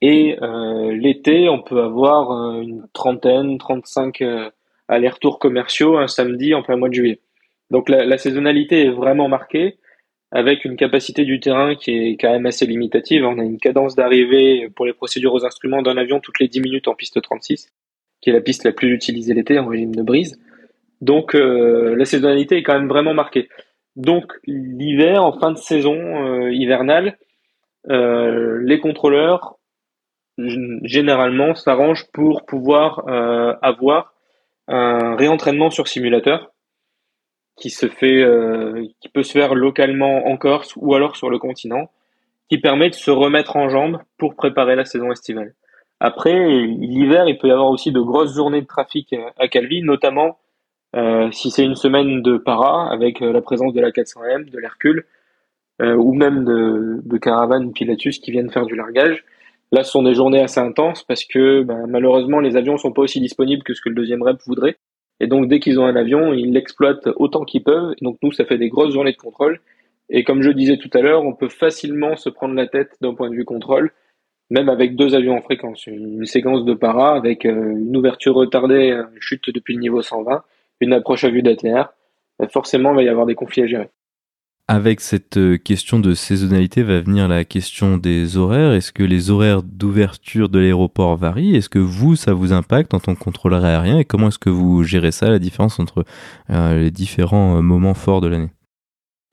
Et 0.00 0.36
euh, 0.42 0.90
l'été, 0.92 1.48
on 1.48 1.62
peut 1.62 1.80
avoir 1.80 2.32
une 2.60 2.88
trentaine, 2.92 3.58
35 3.58 4.24
allers-retours 4.88 5.38
commerciaux 5.38 5.98
un 5.98 6.08
samedi 6.08 6.52
en 6.52 6.64
plein 6.64 6.76
mois 6.76 6.88
de 6.88 6.94
juillet. 6.94 7.20
Donc 7.70 7.88
la, 7.88 8.18
saisonnalité 8.18 8.86
est 8.86 8.90
vraiment 8.90 9.28
marquée, 9.28 9.78
avec 10.32 10.64
une 10.64 10.76
capacité 10.76 11.24
du 11.24 11.38
terrain 11.38 11.76
qui 11.76 11.92
est 11.92 12.16
quand 12.16 12.32
même 12.32 12.46
assez 12.46 12.66
limitative. 12.66 13.24
On 13.24 13.38
a 13.38 13.44
une 13.44 13.58
cadence 13.60 13.94
d'arrivée 13.94 14.68
pour 14.74 14.84
les 14.84 14.94
procédures 14.94 15.34
aux 15.34 15.44
instruments 15.44 15.82
d'un 15.82 15.96
avion 15.96 16.18
toutes 16.18 16.40
les 16.40 16.48
10 16.48 16.60
minutes 16.60 16.88
en 16.88 16.96
piste 16.96 17.22
36 17.22 17.72
qui 18.20 18.30
est 18.30 18.32
la 18.32 18.40
piste 18.40 18.64
la 18.64 18.72
plus 18.72 18.92
utilisée 18.92 19.34
l'été 19.34 19.58
en 19.58 19.66
régime 19.66 19.94
de 19.94 20.02
brise. 20.02 20.38
Donc 21.00 21.34
euh, 21.34 21.94
la 21.96 22.04
saisonnalité 22.04 22.56
est 22.56 22.62
quand 22.62 22.74
même 22.74 22.88
vraiment 22.88 23.14
marquée. 23.14 23.48
Donc 23.96 24.32
l'hiver, 24.46 25.24
en 25.24 25.38
fin 25.38 25.52
de 25.52 25.58
saison 25.58 25.94
euh, 25.94 26.52
hivernale, 26.52 27.18
euh, 27.90 28.60
les 28.62 28.80
contrôleurs 28.80 29.58
généralement 30.38 31.54
s'arrangent 31.54 32.06
pour 32.12 32.44
pouvoir 32.44 33.08
avoir 33.62 34.12
un 34.68 35.16
réentraînement 35.16 35.70
sur 35.70 35.88
simulateur 35.88 36.52
qui 37.56 37.70
se 37.70 37.88
fait, 37.88 38.22
qui 39.00 39.08
peut 39.08 39.22
se 39.22 39.32
faire 39.32 39.54
localement 39.54 40.26
en 40.26 40.36
Corse 40.36 40.74
ou 40.76 40.94
alors 40.94 41.16
sur 41.16 41.30
le 41.30 41.38
continent, 41.38 41.90
qui 42.50 42.58
permet 42.58 42.90
de 42.90 42.94
se 42.94 43.10
remettre 43.10 43.56
en 43.56 43.70
jambes 43.70 43.98
pour 44.18 44.36
préparer 44.36 44.76
la 44.76 44.84
saison 44.84 45.10
estivale. 45.10 45.54
Après, 46.00 46.66
l'hiver, 46.66 47.28
il 47.28 47.38
peut 47.38 47.48
y 47.48 47.50
avoir 47.50 47.70
aussi 47.70 47.92
de 47.92 48.00
grosses 48.00 48.34
journées 48.34 48.60
de 48.60 48.66
trafic 48.66 49.14
à 49.38 49.48
Calvi, 49.48 49.82
notamment 49.82 50.38
euh, 50.94 51.30
si 51.30 51.50
c'est 51.50 51.64
une 51.64 51.74
semaine 51.74 52.22
de 52.22 52.38
para 52.38 52.90
avec 52.90 53.20
euh, 53.20 53.32
la 53.32 53.42
présence 53.42 53.74
de 53.74 53.80
la 53.80 53.90
400M, 53.90 54.50
de 54.50 54.58
l'Hercule, 54.58 55.04
euh, 55.82 55.94
ou 55.94 56.14
même 56.14 56.44
de, 56.44 57.00
de 57.04 57.18
caravanes 57.18 57.72
Pilatus 57.72 58.18
qui 58.18 58.30
viennent 58.30 58.50
faire 58.50 58.64
du 58.64 58.76
largage. 58.76 59.24
Là, 59.72 59.84
ce 59.84 59.90
sont 59.90 60.02
des 60.02 60.14
journées 60.14 60.40
assez 60.40 60.60
intenses 60.60 61.02
parce 61.02 61.24
que 61.24 61.62
ben, 61.62 61.86
malheureusement, 61.86 62.40
les 62.40 62.56
avions 62.56 62.78
sont 62.78 62.92
pas 62.92 63.02
aussi 63.02 63.20
disponibles 63.20 63.62
que 63.62 63.74
ce 63.74 63.80
que 63.82 63.90
le 63.90 63.94
deuxième 63.94 64.22
rep 64.22 64.38
voudrait. 64.46 64.76
Et 65.20 65.26
donc, 65.26 65.48
dès 65.48 65.60
qu'ils 65.60 65.78
ont 65.80 65.84
un 65.84 65.96
avion, 65.96 66.32
ils 66.32 66.52
l'exploitent 66.52 67.08
autant 67.16 67.44
qu'ils 67.44 67.64
peuvent. 67.64 67.94
Donc, 68.00 68.18
nous, 68.22 68.32
ça 68.32 68.44
fait 68.44 68.58
des 68.58 68.68
grosses 68.68 68.92
journées 68.92 69.12
de 69.12 69.16
contrôle. 69.16 69.60
Et 70.08 70.24
comme 70.24 70.42
je 70.42 70.50
disais 70.50 70.76
tout 70.78 70.90
à 70.94 71.00
l'heure, 71.00 71.24
on 71.24 71.34
peut 71.34 71.48
facilement 71.48 72.16
se 72.16 72.28
prendre 72.30 72.54
la 72.54 72.66
tête 72.66 72.96
d'un 73.00 73.14
point 73.14 73.28
de 73.28 73.34
vue 73.34 73.44
contrôle, 73.44 73.92
même 74.50 74.68
avec 74.68 74.96
deux 74.96 75.14
avions 75.14 75.36
en 75.36 75.42
fréquence. 75.42 75.86
Une 75.86 76.24
séquence 76.26 76.64
de 76.64 76.74
para 76.74 77.14
avec 77.14 77.44
une 77.44 77.96
ouverture 77.96 78.34
retardée, 78.34 78.90
une 78.90 79.20
chute 79.20 79.50
depuis 79.50 79.74
le 79.74 79.80
niveau 79.80 80.02
120, 80.02 80.42
une 80.80 80.92
approche 80.92 81.24
à 81.24 81.30
vue 81.30 81.42
d'ATR. 81.42 81.92
Forcément, 82.50 82.92
il 82.92 82.96
va 82.96 83.02
y 83.02 83.08
avoir 83.08 83.26
des 83.26 83.34
conflits 83.34 83.62
à 83.62 83.66
gérer. 83.66 83.90
Avec 84.68 85.00
cette 85.00 85.36
euh, 85.36 85.58
question 85.58 86.00
de 86.00 86.12
saisonnalité 86.12 86.82
va 86.82 87.00
venir 87.00 87.28
la 87.28 87.44
question 87.44 87.98
des 87.98 88.36
horaires. 88.36 88.72
Est-ce 88.72 88.90
que 88.90 89.04
les 89.04 89.30
horaires 89.30 89.62
d'ouverture 89.62 90.48
de 90.48 90.58
l'aéroport 90.58 91.16
varient? 91.16 91.54
Est-ce 91.54 91.68
que 91.68 91.78
vous, 91.78 92.16
ça 92.16 92.34
vous 92.34 92.52
impacte 92.52 92.92
en 92.92 92.98
tant 92.98 93.14
que 93.14 93.20
contrôleur 93.20 93.64
aérien? 93.64 94.00
Et 94.00 94.04
comment 94.04 94.26
est-ce 94.26 94.40
que 94.40 94.50
vous 94.50 94.82
gérez 94.82 95.12
ça, 95.12 95.30
la 95.30 95.38
différence 95.38 95.78
entre 95.78 96.04
euh, 96.50 96.80
les 96.80 96.90
différents 96.90 97.58
euh, 97.58 97.60
moments 97.60 97.94
forts 97.94 98.20
de 98.20 98.26
l'année? 98.26 98.50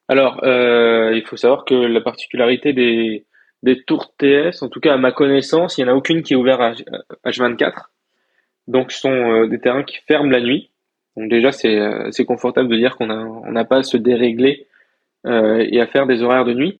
Alors, 0.07 0.41
il 0.43 1.23
faut 1.25 1.37
savoir 1.37 1.65
que 1.65 1.73
la 1.73 2.01
particularité 2.01 2.73
des, 2.73 3.25
des 3.63 3.81
tours 3.83 4.13
TS, 4.17 4.61
en 4.61 4.69
tout 4.69 4.79
cas 4.79 4.93
à 4.93 4.97
ma 4.97 5.11
connaissance, 5.11 5.77
il 5.77 5.83
n'y 5.83 5.89
en 5.89 5.93
a 5.93 5.95
aucune 5.95 6.21
qui 6.21 6.33
est 6.33 6.35
ouverte 6.35 6.61
à 7.23 7.29
H24. 7.29 7.89
Donc, 8.67 8.91
ce 8.91 8.99
sont 8.99 9.45
des 9.45 9.59
terrains 9.59 9.83
qui 9.83 9.97
ferment 10.07 10.29
la 10.29 10.41
nuit. 10.41 10.69
Donc 11.15 11.29
déjà, 11.29 11.51
c'est 11.51 12.25
confortable 12.25 12.69
de 12.69 12.75
dire 12.75 12.95
qu'on 12.95 13.07
n'a 13.07 13.65
pas 13.65 13.77
à 13.77 13.83
se 13.83 13.97
dérégler 13.97 14.67
euh, 15.25 15.65
et 15.69 15.79
à 15.79 15.87
faire 15.87 16.05
des 16.05 16.21
horaires 16.21 16.45
de 16.45 16.53
nuit. 16.53 16.79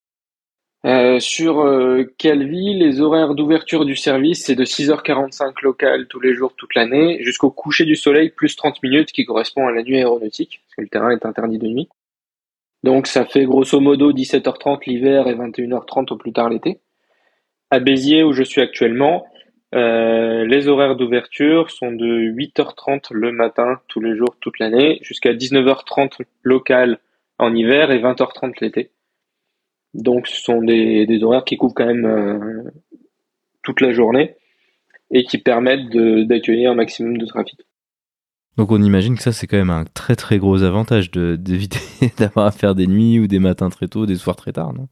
Euh, 0.86 1.19
sur 1.22 1.62
euh, 1.62 2.04
Calvi, 2.17 2.74
les 2.74 3.00
horaires 3.00 3.36
d'ouverture 3.36 3.86
du 3.86 3.96
service, 3.96 4.43
c'est 4.43 4.56
de 4.56 4.65
6h45 4.65 5.54
local 5.62 6.08
tous 6.08 6.19
les 6.19 6.34
jours, 6.34 6.54
toute 6.58 6.76
l'année, 6.76 7.24
jusqu'au 7.24 7.52
coucher 7.52 7.86
du 7.86 7.96
soleil, 7.96 8.30
plus 8.30 8.58
30 8.58 8.84
minutes, 8.84 9.13
qui 9.13 9.24
correspond 9.24 9.65
à 9.65 9.72
la 9.72 9.82
nuit 9.82 9.98
aéronautique, 9.98 10.62
parce 10.65 10.76
que 10.76 10.82
le 10.82 10.89
terrain 10.89 11.12
est 11.12 11.26
interdit 11.26 11.58
de 11.58 11.67
nuit. 11.67 11.88
Donc 12.84 13.08
ça 13.08 13.26
fait 13.26 13.46
grosso 13.46 13.80
modo 13.80 14.12
17h30 14.12 14.82
l'hiver 14.88 15.28
et 15.28 15.36
21h30 15.36 16.13
au 16.13 16.17
plus 16.17 16.34
tard 16.34 16.50
l'été. 16.50 16.80
À 17.72 17.80
Béziers, 17.80 18.24
où 18.24 18.34
je 18.34 18.43
suis 18.43 18.62
actuellement, 18.62 19.26
euh, 19.74 20.46
les 20.46 20.67
horaires 20.67 20.96
d'ouverture 20.96 21.72
sont 21.72 21.91
de 21.91 22.32
8h30 22.32 23.12
le 23.12 23.32
matin, 23.32 23.80
tous 23.88 24.00
les 24.00 24.15
jours, 24.15 24.36
toute 24.39 24.60
l'année, 24.60 25.00
jusqu'à 25.02 25.34
19h30 25.34 26.19
local 26.43 27.00
en 27.39 27.56
hiver 27.56 27.89
et 27.89 28.00
20h30 28.00 28.54
l'été. 28.62 28.91
Donc 29.93 30.28
ce 30.28 30.41
sont 30.41 30.62
des, 30.62 31.24
horaires 31.24 31.46
qui 31.46 31.58
couvrent 31.58 31.74
quand 31.74 31.86
même 31.86 32.06
euh, 32.06 32.72
toute 33.63 33.82
la 33.82 33.93
journée 33.93 34.36
et 35.10 35.24
qui 35.24 35.38
permettent 35.38 35.89
d'accueillir 36.28 36.72
un 36.72 36.76
maximum 36.76 37.17
de 37.17 37.26
trafic. 37.26 37.60
Donc 38.57 38.71
on 38.71 38.81
imagine 38.81 39.15
que 39.15 39.23
ça 39.23 39.31
c'est 39.31 39.47
quand 39.47 39.57
même 39.57 39.71
un 39.71 39.85
très 39.85 40.15
très 40.15 40.37
gros 40.37 40.63
avantage 40.63 41.09
d'éviter 41.11 41.79
d'avoir 42.17 42.45
à 42.45 42.51
faire 42.51 42.75
des 42.75 42.87
nuits 42.87 43.19
ou 43.19 43.27
des 43.27 43.39
matins 43.39 43.69
très 43.69 43.87
tôt, 43.87 44.05
des 44.05 44.15
soirs 44.15 44.35
très 44.35 44.51
tard, 44.51 44.73
non? 44.73 44.87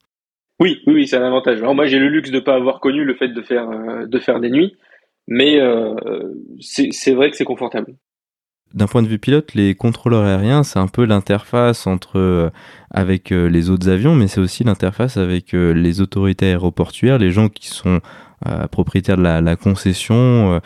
Oui, 0.59 0.79
oui, 0.85 0.93
oui 0.93 1.07
c'est 1.07 1.17
un 1.17 1.25
avantage. 1.25 1.59
Alors 1.59 1.75
moi 1.75 1.85
j'ai 1.85 1.99
le 1.99 2.07
luxe 2.07 2.31
de 2.31 2.35
ne 2.35 2.39
pas 2.41 2.55
avoir 2.55 2.79
connu 2.79 3.03
le 3.03 3.15
fait 3.15 3.29
de 3.29 3.41
faire, 3.41 3.69
euh, 3.69 4.05
de 4.05 4.19
faire 4.19 4.39
des 4.39 4.49
nuits, 4.49 4.75
mais 5.27 5.59
euh, 5.59 5.93
c'est 6.59 7.13
vrai 7.13 7.29
que 7.29 7.37
c'est 7.37 7.45
confortable 7.45 7.95
d'un 8.73 8.87
point 8.87 9.03
de 9.03 9.07
vue 9.09 9.19
pilote, 9.19 9.53
les 9.53 9.75
contrôleurs 9.75 10.23
aériens, 10.23 10.63
c'est 10.63 10.79
un 10.79 10.87
peu 10.87 11.03
l'interface 11.03 11.87
entre 11.87 12.17
euh, 12.17 12.49
avec 12.89 13.31
les 13.31 13.69
autres 13.69 13.89
avions, 13.89 14.15
mais 14.15 14.29
c'est 14.29 14.39
aussi 14.39 14.63
l'interface 14.63 15.17
avec 15.17 15.51
les 15.51 15.99
autorités 15.99 16.45
aéroportuaires, 16.45 17.17
les 17.17 17.31
gens 17.31 17.49
qui 17.49 17.67
sont 17.67 17.99
propriétaires 18.71 19.17
de 19.17 19.23
la, 19.23 19.55
concession 19.55 20.59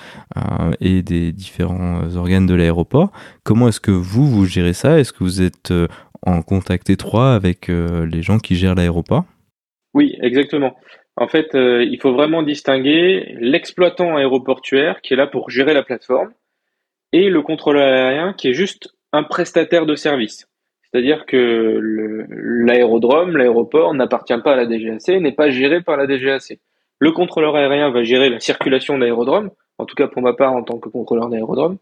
et 0.79 1.01
des 1.01 1.31
différents 1.31 2.15
organes 2.15 2.45
de 2.45 2.53
l'aéroport. 2.53 3.11
Comment 3.43 3.67
est-ce 3.67 3.79
que 3.79 3.91
vous 3.91 4.27
vous 4.27 4.45
gérez 4.45 4.73
ça? 4.73 4.99
Est-ce 4.99 5.13
que 5.13 5.23
vous 5.23 5.41
êtes 5.41 5.73
en 6.21 6.41
contact 6.41 6.89
étroit 6.89 7.33
avec 7.33 7.67
les 7.67 8.21
gens 8.21 8.39
qui 8.39 8.55
gèrent 8.55 8.75
l'aéroport? 8.75 9.25
Oui, 9.93 10.15
exactement. 10.21 10.75
En 11.17 11.27
fait, 11.27 11.49
il 11.53 11.97
faut 12.01 12.13
vraiment 12.13 12.43
distinguer 12.43 13.35
l'exploitant 13.39 14.17
aéroportuaire 14.17 15.01
qui 15.01 15.13
est 15.13 15.17
là 15.17 15.27
pour 15.27 15.49
gérer 15.49 15.73
la 15.73 15.83
plateforme 15.83 16.31
et 17.15 17.29
le 17.29 17.41
contrôleur 17.41 17.83
aérien 17.83 18.33
qui 18.33 18.49
est 18.49 18.53
juste 18.53 18.89
un 19.13 19.23
prestataire 19.23 19.85
de 19.85 19.95
service. 19.95 20.47
C'est-à-dire 20.83 21.25
que 21.25 22.25
l'aérodrome, 22.29 23.37
l'aéroport 23.37 23.93
n'appartient 23.93 24.37
pas 24.43 24.53
à 24.53 24.55
la 24.55 24.65
DGAC, 24.65 25.21
n'est 25.21 25.31
pas 25.31 25.49
géré 25.49 25.81
par 25.81 25.97
la 25.97 26.07
DGAC. 26.07 26.59
Le 26.99 27.11
contrôleur 27.11 27.55
aérien 27.55 27.89
va 27.91 28.03
gérer 28.03 28.29
la 28.29 28.39
circulation 28.39 28.97
d'aérodrome, 28.97 29.51
en 29.77 29.85
tout 29.85 29.95
cas 29.95 30.07
pour 30.07 30.21
ma 30.21 30.33
part 30.33 30.53
en 30.53 30.63
tant 30.63 30.79
que 30.79 30.89
contrôleur 30.89 31.29
d'aérodrome. 31.29 31.77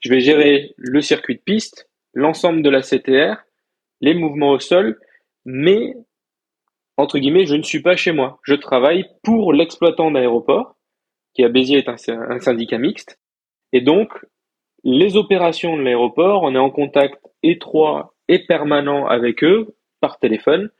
Je 0.00 0.10
vais 0.10 0.20
gérer 0.20 0.74
le 0.76 1.00
circuit 1.00 1.36
de 1.36 1.40
piste, 1.40 1.88
l'ensemble 2.14 2.62
de 2.62 2.70
la 2.70 2.82
CTR, 2.82 3.44
les 4.00 4.14
mouvements 4.14 4.52
au 4.52 4.58
sol, 4.58 4.98
mais 5.44 5.94
entre 6.96 7.18
guillemets, 7.18 7.46
je 7.46 7.56
ne 7.56 7.62
suis 7.62 7.80
pas 7.80 7.96
chez 7.96 8.12
moi. 8.12 8.38
Je 8.42 8.54
travaille 8.54 9.06
pour 9.22 9.52
l'exploitant 9.52 10.10
d'aéroport, 10.10 10.76
qui 11.34 11.44
à 11.44 11.48
Béziers 11.48 11.78
est 11.78 11.88
un, 11.88 11.96
un 12.08 12.40
syndicat 12.40 12.78
mixte, 12.78 13.18
et 13.72 13.80
donc 13.80 14.12
les 14.84 15.16
opérations 15.16 15.76
de 15.76 15.82
l'aéroport, 15.82 16.42
on 16.42 16.54
est 16.54 16.58
en 16.58 16.70
contact 16.70 17.18
étroit 17.42 18.14
et 18.28 18.46
permanent 18.46 19.06
avec 19.06 19.44
eux 19.44 19.74
par 20.00 20.18
téléphone 20.18 20.70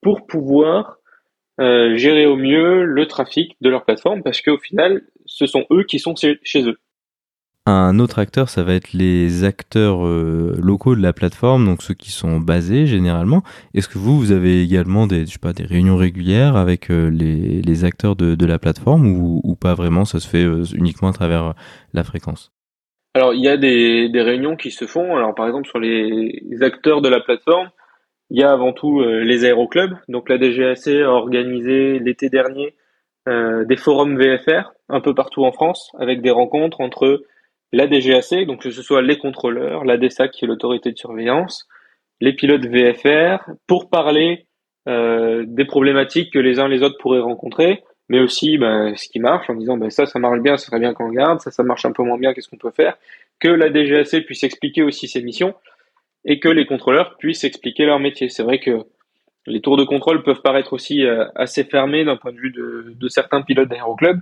pour 0.00 0.26
pouvoir 0.26 0.95
gérer 1.58 2.26
au 2.26 2.36
mieux 2.36 2.84
le 2.84 3.06
trafic 3.06 3.56
de 3.60 3.68
leur 3.68 3.84
plateforme 3.84 4.22
parce 4.22 4.42
qu'au 4.42 4.58
final, 4.58 5.02
ce 5.26 5.46
sont 5.46 5.64
eux 5.70 5.84
qui 5.84 5.98
sont 5.98 6.14
chez 6.16 6.68
eux. 6.68 6.78
Un 7.68 7.98
autre 7.98 8.20
acteur, 8.20 8.48
ça 8.48 8.62
va 8.62 8.74
être 8.74 8.92
les 8.92 9.42
acteurs 9.42 10.06
euh, 10.06 10.54
locaux 10.62 10.94
de 10.94 11.02
la 11.02 11.12
plateforme, 11.12 11.66
donc 11.66 11.82
ceux 11.82 11.94
qui 11.94 12.12
sont 12.12 12.38
basés 12.38 12.86
généralement. 12.86 13.42
Est-ce 13.74 13.88
que 13.88 13.98
vous, 13.98 14.20
vous 14.20 14.30
avez 14.30 14.62
également 14.62 15.08
des, 15.08 15.26
je 15.26 15.32
sais 15.32 15.38
pas, 15.40 15.52
des 15.52 15.64
réunions 15.64 15.96
régulières 15.96 16.54
avec 16.54 16.92
euh, 16.92 17.10
les, 17.10 17.84
acteurs 17.84 18.14
de, 18.14 18.36
de 18.36 18.46
la 18.46 18.60
plateforme 18.60 19.08
ou, 19.08 19.40
ou, 19.42 19.56
pas 19.56 19.74
vraiment 19.74 20.04
Ça 20.04 20.20
se 20.20 20.28
fait 20.28 20.44
uniquement 20.76 21.08
à 21.08 21.12
travers 21.12 21.54
la 21.92 22.04
fréquence? 22.04 22.52
Alors, 23.14 23.34
il 23.34 23.42
y 23.42 23.48
a 23.48 23.56
des, 23.56 24.10
des 24.10 24.22
réunions 24.22 24.54
qui 24.54 24.70
se 24.70 24.86
font. 24.86 25.16
Alors, 25.16 25.34
par 25.34 25.48
exemple, 25.48 25.66
sur 25.66 25.80
les 25.80 26.40
acteurs 26.60 27.00
de 27.00 27.08
la 27.08 27.18
plateforme, 27.18 27.70
il 28.30 28.40
y 28.40 28.42
a 28.42 28.52
avant 28.52 28.72
tout 28.72 29.00
euh, 29.00 29.22
les 29.22 29.44
aéroclubs. 29.44 29.96
Donc, 30.08 30.28
la 30.28 30.38
DGAC 30.38 30.88
a 30.88 31.10
organisé 31.10 31.98
l'été 31.98 32.28
dernier 32.28 32.74
euh, 33.28 33.64
des 33.64 33.76
forums 33.76 34.18
VFR 34.18 34.72
un 34.88 35.00
peu 35.00 35.14
partout 35.14 35.44
en 35.44 35.52
France 35.52 35.90
avec 35.98 36.22
des 36.22 36.30
rencontres 36.30 36.80
entre 36.80 37.22
la 37.72 37.86
DGAC, 37.86 38.46
donc 38.46 38.62
que 38.62 38.70
ce 38.70 38.82
soit 38.82 39.02
les 39.02 39.18
contrôleurs, 39.18 39.84
la 39.84 39.96
DSAC 39.96 40.30
qui 40.30 40.44
est 40.44 40.48
l'autorité 40.48 40.92
de 40.92 40.96
surveillance, 40.96 41.66
les 42.20 42.32
pilotes 42.32 42.66
VFR, 42.66 43.50
pour 43.66 43.90
parler 43.90 44.46
euh, 44.88 45.44
des 45.46 45.64
problématiques 45.64 46.32
que 46.32 46.38
les 46.38 46.60
uns 46.60 46.68
les 46.68 46.82
autres 46.82 46.98
pourraient 47.00 47.20
rencontrer, 47.20 47.82
mais 48.08 48.20
aussi 48.20 48.56
ben, 48.58 48.94
ce 48.96 49.08
qui 49.08 49.18
marche 49.18 49.50
en 49.50 49.54
disant 49.54 49.76
ben, 49.76 49.90
ça, 49.90 50.06
ça 50.06 50.20
marche 50.20 50.40
bien, 50.40 50.56
ce 50.56 50.66
serait 50.66 50.78
bien 50.78 50.94
qu'on 50.94 51.10
garde, 51.10 51.40
ça, 51.40 51.50
ça 51.50 51.64
marche 51.64 51.84
un 51.84 51.92
peu 51.92 52.04
moins 52.04 52.18
bien, 52.18 52.32
qu'est-ce 52.32 52.48
qu'on 52.48 52.56
peut 52.56 52.70
faire, 52.70 52.96
que 53.40 53.48
la 53.48 53.68
DGAC 53.70 54.24
puisse 54.24 54.44
expliquer 54.44 54.84
aussi 54.84 55.08
ses 55.08 55.22
missions 55.22 55.54
et 56.26 56.40
que 56.40 56.48
les 56.48 56.66
contrôleurs 56.66 57.16
puissent 57.16 57.44
expliquer 57.44 57.86
leur 57.86 58.00
métier. 58.00 58.28
C'est 58.28 58.42
vrai 58.42 58.58
que 58.58 58.84
les 59.46 59.60
tours 59.60 59.76
de 59.76 59.84
contrôle 59.84 60.22
peuvent 60.22 60.42
paraître 60.42 60.72
aussi 60.72 61.06
euh, 61.06 61.24
assez 61.36 61.64
fermés 61.64 62.04
d'un 62.04 62.16
point 62.16 62.32
de 62.32 62.38
vue 62.38 62.50
de, 62.50 63.08
certains 63.08 63.42
pilotes 63.42 63.68
d'aéroclub, 63.68 64.20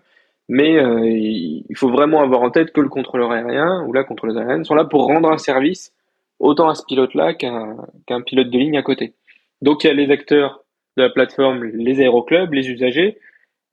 mais 0.48 0.76
euh, 0.76 1.08
il 1.08 1.76
faut 1.76 1.88
vraiment 1.88 2.20
avoir 2.20 2.42
en 2.42 2.50
tête 2.50 2.72
que 2.72 2.82
le 2.82 2.90
contrôleur 2.90 3.32
aérien 3.32 3.82
ou 3.86 3.92
la 3.94 4.04
contrôleuse 4.04 4.36
aérienne 4.36 4.64
sont 4.64 4.74
là 4.74 4.84
pour 4.84 5.06
rendre 5.06 5.30
un 5.30 5.38
service 5.38 5.92
autant 6.38 6.68
à 6.68 6.74
ce 6.74 6.84
pilote-là 6.84 7.32
qu'un 7.32 7.76
qu'un 8.06 8.20
pilote 8.20 8.50
de 8.50 8.58
ligne 8.58 8.76
à 8.76 8.82
côté. 8.82 9.14
Donc 9.62 9.82
il 9.82 9.86
y 9.86 9.90
a 9.90 9.94
les 9.94 10.10
acteurs 10.10 10.62
de 10.98 11.02
la 11.02 11.08
plateforme, 11.08 11.64
les 11.64 12.00
aéroclubs, 12.00 12.52
les 12.52 12.68
usagers, 12.68 13.18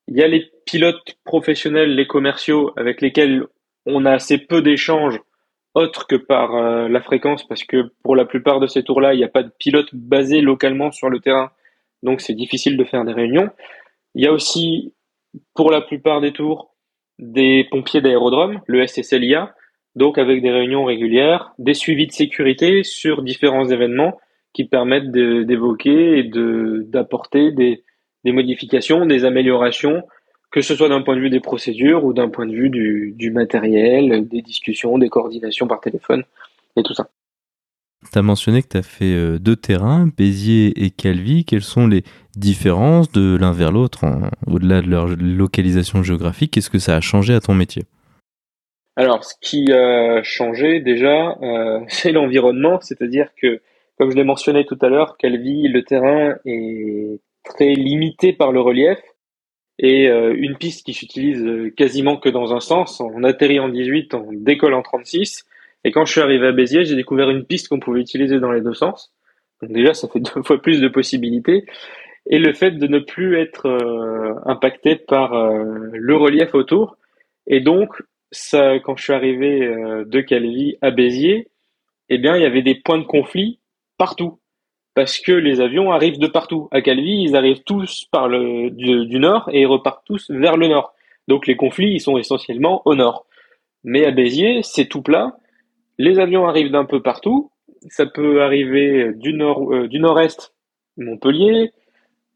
il 0.08 0.16
y 0.18 0.24
a 0.24 0.28
les 0.28 0.50
pilotes 0.66 1.18
professionnels, 1.26 1.94
les 1.94 2.08
commerciaux, 2.08 2.72
avec 2.78 3.02
lesquels 3.02 3.46
on 3.86 4.06
a 4.06 4.12
assez 4.12 4.38
peu 4.38 4.62
d'échanges 4.62 5.20
autres 5.74 6.08
que 6.08 6.16
par 6.16 6.56
euh, 6.56 6.88
la 6.88 7.02
fréquence, 7.02 7.48
parce 7.48 7.64
que 7.64 7.92
pour 8.04 8.16
la 8.16 8.26
plupart 8.26 8.60
de 8.60 8.68
ces 8.68 8.84
tours-là, 8.84 9.14
il 9.14 9.18
n'y 9.18 9.24
a 9.24 9.30
pas 9.30 9.44
de 9.44 9.52
pilote 9.58 9.90
basé 9.94 10.42
localement 10.42 10.92
sur 10.92 11.10
le 11.10 11.20
terrain, 11.20 11.52
donc 12.04 12.22
c'est 12.22 12.34
difficile 12.34 12.78
de 12.78 12.84
faire 12.84 13.06
des 13.06 13.14
réunions. 13.14 13.50
Il 14.16 14.24
y 14.24 14.28
a 14.28 14.34
aussi, 14.34 14.94
pour 15.54 15.72
la 15.72 15.82
plupart 15.82 16.22
des 16.22 16.34
tours, 16.34 16.76
des 17.20 17.68
pompiers 17.70 18.02
d'aérodrome, 18.02 18.62
le 18.68 18.86
SSLIA, 18.86 19.54
donc 19.96 20.18
avec 20.18 20.42
des 20.42 20.52
réunions 20.52 20.86
régulières, 20.86 21.54
des 21.58 21.74
suivis 21.74 22.08
de 22.08 22.12
sécurité 22.12 22.84
sur 22.84 23.22
différents 23.22 23.70
événements 23.70 24.20
qui 24.54 24.66
permettent 24.66 25.12
d'évoquer 25.12 26.20
et 26.20 26.24
d'apporter 26.24 27.52
des, 27.52 27.84
des 28.24 28.32
modifications, 28.32 29.06
des 29.06 29.24
améliorations 29.26 30.04
que 30.52 30.62
ce 30.62 30.76
soit 30.76 30.90
d'un 30.90 31.02
point 31.02 31.16
de 31.16 31.22
vue 31.22 31.30
des 31.30 31.40
procédures 31.40 32.04
ou 32.04 32.14
d'un 32.14 32.30
point 32.30 32.46
de 32.46 32.54
vue 32.54 32.70
du, 32.70 33.14
du 33.18 33.32
matériel, 33.32 34.28
des 34.28 34.42
discussions, 34.42 34.98
des 34.98 35.10
coordinations 35.10 35.68
par 35.68 35.80
téléphone 35.80 36.24
et 36.76 36.84
tout 36.84 36.94
ça. 36.94 37.10
Tu 38.12 38.18
as 38.18 38.22
mentionné 38.24 38.64
que 38.64 38.68
tu 38.68 38.78
as 38.78 38.84
fait 38.84 39.14
euh, 39.14 39.38
deux 39.38 39.56
terrains, 39.56 40.10
Béziers 40.18 40.84
et 40.84 40.90
Calvi. 40.90 41.46
Quelles 41.46 41.62
sont 41.62 41.88
les 41.88 42.04
différences 42.36 43.12
de 43.12 43.38
l'un 43.40 43.52
vers 43.52 43.72
l'autre, 43.72 44.06
au-delà 44.48 44.82
de 44.82 44.90
leur 44.90 45.08
localisation 45.08 46.02
géographique? 46.02 46.52
Qu'est-ce 46.52 46.72
que 46.72 46.80
ça 46.80 46.96
a 46.96 47.02
changé 47.02 47.34
à 47.34 47.40
ton 47.40 47.54
métier? 47.54 47.84
Alors, 48.96 49.24
ce 49.24 49.36
qui 49.40 49.72
a 49.72 50.22
changé 50.24 50.80
déjà, 50.80 51.38
euh, 51.44 51.80
c'est 51.88 52.12
l'environnement, 52.12 52.80
c'est-à-dire 52.82 53.30
que, 53.40 53.62
comme 53.98 54.10
je 54.10 54.16
l'ai 54.16 54.24
mentionné 54.24 54.66
tout 54.66 54.80
à 54.82 54.90
l'heure, 54.90 55.16
Calvi, 55.18 55.68
le 55.68 55.84
terrain 55.84 56.36
est 56.44 57.20
très 57.44 57.74
limité 57.74 58.34
par 58.34 58.52
le 58.52 58.62
relief 58.62 58.98
et 59.82 60.08
euh, 60.08 60.34
une 60.38 60.56
piste 60.56 60.86
qui 60.86 60.94
s'utilise 60.94 61.44
quasiment 61.76 62.16
que 62.16 62.30
dans 62.30 62.54
un 62.54 62.62
sens. 62.62 63.02
On 63.02 63.24
atterrit 63.24 63.60
en 63.60 63.68
18, 63.68 64.14
on 64.14 64.30
décolle 64.32 64.74
en 64.74 64.82
36 64.82 65.46
et 65.84 65.92
quand 65.92 66.06
je 66.06 66.12
suis 66.12 66.22
arrivé 66.22 66.48
à 66.48 66.52
Béziers, 66.52 66.86
j'ai 66.86 66.96
découvert 66.96 67.30
une 67.30 67.46
piste 67.46 67.68
qu'on 67.68 67.80
pouvait 67.80 68.02
utiliser 68.02 68.40
dans 68.40 68.52
les 68.52 68.62
deux 68.62 68.74
sens. 68.74 69.12
Donc 69.62 69.72
déjà, 69.72 69.94
ça 69.94 70.08
fait 70.08 70.20
deux 70.36 70.44
fois 70.44 70.62
plus 70.62 70.82
de 70.82 70.88
possibilités. 70.88 71.66
Et 72.28 72.38
le 72.38 72.54
fait 72.54 72.72
de 72.72 72.88
ne 72.88 73.00
plus 73.00 73.38
être 73.38 73.66
euh, 73.66 74.36
impacté 74.46 74.96
par 74.96 75.34
euh, 75.34 75.90
le 75.94 76.16
relief 76.16 76.54
autour. 76.54 76.98
Et 77.48 77.62
donc, 77.62 77.90
ça, 78.32 78.80
quand 78.80 78.96
je 78.96 79.04
suis 79.04 79.14
arrivé 79.14 79.66
euh, 79.66 80.06
de 80.06 80.22
Calvi 80.22 80.78
à 80.82 80.92
Béziers, 80.92 81.50
eh 82.10 82.18
bien, 82.20 82.36
il 82.36 82.44
y 82.44 82.46
avait 82.46 82.62
des 82.62 82.76
points 82.76 83.00
de 83.00 83.06
conflit 83.06 83.60
partout. 83.98 84.40
Parce 84.94 85.20
que 85.20 85.32
les 85.32 85.62
avions 85.62 85.92
arrivent 85.92 86.20
de 86.20 86.28
partout. 86.28 86.68
À 86.72 86.82
Calvi, 86.82 87.24
ils 87.24 87.36
arrivent 87.36 87.64
tous 87.64 88.06
par 88.12 88.28
le, 88.28 88.70
du, 88.70 89.06
du 89.06 89.20
nord 89.20 89.50
et 89.52 89.62
ils 89.62 89.68
repartent 89.68 90.04
tous 90.06 90.30
vers 90.30 90.58
le 90.58 90.68
nord. 90.68 90.94
Donc 91.28 91.48
les 91.48 91.56
conflits, 91.56 91.94
ils 91.94 92.02
sont 92.02 92.18
essentiellement 92.18 92.82
au 92.86 92.96
nord. 92.96 93.26
Mais 93.84 94.06
à 94.06 94.12
Béziers, 94.12 94.62
c'est 94.64 94.86
tout 94.86 95.02
plat 95.02 95.38
les 96.02 96.20
avions 96.20 96.48
arrivent 96.48 96.72
d'un 96.72 96.86
peu 96.86 97.02
partout. 97.02 97.52
Ça 97.90 98.06
peut 98.08 98.42
arriver 98.42 99.14
du 99.14 99.34
nord, 99.34 99.72
euh, 99.72 99.88
du 99.88 100.00
nord-est, 100.00 100.54
Montpellier, 100.98 101.74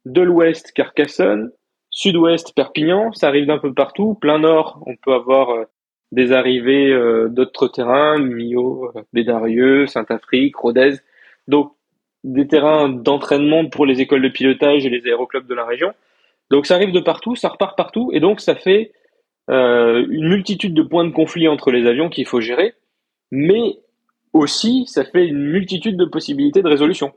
de 0.05 0.21
l'ouest, 0.21 0.71
Carcassonne, 0.71 1.51
sud-ouest, 1.89 2.53
Perpignan. 2.55 3.11
Ça 3.13 3.27
arrive 3.27 3.47
d'un 3.47 3.57
peu 3.57 3.73
partout. 3.73 4.13
Plein 4.13 4.37
nord, 4.37 4.83
on 4.85 4.95
peut 4.95 5.13
avoir 5.13 5.49
euh, 5.49 5.65
des 6.11 6.31
arrivées 6.31 6.91
euh, 6.91 7.27
d'autres 7.27 7.67
terrains, 7.67 8.19
Millau, 8.19 8.91
Bédarieux, 9.13 9.87
Saint-Afrique, 9.87 10.55
Rodez. 10.57 10.97
Donc, 11.47 11.73
des 12.25 12.47
terrains 12.47 12.89
d'entraînement 12.89 13.69
pour 13.69 13.85
les 13.85 14.01
écoles 14.01 14.21
de 14.21 14.29
pilotage 14.29 14.85
et 14.85 14.89
les 14.89 15.05
aéroclubs 15.07 15.47
de 15.47 15.55
la 15.55 15.65
région. 15.65 15.93
Donc, 16.51 16.65
ça 16.65 16.75
arrive 16.75 16.91
de 16.91 16.99
partout, 16.99 17.35
ça 17.35 17.49
repart 17.49 17.77
partout, 17.77 18.11
et 18.13 18.19
donc 18.19 18.39
ça 18.41 18.55
fait 18.55 18.91
une 19.47 20.27
multitude 20.27 20.73
de 20.73 20.81
points 20.81 21.05
de 21.05 21.11
conflit 21.11 21.47
entre 21.47 21.71
les 21.71 21.87
avions 21.87 22.09
qu'il 22.09 22.25
faut 22.25 22.41
gérer 22.41 22.73
mais 23.31 23.79
aussi 24.33 24.85
ça 24.87 25.03
fait 25.05 25.27
une 25.27 25.51
multitude 25.51 25.97
de 25.97 26.05
possibilités 26.05 26.61
de 26.61 26.67
résolution. 26.67 27.13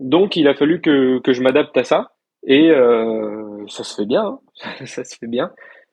Donc 0.00 0.36
il 0.36 0.48
a 0.48 0.54
fallu 0.54 0.80
que, 0.80 1.20
que 1.20 1.32
je 1.32 1.42
m'adapte 1.42 1.76
à 1.76 1.84
ça 1.84 2.12
et 2.46 2.70
euh, 2.70 3.64
ça 3.68 3.84
se 3.84 3.94
fait 3.94 4.06
bien, 4.06 4.24
hein. 4.24 4.40
ça 4.86 5.04
se 5.04 5.16
fait 5.16 5.26
bien. 5.26 5.50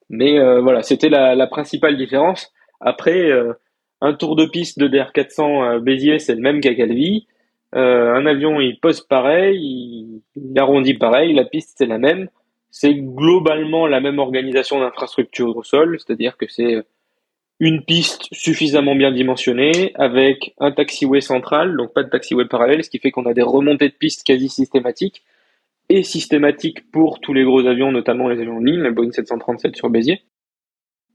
Mais 0.09 0.39
euh, 0.39 0.61
voilà, 0.61 0.81
c'était 0.81 1.09
la, 1.09 1.35
la, 1.35 1.47
principale 1.47 1.95
différence. 1.95 2.51
Après, 2.81 3.31
euh, 3.31 3.53
un 4.01 4.13
tour 4.13 4.35
de 4.35 4.45
piste 4.45 4.77
de 4.77 4.89
DR400 4.89 5.75
à 5.75 5.79
Béziers, 5.79 6.19
c'est 6.19 6.35
le 6.35 6.41
même 6.41 6.59
qu'à 6.59 6.75
Calvi. 6.75 7.27
Euh, 7.75 8.13
un 8.13 8.25
avion, 8.25 8.59
il 8.59 8.79
pose 8.79 9.01
pareil, 9.01 10.21
il, 10.35 10.59
arrondit 10.59 10.93
pareil, 10.93 11.33
la 11.33 11.45
piste 11.45 11.75
c'est 11.77 11.85
la 11.85 11.97
même. 11.97 12.29
C'est 12.69 12.93
globalement 12.93 13.87
la 13.87 13.99
même 13.99 14.19
organisation 14.19 14.79
d'infrastructure 14.79 15.55
au 15.55 15.63
sol, 15.63 15.97
c'est-à-dire 15.99 16.37
que 16.37 16.47
c'est 16.47 16.83
une 17.59 17.83
piste 17.83 18.27
suffisamment 18.31 18.95
bien 18.95 19.11
dimensionnée 19.11 19.91
avec 19.95 20.55
un 20.59 20.71
taxiway 20.71 21.21
central, 21.21 21.77
donc 21.77 21.93
pas 21.93 22.03
de 22.03 22.09
taxiway 22.09 22.45
parallèle, 22.45 22.83
ce 22.83 22.89
qui 22.89 22.99
fait 22.99 23.11
qu'on 23.11 23.25
a 23.25 23.33
des 23.33 23.41
remontées 23.43 23.89
de 23.89 23.93
pistes 23.93 24.25
quasi 24.25 24.49
systématiques 24.49 25.23
et 25.87 26.03
systématiques 26.03 26.89
pour 26.91 27.19
tous 27.19 27.33
les 27.33 27.43
gros 27.43 27.65
avions, 27.67 27.91
notamment 27.91 28.29
les 28.29 28.39
avions 28.39 28.59
de 28.59 28.65
ligne, 28.65 28.79
le 28.79 28.91
Boeing 28.91 29.11
737 29.11 29.75
sur 29.75 29.89
Béziers, 29.89 30.23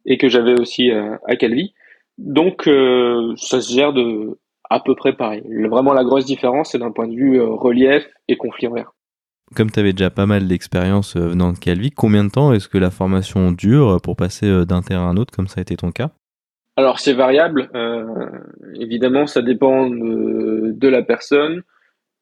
et 0.04 0.18
que 0.18 0.28
j'avais 0.28 0.58
aussi 0.58 0.90
euh, 0.90 1.16
à 1.26 1.36
Calvi. 1.36 1.74
Donc 2.18 2.68
euh, 2.68 3.34
ça 3.36 3.60
se 3.60 3.72
gère 3.72 3.92
de 3.92 4.38
à 4.70 4.80
peu 4.80 4.94
près 4.94 5.14
pareil. 5.14 5.42
Vraiment 5.68 5.92
la 5.92 6.04
grosse 6.04 6.24
différence, 6.24 6.72
c'est 6.72 6.78
d'un 6.78 6.92
point 6.92 7.08
de 7.08 7.14
vue 7.14 7.40
euh, 7.40 7.46
relief 7.46 8.06
et 8.28 8.36
conflit 8.36 8.68
l'air. 8.74 8.92
Comme 9.54 9.70
tu 9.70 9.78
avais 9.78 9.92
déjà 9.92 10.10
pas 10.10 10.26
mal 10.26 10.48
d'expérience 10.48 11.16
venant 11.16 11.52
de 11.52 11.58
Calvi, 11.58 11.92
combien 11.92 12.24
de 12.24 12.30
temps 12.30 12.52
est-ce 12.52 12.68
que 12.68 12.78
la 12.78 12.90
formation 12.90 13.52
dure 13.52 14.00
pour 14.02 14.16
passer 14.16 14.66
d'un 14.66 14.82
terrain 14.82 15.06
à 15.06 15.10
un 15.10 15.16
autre, 15.16 15.32
comme 15.32 15.46
ça 15.46 15.60
a 15.60 15.62
été 15.62 15.76
ton 15.76 15.92
cas? 15.92 16.10
Alors 16.78 17.00
c'est 17.00 17.14
variable, 17.14 17.70
euh, 17.74 18.04
évidemment 18.78 19.26
ça 19.26 19.40
dépend 19.40 19.88
de, 19.88 20.88
la 20.88 21.02
personne, 21.02 21.62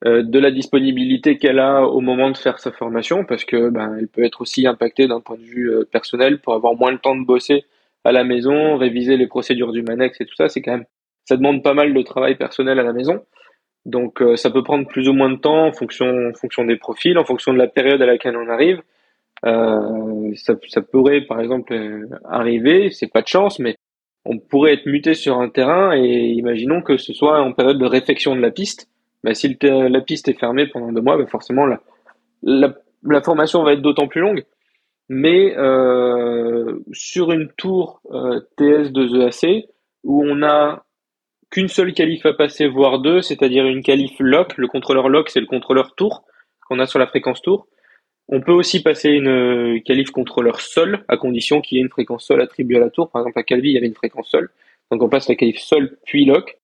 euh, 0.05 0.22
de 0.22 0.38
la 0.38 0.53
disponibilité 0.53 1.38
qu'elle 1.38 1.59
a 1.59 1.82
au 1.82 2.01
moment 2.01 2.30
de 2.30 2.36
faire 2.36 2.61
sa 2.61 2.70
formation, 2.70 3.24
parce 3.24 3.45
que 3.45 3.68
ben, 3.68 3.97
elle 3.99 4.07
peut 4.07 4.22
être 4.22 4.42
aussi 4.42 4.68
impactée 4.68 5.09
d'un 5.09 5.20
point 5.20 5.36
de 5.36 5.42
vue 5.42 5.72
euh, 5.72 5.84
personnel 5.84 6.40
pour 6.40 6.55
avoir 6.55 6.76
moins 6.76 6.92
de 6.92 6.99
temps 6.99 7.16
de 7.16 7.24
bosser 7.26 7.64
à 8.05 8.12
la 8.12 8.22
maison, 8.22 8.76
réviser 8.76 9.16
les 9.16 9.26
procédures 9.26 9.72
du 9.72 9.82
Manex 9.82 10.20
et 10.20 10.26
tout 10.26 10.36
ça, 10.36 10.49
c'est 10.49 10.62
quand 10.62 10.72
même 10.72 10.86
ça 11.25 11.37
demande 11.37 11.62
pas 11.62 11.75
mal 11.75 11.95
de 11.95 12.03
travail 12.03 12.37
personnel 12.37 12.79
à 12.79 12.83
la 12.83 12.93
maison. 12.93 13.25
Donc 13.87 14.22
ça 14.37 14.51
peut 14.51 14.62
prendre 14.62 14.87
plus 14.89 15.09
ou 15.09 15.12
moins 15.12 15.31
de 15.31 15.37
temps 15.37 15.66
en 15.66 15.72
fonction, 15.72 16.07
en 16.07 16.35
fonction 16.35 16.64
des 16.64 16.77
profils, 16.77 17.18
en 17.18 17.25
fonction 17.25 17.53
de 17.53 17.59
la 17.59 17.66
période 17.66 18.01
à 18.01 18.07
laquelle 18.07 18.37
on 18.37 18.49
arrive. 18.49 18.81
ça, 19.43 20.55
ça 20.68 20.81
pourrait 20.81 21.20
par 21.22 21.41
exemple 21.41 21.75
arriver, 22.25 22.91
c'est 22.91 23.12
pas 23.12 23.20
de 23.20 23.29
chance, 23.29 23.59
mais 23.59 23.77
on 24.25 24.39
pourrait 24.39 24.75
être 24.75 24.87
muté 24.87 25.14
sur 25.14 25.39
un 25.39 25.49
terrain 25.49 25.95
et 25.95 26.31
imaginons 26.33 26.81
que 26.81 26.97
ce 26.97 27.12
soit 27.12 27.41
en 27.41 27.53
période 27.53 27.79
de 27.79 27.87
réfection 27.87 28.35
de 28.35 28.41
la 28.41 28.51
piste. 28.51 28.89
Bah, 29.22 29.35
si 29.35 29.57
la 29.62 30.01
piste 30.01 30.29
est 30.29 30.39
fermée 30.39 30.66
pendant 30.66 30.93
deux 30.93 31.01
mois, 31.01 31.16
bah, 31.16 31.27
forcément 31.27 31.66
la, 31.66 31.81
la, 32.43 33.22
formation 33.22 33.62
va 33.62 33.72
être 33.72 33.83
d'autant 33.83 34.09
plus 34.09 34.20
longue. 34.20 34.45
Mais 35.09 35.55
euh, 35.57 36.79
sur 36.93 37.33
une 37.33 37.51
tour 37.57 38.01
euh, 38.11 38.41
TS 38.57 38.93
de 38.93 39.22
EAC 39.22 39.66
où 40.03 40.25
on 40.25 40.43
a 40.43 40.85
qu'une 41.55 41.68
seule 41.68 41.94
qualif 41.94 42.26
à 42.26 42.32
passer, 42.32 42.66
voire 42.66 42.98
deux, 42.98 43.22
c'est-à-dire 43.22 43.64
une 43.64 43.84
qualif 43.84 44.11
lock, 44.18 44.57
le 44.57 44.66
contrôleur 44.66 45.09
lock 45.09 45.30
c'est 45.30 45.38
le 45.38 45.46
contrôleur 45.46 45.94
tour 45.94 46.24
qu'on 46.68 46.80
a 46.80 46.86
sur 46.86 46.98
la 46.98 47.07
fréquence 47.07 47.42
tour, 47.42 47.68
on 48.26 48.40
peut 48.40 48.50
aussi 48.50 48.82
passer 48.82 49.11
une 49.11 49.28
euh, 49.28 49.80
qualif 49.84 50.11
contrôleur 50.11 50.61
sol, 50.61 51.05
à 51.07 51.16
condition 51.16 51.61
qu'il 51.61 51.76
y 51.76 51.80
ait 51.80 51.84
une 51.84 51.90
fréquence 51.90 52.24
sol 52.24 52.40
attribuée 52.40 52.78
à 52.78 52.80
la 52.80 52.90
tour. 52.90 53.09
Par 53.09 53.22
exemple, 53.22 53.38
à 53.38 53.44
Calvi, 53.44 53.68
il 53.68 53.74
y 53.74 53.76
avait 53.76 53.86
une 53.86 53.94
fréquence 53.94 54.28
sol. 54.30 54.50
Donc 54.90 55.00
on 55.02 55.09
passe 55.09 55.28
la 55.28 55.36
qualif 55.36 55.61
sol 55.61 55.96
puis 56.05 56.24
lock. 56.24 56.59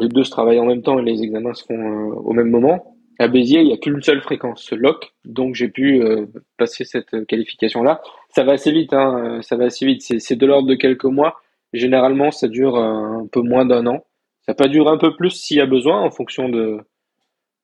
les 0.00 0.08
deux 0.08 0.24
se 0.24 0.30
travaillent 0.30 0.60
en 0.60 0.66
même 0.66 0.82
temps 0.82 0.98
et 0.98 1.02
les 1.02 1.22
examens 1.22 1.52
se 1.52 1.64
font 1.64 1.74
euh, 1.74 2.14
au 2.14 2.32
même 2.32 2.48
moment. 2.48 2.96
À 3.18 3.28
Béziers, 3.28 3.60
il 3.60 3.66
n'y 3.66 3.74
a 3.74 3.76
qu'une 3.76 4.02
seule 4.02 4.22
fréquence 4.22 4.72
lock, 4.72 5.12
donc 5.26 5.54
j'ai 5.54 5.68
pu 5.68 6.02
euh, 6.02 6.24
passer 6.56 6.84
cette 6.84 7.26
qualification-là. 7.26 8.00
Ça 8.30 8.42
va 8.44 8.52
assez 8.52 8.72
vite, 8.72 8.94
hein, 8.94 9.40
ça 9.42 9.56
va 9.56 9.64
assez 9.64 9.84
vite. 9.84 10.02
C'est 10.02 10.36
de 10.36 10.46
l'ordre 10.46 10.68
de 10.68 10.74
quelques 10.76 11.04
mois. 11.04 11.42
Généralement, 11.72 12.30
ça 12.30 12.48
dure 12.48 12.76
un 12.76 13.26
peu 13.30 13.40
moins 13.40 13.66
d'un 13.66 13.86
an. 13.86 14.04
Ça 14.46 14.54
peut 14.54 14.68
durer 14.68 14.90
un 14.90 14.98
peu 14.98 15.14
plus 15.16 15.30
s'il 15.30 15.56
y 15.58 15.60
a 15.60 15.66
besoin, 15.66 16.00
en 16.00 16.10
fonction 16.10 16.48
de, 16.48 16.78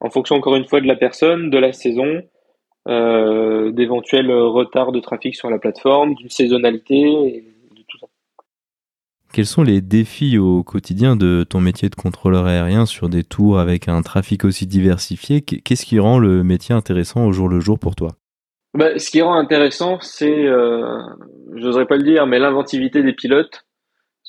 en 0.01 0.11
fonction 0.11 0.37
encore 0.37 0.57
une 0.57 0.67
fois 0.67 0.81
de 0.81 0.87
la 0.87 0.97
personne, 0.97 1.49
de 1.49 1.59
la 1.59 1.73
saison, 1.73 2.23
euh, 2.89 3.71
d'éventuels 3.71 4.33
retards 4.33 4.91
de 4.91 5.01
trafic 5.01 5.37
sur 5.37 5.49
la 5.49 5.59
plateforme, 5.59 6.15
d'une 6.15 6.29
saisonnalité 6.29 6.97
et 6.97 7.45
de 7.77 7.83
tout 7.87 7.99
ça. 7.99 8.07
Quels 9.33 9.47
sont 9.47 9.63
les 9.63 9.81
défis 9.81 10.37
au 10.37 10.65
quotidien 10.65 11.15
de 11.15 11.47
ton 11.49 11.61
métier 11.61 11.89
de 11.89 11.95
contrôleur 11.95 12.47
aérien 12.47 12.85
sur 12.85 13.09
des 13.09 13.23
tours 13.23 13.61
avec 13.61 13.89
un 13.89 14.03
trafic 14.03 14.45
aussi 14.45 14.67
diversifié? 14.67 15.41
Qu'est-ce 15.41 15.87
qui 15.87 16.01
rend 16.01 16.19
le 16.19 16.43
métier 16.43 16.75
intéressant 16.75 17.25
au 17.27 17.33
jour 17.33 17.49
le 17.49 17.61
jour 17.61 17.79
pour 17.79 17.95
toi? 17.95 18.11
Bah, 18.75 18.99
Ce 18.99 19.11
qui 19.11 19.23
rend 19.23 19.35
intéressant, 19.35 19.99
c'est, 20.01 20.47
euh, 20.47 20.99
j'oserais 21.55 21.87
pas 21.87 21.97
le 21.97 22.03
dire, 22.03 22.27
mais 22.27 22.41
l'inventivité 22.41 23.03
des 23.03 23.13
pilotes 23.13 23.65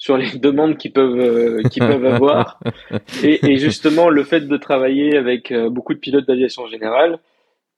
sur 0.03 0.17
les 0.17 0.37
demandes 0.37 0.77
qu'ils 0.77 0.91
peuvent 0.91 1.17
euh, 1.17 1.63
qu'ils 1.69 1.85
peuvent 1.85 2.05
avoir 2.05 2.59
et, 3.23 3.39
et, 3.49 3.57
justement 3.57 4.09
le 4.09 4.23
fait 4.25 4.41
de 4.41 4.57
travailler 4.57 5.15
avec 5.15 5.51
euh, 5.51 5.69
beaucoup 5.69 5.93
de 5.93 5.99
pilotes 5.99 6.27
d'aviation 6.27 6.67
générale 6.67 7.19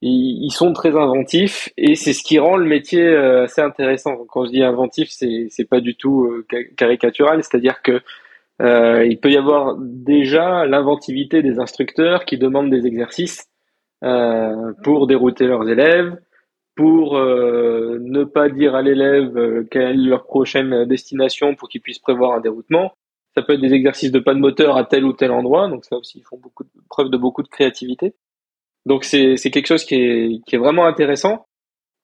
ils, 0.02 0.50
sont 0.50 0.72
très 0.72 0.96
inventifs 0.96 1.70
et 1.76 1.94
c'est 1.94 2.12
ce 2.12 2.22
qui 2.22 2.38
rend 2.38 2.56
le 2.56 2.66
métier 2.66 3.02
euh, 3.02 3.44
assez 3.44 3.62
intéressant. 3.62 4.16
Quand 4.28 4.44
je 4.44 4.50
dis 4.50 4.62
inventif, 4.62 5.08
c'est 5.10 5.46
c'est 5.48 5.64
pas 5.64 5.80
du 5.80 5.96
tout 5.96 6.44
caricatural, 6.76 7.42
c'est-à-dire 7.42 7.80
que 7.80 8.02
euh, 8.62 9.06
il 9.06 9.18
peut 9.18 9.30
y 9.30 9.36
avoir 9.36 9.76
déjà 9.78 10.66
l'inventivité 10.66 11.42
des 11.42 11.58
instructeurs 11.58 12.24
qui 12.24 12.38
demandent 12.38 12.70
des 12.70 12.86
exercices 12.86 13.46
euh, 14.04 14.72
pour 14.82 15.06
dérouter 15.06 15.46
leurs 15.46 15.68
élèves, 15.68 16.16
pour 16.76 17.16
euh, 17.16 17.98
ne 18.00 18.24
pas 18.24 18.48
dire 18.50 18.74
à 18.74 18.82
l'élève 18.82 19.66
quelle 19.70 19.82
est 19.82 19.94
leur 19.94 20.24
prochaine 20.24 20.84
destination 20.84 21.54
pour 21.54 21.68
qu'il 21.68 21.80
puisse 21.80 21.98
prévoir 21.98 22.34
un 22.34 22.40
déroutement. 22.40 22.92
Ça 23.34 23.42
peut 23.42 23.54
être 23.54 23.60
des 23.60 23.74
exercices 23.74 24.12
de 24.12 24.20
pas 24.20 24.34
de 24.34 24.38
moteur 24.38 24.76
à 24.76 24.84
tel 24.84 25.04
ou 25.04 25.12
tel 25.12 25.30
endroit, 25.30 25.68
donc 25.68 25.84
ça 25.84 25.96
aussi 25.96 26.18
ils 26.18 26.24
font 26.24 26.38
beaucoup 26.38 26.64
de, 26.64 26.70
preuve 26.88 27.10
de 27.10 27.16
beaucoup 27.16 27.42
de 27.42 27.48
créativité. 27.48 28.14
Donc 28.84 29.04
c'est 29.04 29.36
quelque 29.36 29.66
chose 29.66 29.84
qui 29.84 29.96
est, 29.96 30.44
qui 30.46 30.54
est 30.54 30.58
vraiment 30.58 30.86
intéressant. 30.86 31.46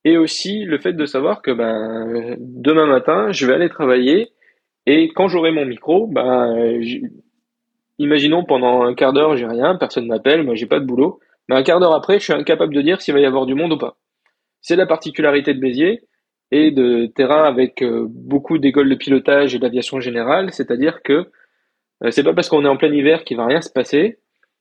et 0.04 0.16
aussi 0.16 0.64
le 0.64 0.78
fait 0.78 0.94
de 0.94 1.06
savoir 1.06 1.42
que 1.42 1.52
ben, 1.52 2.36
demain 2.40 2.86
matin, 2.86 3.30
je 3.30 3.46
vais 3.46 3.54
aller 3.54 3.68
travailler 3.68 4.32
et 4.86 5.10
quand 5.14 5.28
j'aurai 5.28 5.52
mon 5.52 5.64
micro, 5.64 6.06
ben, 6.06 6.80
imaginons 7.98 8.44
pendant 8.44 8.82
un 8.82 8.94
quart 8.94 9.12
d'heure, 9.12 9.36
j'ai 9.36 9.46
rien, 9.46 9.76
personne 9.76 10.06
m'appelle, 10.06 10.42
moi 10.42 10.54
j'ai 10.54 10.66
pas 10.66 10.80
de 10.80 10.86
boulot, 10.86 11.20
mais 11.48 11.56
un 11.56 11.62
quart 11.62 11.78
d'heure 11.78 11.94
après, 11.94 12.18
je 12.18 12.24
suis 12.24 12.32
incapable 12.32 12.74
de 12.74 12.82
dire 12.82 13.00
s'il 13.00 13.14
va 13.14 13.20
y 13.20 13.26
avoir 13.26 13.46
du 13.46 13.54
monde 13.54 13.72
ou 13.74 13.78
pas. 13.78 13.96
C'est 14.62 14.76
la 14.76 14.86
particularité 14.86 15.52
de 15.54 15.60
Béziers 15.60 16.00
et 16.52 16.70
de 16.70 17.06
terrain 17.06 17.44
avec 17.44 17.82
euh, 17.82 18.06
beaucoup 18.08 18.58
d'écoles 18.58 18.88
de 18.88 18.94
pilotage 18.94 19.54
et 19.54 19.58
d'aviation 19.58 20.00
générale, 20.00 20.52
c'est-à-dire 20.52 21.02
que 21.02 21.30
euh, 22.04 22.10
c'est 22.10 22.22
pas 22.22 22.34
parce 22.34 22.48
qu'on 22.48 22.64
est 22.64 22.68
en 22.68 22.76
plein 22.76 22.92
hiver 22.92 23.24
qu'il 23.24 23.36
va 23.36 23.46
rien 23.46 23.60
se 23.60 23.70
passer. 23.70 24.18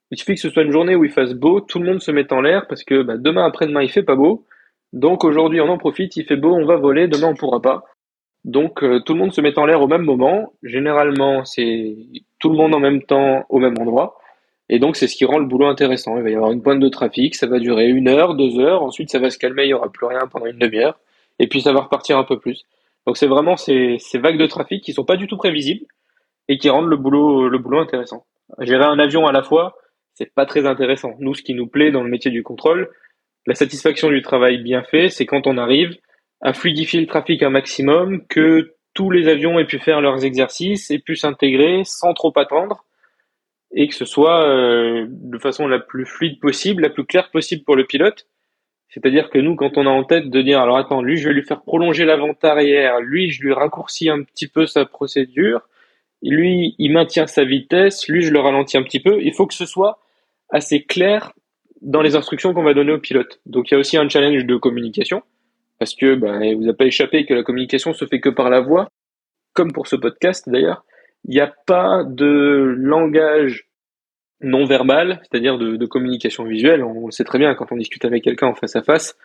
Il 0.10 0.18
suffit 0.18 0.36
que 0.36 0.42
ce 0.42 0.50
soit 0.50 0.64
une 0.64 0.72
journée 0.72 0.96
où 0.96 1.06
il 1.06 1.12
fasse 1.12 1.34
beau, 1.34 1.62
tout 1.62 1.80
le 1.80 1.86
monde 1.86 2.02
se 2.02 2.12
met 2.12 2.32
en 2.34 2.42
l'air 2.42 2.68
parce 2.68 2.84
que 2.84 3.04
bah, 3.04 3.18
demain 3.18 3.46
après-demain 3.46 3.84
il 3.84 3.90
fait 3.90 4.04
pas 4.04 4.16
beau. 4.16 4.46
Donc 4.94 5.24
aujourd'hui 5.24 5.62
on 5.62 5.70
en 5.70 5.78
profite, 5.78 6.16
il 6.18 6.26
fait 6.26 6.36
beau, 6.36 6.54
on 6.54 6.66
va 6.66 6.78
voler, 6.78 7.08
demain 7.08 7.28
on 7.28 7.36
pourra 7.36 7.62
pas. 7.62 7.84
Donc 8.44 8.84
euh, 8.84 9.02
tout 9.02 9.14
le 9.14 9.20
monde 9.20 9.34
se 9.34 9.42
met 9.42 9.58
en 9.60 9.66
l'air 9.66 9.82
au 9.82 9.88
même 9.88 10.04
moment. 10.04 10.54
Généralement 10.64 11.46
c'est 11.46 11.96
tout 12.40 12.50
le 12.50 12.56
monde 12.56 12.74
en 12.74 12.80
même 12.80 13.04
temps 13.04 13.46
au 13.50 13.60
même 13.60 13.78
endroit. 13.80 14.18
Et 14.72 14.80
donc 14.80 14.96
c'est 14.96 15.08
ce 15.08 15.18
qui 15.18 15.26
rend 15.26 15.38
le 15.38 15.46
boulot 15.46 15.68
intéressant. 15.68 16.18
Il 16.18 16.24
va 16.24 16.30
y 16.30 16.36
avoir 16.36 16.52
une 16.52 16.64
pointe 16.64 16.80
de 16.80 16.88
trafic, 16.88 17.36
ça 17.36 17.46
va 17.46 17.60
durer 17.60 17.90
une 17.90 18.08
heure, 18.08 18.36
deux 18.36 18.58
heures, 18.58 18.82
ensuite 18.84 19.12
ça 19.12 19.20
va 19.20 19.30
se 19.30 19.38
calmer, 19.38 19.66
il 19.66 19.70
y 19.70 19.74
aura 19.74 19.92
plus 19.92 20.06
rien 20.06 20.22
pendant 20.32 20.46
une 20.46 20.58
demi-heure, 20.58 20.98
et 21.40 21.48
puis 21.48 21.62
ça 21.62 21.74
va 21.74 21.82
repartir 21.82 22.18
un 22.18 22.24
peu 22.24 22.40
plus. 22.40 22.64
Donc 23.06 23.18
c'est 23.18 23.28
vraiment 23.28 23.58
ces, 23.58 24.00
vagues 24.16 24.40
de 24.40 24.48
trafic 24.48 24.82
qui 24.82 24.94
sont 24.94 25.04
pas 25.04 25.18
du 25.18 25.28
tout 25.28 25.36
prévisibles 25.36 25.86
et 26.48 26.58
qui 26.58 26.70
rendent 26.70 26.88
le 26.88 26.96
boulot 26.96 27.50
le 27.50 27.58
boulot 27.58 27.80
intéressant. 27.80 28.26
Gérer 28.60 28.86
un 28.86 28.98
avion 28.98 29.28
à 29.28 29.34
la 29.34 29.44
fois, 29.44 29.76
c'est 30.14 30.34
pas 30.34 30.46
très 30.46 30.66
intéressant. 30.66 31.16
Nous, 31.20 31.34
ce 31.34 31.42
qui 31.42 31.54
nous 31.54 31.68
plaît 31.68 31.92
dans 31.92 32.04
le 32.04 32.10
métier 32.10 32.32
du 32.32 32.42
contrôle, 32.42 32.90
la 33.48 33.56
satisfaction 33.56 34.10
du 34.10 34.22
travail 34.22 34.60
bien 34.60 34.84
fait, 34.84 35.10
c'est 35.10 35.26
quand 35.26 35.48
on 35.48 35.58
arrive 35.58 35.98
à 36.40 36.54
fluidifier 36.54 37.02
le 37.02 37.08
trafic 37.08 37.44
un 37.44 37.50
maximum, 37.50 38.26
que 38.28 38.74
tous 38.94 39.12
les 39.12 39.28
avions 39.28 39.60
aient 39.60 39.66
pu 39.66 39.80
faire 39.80 40.00
leurs 40.00 40.24
exercices, 40.24 40.92
aient 40.92 41.00
pu 41.00 41.16
s'intégrer 41.18 41.82
sans 41.84 42.14
trop 42.14 42.32
attendre, 42.38 42.86
et 43.74 43.88
que 43.88 43.96
ce 43.96 44.06
soit 44.06 44.46
euh, 44.46 45.06
de 45.10 45.38
façon 45.38 45.68
la 45.68 45.80
plus 45.80 46.06
fluide 46.06 46.40
possible, 46.40 46.84
la 46.84 46.90
plus 46.90 47.06
claire 47.06 47.32
possible 47.32 47.64
pour 47.64 47.76
le 47.76 47.86
pilote. 47.86 48.28
C'est-à-dire 48.90 49.30
que 49.30 49.40
nous, 49.40 49.56
quand 49.56 49.78
on 49.78 49.88
a 49.88 49.90
en 49.90 50.04
tête 50.04 50.30
de 50.30 50.42
dire, 50.42 50.60
alors 50.60 50.78
attends, 50.78 51.02
lui, 51.02 51.18
je 51.18 51.30
vais 51.30 51.34
lui 51.34 51.44
faire 51.44 51.62
prolonger 51.62 52.04
l'avant 52.04 52.34
arrière, 52.44 53.00
lui, 53.00 53.32
je 53.32 53.42
lui 53.42 53.54
raccourcis 53.54 54.10
un 54.10 54.24
petit 54.24 54.48
peu 54.48 54.66
sa 54.66 54.86
procédure, 54.86 55.62
lui, 56.22 56.76
il 56.78 56.92
maintient 56.92 57.26
sa 57.26 57.46
vitesse, 57.46 58.08
lui, 58.10 58.22
je 58.22 58.32
le 58.32 58.40
ralentis 58.40 58.78
un 58.78 58.84
petit 58.84 59.00
peu. 59.00 59.22
Il 59.22 59.34
faut 59.34 59.48
que 59.48 59.54
ce 59.54 59.66
soit 59.66 60.00
assez 60.50 60.84
clair 60.84 61.32
dans 61.82 62.02
les 62.02 62.16
instructions 62.16 62.54
qu'on 62.54 62.64
va 62.64 62.74
donner 62.74 62.92
au 62.92 63.00
pilote. 63.00 63.40
Donc 63.46 63.72
il 63.72 63.74
y 63.74 63.78
a 63.78 63.80
aussi 63.80 63.98
un 63.98 64.08
challenge 64.08 64.46
de 64.46 64.56
communication, 64.58 65.24
parce 65.80 65.96
que 65.96 66.16
ben, 66.16 66.42
il 66.44 66.58
vous 66.58 66.70
a 66.70 66.74
pas 66.74 66.86
échappé 66.86 67.26
que 67.26 67.34
la 67.34 67.44
communication 67.44 67.94
se 67.94 68.06
fait 68.06 68.20
que 68.20 68.30
par 68.30 68.50
la 68.50 68.60
voix, 68.60 68.90
comme 69.54 69.72
pour 69.72 69.88
ce 69.88 69.96
podcast 69.96 70.48
d'ailleurs. 70.48 70.84
Il 71.26 71.36
n'y 71.36 71.42
a 71.42 71.54
pas 71.66 72.04
de 72.04 72.76
langage 72.78 73.68
non 74.42 74.66
verbal, 74.66 75.22
c'est-à-dire 75.22 75.58
de, 75.58 75.86
communication 75.86 76.44
visuelle. 76.46 76.84
On 76.84 77.06
le 77.06 77.12
sait 77.12 77.24
très 77.24 77.38
bien 77.38 77.54
quand 77.56 77.72
on 77.72 77.78
discute 77.78 78.06
avec 78.06 78.24
quelqu'un 78.24 78.48
en 78.48 78.56
face 78.56 78.76
à 78.76 78.82
face, 78.82 79.16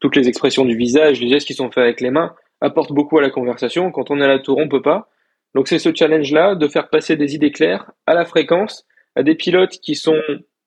toutes 0.00 0.16
les 0.16 0.28
expressions 0.28 0.64
du 0.64 0.76
visage, 0.76 1.20
les 1.20 1.28
gestes 1.28 1.46
qui 1.46 1.54
sont 1.54 1.70
faits 1.70 1.84
avec 1.84 2.00
les 2.00 2.10
mains 2.10 2.34
apportent 2.60 2.92
beaucoup 2.92 3.18
à 3.18 3.22
la 3.22 3.30
conversation. 3.30 3.90
Quand 3.90 4.10
on 4.10 4.20
est 4.20 4.24
à 4.24 4.28
la 4.28 4.38
tour, 4.38 4.58
on 4.58 4.68
peut 4.68 4.82
pas. 4.82 5.08
Donc 5.54 5.68
c'est 5.68 5.78
ce 5.78 5.94
challenge-là 5.94 6.54
de 6.54 6.68
faire 6.68 6.88
passer 6.88 7.16
des 7.16 7.34
idées 7.34 7.52
claires 7.52 7.90
à 8.06 8.14
la 8.14 8.24
fréquence 8.24 8.86
à 9.16 9.22
des 9.22 9.34
pilotes 9.34 9.78
qui 9.80 9.94
sont 9.94 10.20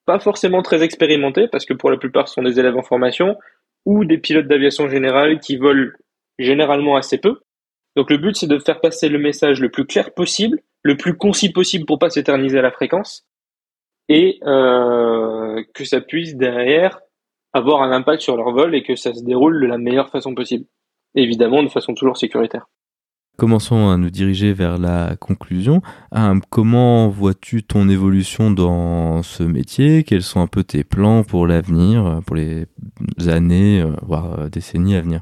pas 0.06 0.20
forcément 0.20 0.62
très 0.62 0.84
expérimentés 0.84 1.48
parce 1.48 1.66
que 1.66 1.74
pour 1.74 1.92
la 1.92 1.98
plupart 1.98 2.30
sont 2.30 2.42
des 2.42 2.60
élèves 2.60 2.78
en 2.78 2.84
formation 2.84 3.36
ou 3.86 4.06
des 4.06 4.18
pilotes 4.18 4.48
d'aviation 4.48 4.88
générale 4.88 5.40
qui 5.40 5.58
volent 5.58 5.92
généralement 6.40 6.96
assez 6.96 7.18
peu. 7.18 7.42
Donc 7.96 8.10
le 8.10 8.18
but 8.18 8.36
c'est 8.36 8.48
de 8.48 8.60
faire 8.60 8.80
passer 8.80 9.10
le 9.10 9.20
message 9.20 9.60
le 9.60 9.70
plus 9.70 9.86
clair 9.86 10.14
possible, 10.14 10.60
le 10.84 10.98
plus 10.98 11.16
concis 11.18 11.52
possible 11.52 11.86
pour 11.86 12.00
pas 12.00 12.10
s'éterniser 12.10 12.60
à 12.60 12.62
la 12.62 12.72
fréquence 12.72 13.28
et 14.10 14.40
euh, 14.44 15.64
que 15.74 15.84
ça 15.84 16.02
puisse 16.02 16.36
derrière 16.36 17.00
avoir 17.54 17.82
un 17.82 17.92
impact 17.92 18.22
sur 18.22 18.38
leur 18.38 18.52
vol 18.52 18.76
et 18.76 18.84
que 18.84 18.96
ça 18.96 19.14
se 19.14 19.24
déroule 19.24 19.62
de 19.62 19.68
la 19.68 19.78
meilleure 19.78 20.10
façon 20.10 20.34
possible. 20.36 20.66
Évidemment 21.16 21.64
de 21.64 21.70
façon 21.70 21.94
toujours 21.94 22.18
sécuritaire. 22.18 22.68
Commençons 23.38 23.90
à 23.90 23.98
nous 23.98 24.10
diriger 24.10 24.52
vers 24.52 24.80
la 24.80 25.16
conclusion. 25.16 25.82
Ah, 26.12 26.34
comment 26.50 27.08
vois-tu 27.08 27.62
ton 27.62 27.88
évolution 27.88 28.50
dans 28.50 29.22
ce 29.22 29.44
métier? 29.44 30.04
Quels 30.04 30.24
sont 30.24 30.40
un 30.40 30.48
peu 30.48 30.64
tes 30.64 30.84
plans 30.84 31.24
pour 31.24 31.46
l'avenir, 31.46 32.22
pour 32.26 32.36
les 32.36 32.66
années, 33.28 33.80
euh, 33.80 33.92
voire 34.02 34.40
euh, 34.40 34.50
décennies 34.50 34.96
à 34.96 35.02
venir? 35.02 35.22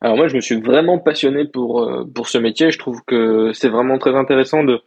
Alors 0.00 0.16
moi, 0.16 0.26
je 0.26 0.34
me 0.34 0.40
suis 0.40 0.60
vraiment 0.60 0.98
passionné 0.98 1.44
pour, 1.44 1.82
euh, 1.82 2.04
pour 2.12 2.28
ce 2.28 2.36
métier. 2.36 2.72
Je 2.72 2.78
trouve 2.78 3.00
que 3.06 3.52
c'est 3.52 3.68
vraiment 3.68 3.98
très 3.98 4.16
intéressant 4.16 4.64
de, 4.64 4.80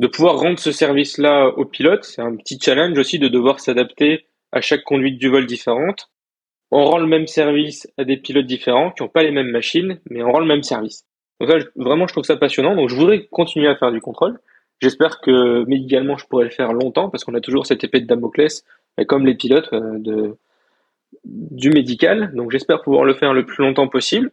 de 0.00 0.06
pouvoir 0.06 0.38
rendre 0.38 0.58
ce 0.58 0.72
service-là 0.72 1.48
aux 1.58 1.66
pilotes. 1.66 2.04
C'est 2.04 2.22
un 2.22 2.34
petit 2.34 2.58
challenge 2.58 2.96
aussi 2.98 3.18
de 3.18 3.28
devoir 3.28 3.60
s'adapter 3.60 4.24
à 4.50 4.62
chaque 4.62 4.82
conduite 4.82 5.18
du 5.18 5.28
vol 5.28 5.44
différente. 5.44 6.10
On 6.70 6.86
rend 6.86 6.98
le 6.98 7.06
même 7.06 7.26
service 7.26 7.86
à 7.98 8.04
des 8.04 8.16
pilotes 8.16 8.46
différents 8.46 8.92
qui 8.92 9.02
n'ont 9.02 9.10
pas 9.10 9.22
les 9.22 9.30
mêmes 9.30 9.50
machines, 9.50 10.00
mais 10.08 10.22
on 10.22 10.32
rend 10.32 10.40
le 10.40 10.46
même 10.46 10.62
service. 10.62 11.04
Donc 11.38 11.50
ça, 11.50 11.58
vraiment, 11.76 12.06
je 12.06 12.14
trouve 12.14 12.24
ça 12.24 12.38
passionnant. 12.38 12.74
Donc 12.74 12.88
je 12.88 12.94
voudrais 12.94 13.26
continuer 13.26 13.68
à 13.68 13.76
faire 13.76 13.92
du 13.92 14.00
contrôle. 14.00 14.40
J'espère 14.80 15.20
que 15.20 15.66
médicalement, 15.66 16.16
je 16.16 16.26
pourrais 16.26 16.44
le 16.44 16.50
faire 16.50 16.72
longtemps 16.72 17.10
parce 17.10 17.24
qu'on 17.24 17.34
a 17.34 17.40
toujours 17.42 17.66
cette 17.66 17.84
épée 17.84 18.00
de 18.00 18.06
Damoclès, 18.06 18.64
comme 19.06 19.26
les 19.26 19.34
pilotes 19.34 19.70
euh, 19.74 19.98
de, 19.98 20.38
du 21.24 21.68
médical. 21.68 22.32
Donc 22.34 22.52
j'espère 22.52 22.80
pouvoir 22.80 23.04
le 23.04 23.12
faire 23.12 23.34
le 23.34 23.44
plus 23.44 23.62
longtemps 23.62 23.88
possible. 23.88 24.32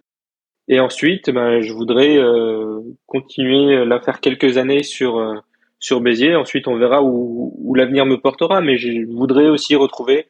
Et 0.69 0.79
ensuite, 0.79 1.29
ben, 1.29 1.59
je 1.59 1.73
voudrais 1.73 2.17
euh, 2.17 2.79
continuer 3.05 3.83
la 3.83 3.99
faire 3.99 4.21
quelques 4.21 4.57
années 4.57 4.83
sur 4.83 5.17
euh, 5.17 5.35
sur 5.79 6.01
Béziers. 6.01 6.35
Ensuite, 6.35 6.67
on 6.67 6.77
verra 6.77 7.03
où, 7.03 7.53
où 7.57 7.75
l'avenir 7.75 8.05
me 8.05 8.17
portera. 8.17 8.61
Mais 8.61 8.77
je 8.77 9.05
voudrais 9.07 9.49
aussi 9.49 9.75
retrouver 9.75 10.27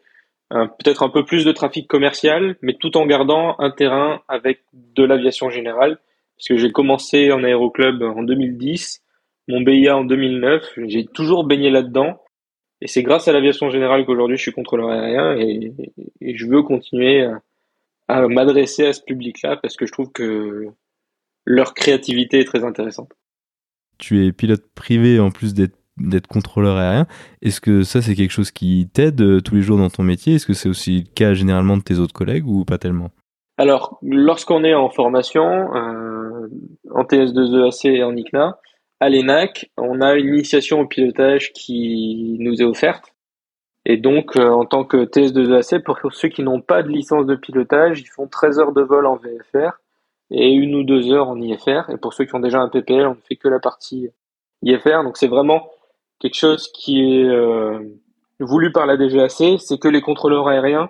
peut-être 0.49 1.03
un 1.03 1.09
peu 1.09 1.25
plus 1.25 1.43
de 1.43 1.51
trafic 1.51 1.87
commercial, 1.87 2.55
mais 2.61 2.73
tout 2.79 2.95
en 2.95 3.05
gardant 3.05 3.55
un 3.59 3.69
terrain 3.69 4.21
avec 4.29 4.61
de 4.73 5.03
l'aviation 5.03 5.49
générale 5.49 5.99
parce 6.37 6.49
que 6.49 6.57
j'ai 6.57 6.71
commencé 6.71 7.31
en 7.31 7.43
aéroclub 7.43 8.03
en 8.03 8.21
2010, 8.21 9.01
mon 9.47 9.61
BIA 9.61 9.97
en 9.97 10.03
2009, 10.03 10.79
j'ai 10.85 11.05
toujours 11.05 11.45
baigné 11.45 11.69
là-dedans. 11.71 12.21
Et 12.79 12.87
c'est 12.87 13.01
grâce 13.01 13.27
à 13.27 13.33
l'aviation 13.33 13.71
générale 13.71 14.05
qu'aujourd'hui 14.05 14.37
je 14.37 14.43
suis 14.43 14.51
contrôleur 14.51 14.89
aérien 14.89 15.35
et, 15.35 15.73
je 16.21 16.45
veux 16.45 16.61
continuer 16.61 17.27
à, 18.07 18.27
m'adresser 18.27 18.85
à 18.85 18.93
ce 18.93 19.01
public-là 19.01 19.57
parce 19.57 19.75
que 19.75 19.87
je 19.87 19.91
trouve 19.91 20.11
que 20.11 20.67
leur 21.45 21.73
créativité 21.73 22.39
est 22.39 22.45
très 22.45 22.63
intéressante. 22.63 23.11
Tu 23.97 24.25
es 24.25 24.31
pilote 24.31 24.63
privé 24.75 25.19
en 25.19 25.31
plus 25.31 25.53
d'être 25.53 26.27
contrôleur 26.27 26.77
aérien. 26.77 27.07
Est-ce 27.41 27.61
que 27.61 27.83
ça, 27.83 28.01
c'est 28.01 28.15
quelque 28.15 28.31
chose 28.31 28.51
qui 28.51 28.89
t'aide 28.93 29.21
euh, 29.21 29.41
tous 29.41 29.55
les 29.55 29.61
jours 29.61 29.77
dans 29.77 29.89
ton 29.89 30.03
métier? 30.03 30.35
Est-ce 30.35 30.45
que 30.45 30.53
c'est 30.53 30.69
aussi 30.69 30.99
le 30.99 31.13
cas 31.13 31.33
généralement 31.33 31.77
de 31.77 31.83
tes 31.83 31.99
autres 31.99 32.13
collègues 32.13 32.47
ou 32.47 32.65
pas 32.65 32.77
tellement? 32.77 33.11
Alors, 33.57 33.97
lorsqu'on 34.03 34.63
est 34.63 34.75
en 34.75 34.89
formation, 34.89 35.73
euh, 35.75 36.47
en 36.91 37.03
TS2EAC 37.03 37.87
et 37.89 38.03
en 38.03 38.15
ICNA. 38.15 38.59
À 38.99 39.09
l'ENAC, 39.09 39.69
on 39.77 40.01
a 40.01 40.15
une 40.15 40.29
initiation 40.29 40.79
au 40.81 40.87
pilotage 40.87 41.53
qui 41.53 42.37
nous 42.39 42.61
est 42.61 42.65
offerte. 42.65 43.13
Et 43.85 43.97
donc, 43.97 44.35
euh, 44.35 44.49
en 44.49 44.65
tant 44.65 44.83
que 44.83 45.05
TS2EAC, 45.05 45.83
pour 45.83 45.99
ceux 46.11 46.29
qui 46.29 46.43
n'ont 46.43 46.61
pas 46.61 46.83
de 46.83 46.89
licence 46.89 47.25
de 47.25 47.35
pilotage, 47.35 48.01
ils 48.01 48.09
font 48.09 48.27
13 48.27 48.59
heures 48.59 48.73
de 48.73 48.81
vol 48.81 49.05
en 49.05 49.15
VFR 49.15 49.79
et 50.31 50.51
une 50.51 50.75
ou 50.75 50.83
deux 50.83 51.11
heures 51.11 51.29
en 51.29 51.39
IFR. 51.41 51.89
Et 51.89 51.97
pour 51.97 52.13
ceux 52.13 52.25
qui 52.25 52.35
ont 52.35 52.39
déjà 52.39 52.59
un 52.59 52.69
PPL, 52.69 53.07
on 53.07 53.15
ne 53.15 53.21
fait 53.27 53.35
que 53.35 53.47
la 53.47 53.59
partie 53.59 54.09
IFR. 54.63 55.03
Donc, 55.03 55.17
c'est 55.17 55.27
vraiment 55.27 55.69
quelque 56.19 56.35
chose 56.35 56.69
qui 56.73 57.01
est 57.01 57.25
euh, 57.25 57.79
voulu 58.39 58.71
par 58.71 58.85
la 58.85 58.97
DGAC, 58.97 59.59
c'est 59.59 59.79
que 59.79 59.87
les 59.87 60.01
contrôleurs 60.01 60.47
aériens 60.47 60.89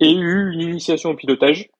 aient 0.00 0.12
eu 0.12 0.52
une 0.52 0.60
initiation 0.60 1.10
au 1.10 1.14
pilotage 1.14 1.70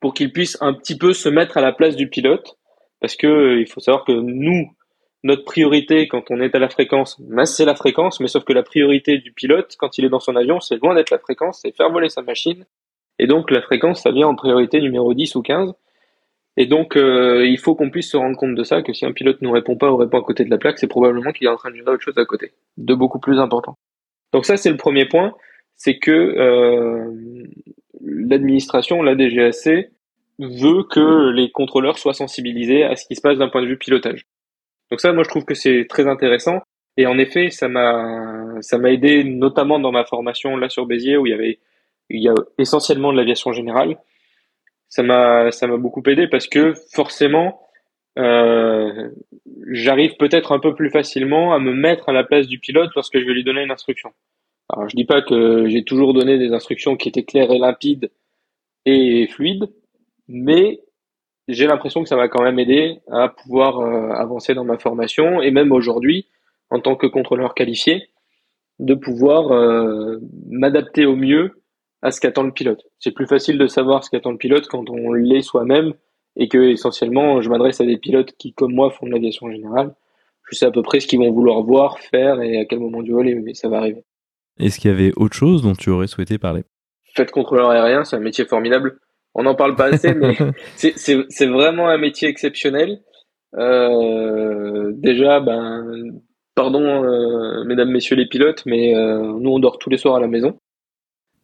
pour 0.00 0.14
qu'ils 0.14 0.32
puissent 0.32 0.58
un 0.60 0.72
petit 0.72 0.96
peu 0.96 1.12
se 1.12 1.28
mettre 1.28 1.56
à 1.56 1.60
la 1.60 1.72
place 1.72 1.96
du 1.96 2.08
pilote, 2.08 2.58
parce 3.00 3.14
que 3.14 3.26
euh, 3.26 3.60
il 3.60 3.68
faut 3.68 3.80
savoir 3.80 4.04
que 4.04 4.12
nous, 4.12 4.72
notre 5.22 5.44
priorité 5.44 6.08
quand 6.08 6.24
on 6.30 6.40
est 6.40 6.54
à 6.54 6.58
la 6.58 6.68
fréquence, 6.68 7.20
ben, 7.20 7.44
c'est 7.44 7.64
la 7.64 7.76
fréquence, 7.76 8.18
mais 8.18 8.26
sauf 8.26 8.44
que 8.44 8.52
la 8.52 8.62
priorité 8.62 9.18
du 9.18 9.32
pilote 9.32 9.76
quand 9.78 9.98
il 9.98 10.04
est 10.04 10.08
dans 10.08 10.20
son 10.20 10.34
avion, 10.34 10.60
c'est 10.60 10.76
loin 10.82 10.94
d'être 10.94 11.10
la 11.10 11.18
fréquence, 11.18 11.60
c'est 11.62 11.76
faire 11.76 11.90
voler 11.90 12.08
sa 12.08 12.22
machine, 12.22 12.64
et 13.18 13.26
donc 13.26 13.50
la 13.50 13.62
fréquence, 13.62 14.02
ça 14.02 14.10
vient 14.10 14.26
en 14.26 14.34
priorité 14.34 14.80
numéro 14.80 15.14
10 15.14 15.36
ou 15.36 15.42
15. 15.42 15.72
Et 16.56 16.66
donc, 16.66 16.96
euh, 16.96 17.46
il 17.46 17.58
faut 17.58 17.74
qu'on 17.74 17.90
puisse 17.90 18.10
se 18.10 18.16
rendre 18.16 18.36
compte 18.36 18.54
de 18.54 18.62
ça, 18.62 18.82
que 18.82 18.92
si 18.92 19.06
un 19.06 19.12
pilote 19.12 19.40
ne 19.40 19.48
répond 19.48 19.76
pas 19.76 19.90
ou 19.90 19.96
répond 19.96 20.18
à 20.18 20.22
côté 20.22 20.44
de 20.44 20.50
la 20.50 20.58
plaque, 20.58 20.78
c'est 20.78 20.86
probablement 20.86 21.32
qu'il 21.32 21.46
est 21.46 21.50
en 21.50 21.56
train 21.56 21.70
de 21.70 21.76
gérer 21.76 21.90
autre 21.90 22.02
chose 22.02 22.18
à 22.18 22.26
côté, 22.26 22.52
de 22.76 22.94
beaucoup 22.94 23.18
plus 23.18 23.38
important. 23.38 23.78
Donc 24.32 24.44
ça, 24.44 24.56
c'est 24.56 24.70
le 24.70 24.76
premier 24.76 25.06
point, 25.06 25.32
c'est 25.76 25.98
que 25.98 26.10
euh, 26.10 27.10
l'administration, 28.02 29.02
la 29.02 29.14
DGAC, 29.14 29.90
veut 30.38 30.82
que 30.90 31.30
les 31.30 31.50
contrôleurs 31.50 31.98
soient 31.98 32.14
sensibilisés 32.14 32.84
à 32.84 32.96
ce 32.96 33.06
qui 33.06 33.14
se 33.14 33.20
passe 33.20 33.38
d'un 33.38 33.48
point 33.48 33.62
de 33.62 33.66
vue 33.66 33.78
pilotage. 33.78 34.26
Donc 34.90 35.00
ça, 35.00 35.12
moi, 35.12 35.22
je 35.24 35.28
trouve 35.28 35.44
que 35.44 35.54
c'est 35.54 35.86
très 35.88 36.06
intéressant. 36.06 36.60
Et 36.96 37.06
en 37.06 37.18
effet, 37.18 37.50
ça 37.50 37.68
m'a, 37.68 38.60
ça 38.60 38.76
m'a 38.76 38.90
aidé 38.90 39.24
notamment 39.24 39.78
dans 39.78 39.92
ma 39.92 40.04
formation 40.04 40.56
là 40.56 40.68
sur 40.68 40.86
Béziers 40.86 41.16
où 41.16 41.26
il 41.26 41.30
y 41.30 41.34
avait, 41.34 41.58
il 42.10 42.22
y 42.22 42.28
a 42.28 42.34
essentiellement 42.58 43.12
de 43.12 43.16
l'aviation 43.16 43.52
générale. 43.52 43.96
Ça 44.92 45.02
m'a 45.02 45.50
ça 45.52 45.66
m'a 45.66 45.78
beaucoup 45.78 46.02
aidé 46.06 46.28
parce 46.28 46.46
que 46.46 46.74
forcément 46.92 47.62
euh, 48.18 49.08
j'arrive 49.70 50.16
peut-être 50.18 50.52
un 50.52 50.58
peu 50.58 50.74
plus 50.74 50.90
facilement 50.90 51.54
à 51.54 51.58
me 51.58 51.72
mettre 51.72 52.10
à 52.10 52.12
la 52.12 52.24
place 52.24 52.46
du 52.46 52.58
pilote 52.58 52.90
lorsque 52.94 53.18
je 53.18 53.24
vais 53.24 53.32
lui 53.32 53.42
donner 53.42 53.62
une 53.62 53.70
instruction. 53.70 54.12
Alors 54.68 54.90
je 54.90 54.94
dis 54.94 55.06
pas 55.06 55.22
que 55.22 55.66
j'ai 55.66 55.82
toujours 55.82 56.12
donné 56.12 56.36
des 56.36 56.52
instructions 56.52 56.98
qui 56.98 57.08
étaient 57.08 57.22
claires 57.22 57.50
et 57.50 57.58
limpides 57.58 58.10
et 58.84 59.28
fluides, 59.28 59.70
mais 60.28 60.80
j'ai 61.48 61.66
l'impression 61.66 62.02
que 62.02 62.08
ça 62.10 62.16
m'a 62.16 62.28
quand 62.28 62.42
même 62.42 62.58
aidé 62.58 62.98
à 63.10 63.30
pouvoir 63.30 63.80
euh, 63.80 64.10
avancer 64.10 64.52
dans 64.52 64.64
ma 64.64 64.76
formation 64.76 65.40
et 65.40 65.50
même 65.50 65.72
aujourd'hui 65.72 66.26
en 66.68 66.80
tant 66.80 66.96
que 66.96 67.06
contrôleur 67.06 67.54
qualifié 67.54 68.10
de 68.78 68.92
pouvoir 68.92 69.52
euh, 69.52 70.18
m'adapter 70.50 71.06
au 71.06 71.16
mieux 71.16 71.61
à 72.02 72.10
ce 72.10 72.20
qu'attend 72.20 72.42
le 72.42 72.52
pilote. 72.52 72.84
C'est 72.98 73.12
plus 73.12 73.26
facile 73.26 73.58
de 73.58 73.66
savoir 73.66 74.04
ce 74.04 74.10
qu'attend 74.10 74.32
le 74.32 74.38
pilote 74.38 74.66
quand 74.66 74.90
on 74.90 75.12
l'est 75.12 75.42
soi-même 75.42 75.94
et 76.36 76.48
que 76.48 76.58
essentiellement 76.58 77.40
je 77.40 77.48
m'adresse 77.48 77.80
à 77.80 77.86
des 77.86 77.96
pilotes 77.96 78.32
qui 78.38 78.52
comme 78.52 78.74
moi 78.74 78.90
font 78.90 79.06
de 79.06 79.12
l'aviation 79.12 79.50
générale. 79.50 79.94
Je 80.50 80.56
sais 80.56 80.66
à 80.66 80.70
peu 80.70 80.82
près 80.82 81.00
ce 81.00 81.06
qu'ils 81.06 81.20
vont 81.20 81.30
vouloir 81.30 81.62
voir, 81.62 81.98
faire 81.98 82.40
et 82.42 82.58
à 82.58 82.64
quel 82.64 82.80
moment 82.80 83.02
du 83.02 83.12
voler, 83.12 83.34
mais 83.36 83.54
ça 83.54 83.68
va 83.68 83.78
arriver. 83.78 84.04
Est-ce 84.58 84.78
qu'il 84.78 84.90
y 84.90 84.94
avait 84.94 85.12
autre 85.16 85.34
chose 85.34 85.62
dont 85.62 85.74
tu 85.74 85.90
aurais 85.90 86.08
souhaité 86.08 86.38
parler? 86.38 86.64
Fait 87.14 87.30
contrôleur 87.30 87.70
aérien, 87.70 88.04
c'est 88.04 88.16
un 88.16 88.20
métier 88.20 88.44
formidable. 88.44 88.98
On 89.34 89.44
n'en 89.44 89.54
parle 89.54 89.76
pas 89.76 89.86
assez, 89.86 90.14
mais 90.14 90.36
c'est 90.76 91.46
vraiment 91.46 91.88
un 91.88 91.98
métier 91.98 92.28
exceptionnel. 92.28 93.00
Euh, 93.56 94.92
déjà, 94.94 95.40
ben, 95.40 96.10
pardon, 96.54 97.04
euh, 97.04 97.64
mesdames, 97.64 97.90
messieurs 97.90 98.16
les 98.16 98.26
pilotes, 98.26 98.62
mais 98.66 98.94
euh, 98.94 99.38
nous 99.38 99.50
on 99.50 99.58
dort 99.58 99.78
tous 99.78 99.90
les 99.90 99.98
soirs 99.98 100.16
à 100.16 100.20
la 100.20 100.28
maison. 100.28 100.58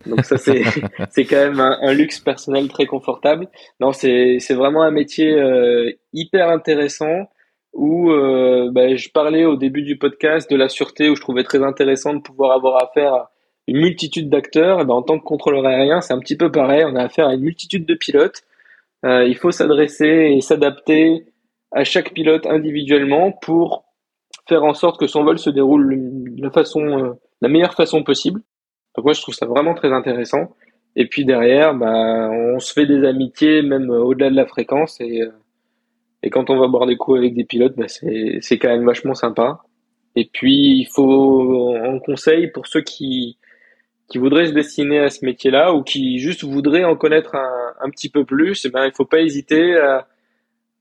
Donc 0.07 0.25
ça 0.25 0.37
c'est 0.39 0.63
c'est 1.11 1.25
quand 1.25 1.37
même 1.37 1.61
un, 1.61 1.93
luxe 1.93 2.21
personnel 2.21 2.69
très 2.69 2.87
confortable. 2.87 3.49
Non, 3.81 3.93
c'est 3.93 4.39
c'est 4.41 4.55
vraiment 4.55 4.83
un 4.83 4.91
métier 4.91 5.33
euh, 5.33 5.91
hyper 6.13 6.49
intéressant 6.49 7.29
où 7.73 8.11
euh, 8.11 8.71
bah, 8.73 8.95
je 8.95 9.09
parlais 9.11 9.45
au 9.45 9.57
début 9.57 9.83
du 9.83 9.99
podcast 9.99 10.51
de 10.51 10.57
la 10.57 10.69
sûreté 10.69 11.11
où 11.11 11.17
je 11.17 11.21
trouvais 11.21 11.45
très 11.45 11.63
intéressant 11.63 12.15
de 12.15 12.21
pouvoir 12.21 12.53
avoir 12.53 12.83
affaire 12.83 13.13
à 13.15 13.31
une 13.67 13.79
multitude 13.79 14.31
d'acteurs. 14.31 14.85
Ben, 14.85 14.95
en 14.95 15.03
tant 15.03 15.19
que 15.19 15.25
contrôleur 15.25 15.67
aérien, 15.67 16.01
c'est 16.01 16.15
un 16.15 16.21
petit 16.21 16.37
peu 16.37 16.51
pareil. 16.51 16.85
On 16.87 16.97
a 16.97 17.03
affaire 17.05 17.29
à 17.29 17.35
une 17.35 17.43
multitude 17.43 17.87
de 17.87 17.95
pilotes. 17.95 18.43
Euh, 19.05 19.25
il 19.25 19.37
faut 19.37 19.51
s'adresser 19.51 20.35
et 20.37 20.41
s'adapter 20.41 21.27
à 21.71 21.85
chaque 21.85 22.15
pilote 22.15 22.47
individuellement 22.47 23.33
pour 23.33 23.85
faire 24.49 24.65
en 24.65 24.75
sorte 24.75 24.99
que 24.99 25.07
son 25.07 25.25
vol 25.25 25.39
se 25.39 25.51
déroule 25.51 26.35
de 26.35 26.43
la 26.43 26.51
façon, 26.51 27.17
la 27.43 27.49
meilleure 27.49 27.75
façon 27.75 28.03
possible. 28.03 28.41
Donc 28.99 29.05
moi, 29.05 29.15
je 29.15 29.23
trouve 29.23 29.37
ça 29.37 29.47
vraiment 29.47 29.75
très 29.75 29.93
intéressant. 29.93 30.57
Et 30.97 31.07
puis 31.07 31.25
derrière, 31.25 31.73
bah, 31.73 32.29
on 32.33 32.59
se 32.59 32.73
fait 32.73 32.85
des 32.85 33.07
amitiés 33.07 33.63
même 33.63 33.91
au-delà 33.91 34.29
de 34.29 34.35
la 34.35 34.45
fréquence. 34.45 35.01
Et, 35.01 35.23
euh, 35.23 35.31
et 36.25 36.31
quand 36.31 36.51
on 36.51 36.59
va 36.59 36.67
boire 36.67 36.85
des 36.85 36.97
coups 36.97 37.19
avec 37.19 37.33
des 37.35 37.45
pilotes, 37.45 37.77
bah, 37.77 37.87
c'est, 37.87 38.59
quand 38.59 38.67
même 38.67 38.85
vachement 38.85 39.15
sympa. 39.15 39.61
Et 40.17 40.29
puis, 40.33 40.81
il 40.81 40.89
faut 40.93 41.77
un 41.77 42.01
conseil 42.01 42.49
pour 42.51 42.67
ceux 42.67 42.81
qui, 42.81 43.39
qui 44.09 44.19
voudraient 44.19 44.47
se 44.47 44.53
destiner 44.53 44.99
à 44.99 45.11
ce 45.11 45.25
métier-là 45.25 45.75
ou 45.75 45.85
qui 45.85 46.19
juste 46.19 46.43
voudraient 46.43 46.83
en 46.83 46.97
connaître 46.97 47.37
un, 47.37 47.75
un 47.81 47.91
petit 47.91 48.09
peu 48.09 48.25
plus, 48.25 48.65
eh 48.65 48.69
ben, 48.69 48.85
il 48.85 48.93
faut 48.97 49.05
pas 49.05 49.21
hésiter 49.21 49.77
à, 49.77 50.09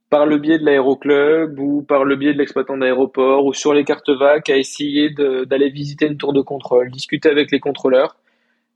par 0.09 0.25
le 0.25 0.37
biais 0.37 0.57
de 0.59 0.65
l'aéroclub 0.65 1.59
ou 1.59 1.81
par 1.81 2.05
le 2.05 2.15
biais 2.15 2.33
de 2.33 2.37
l'exploitant 2.37 2.77
d'aéroport 2.77 3.45
ou 3.45 3.53
sur 3.53 3.73
les 3.73 3.83
cartes 3.83 4.09
VAC 4.09 4.49
à 4.49 4.57
essayer 4.57 5.09
d'aller 5.09 5.69
visiter 5.69 6.07
une 6.07 6.17
tour 6.17 6.33
de 6.33 6.41
contrôle, 6.41 6.91
discuter 6.91 7.29
avec 7.29 7.51
les 7.51 7.59
contrôleurs. 7.59 8.15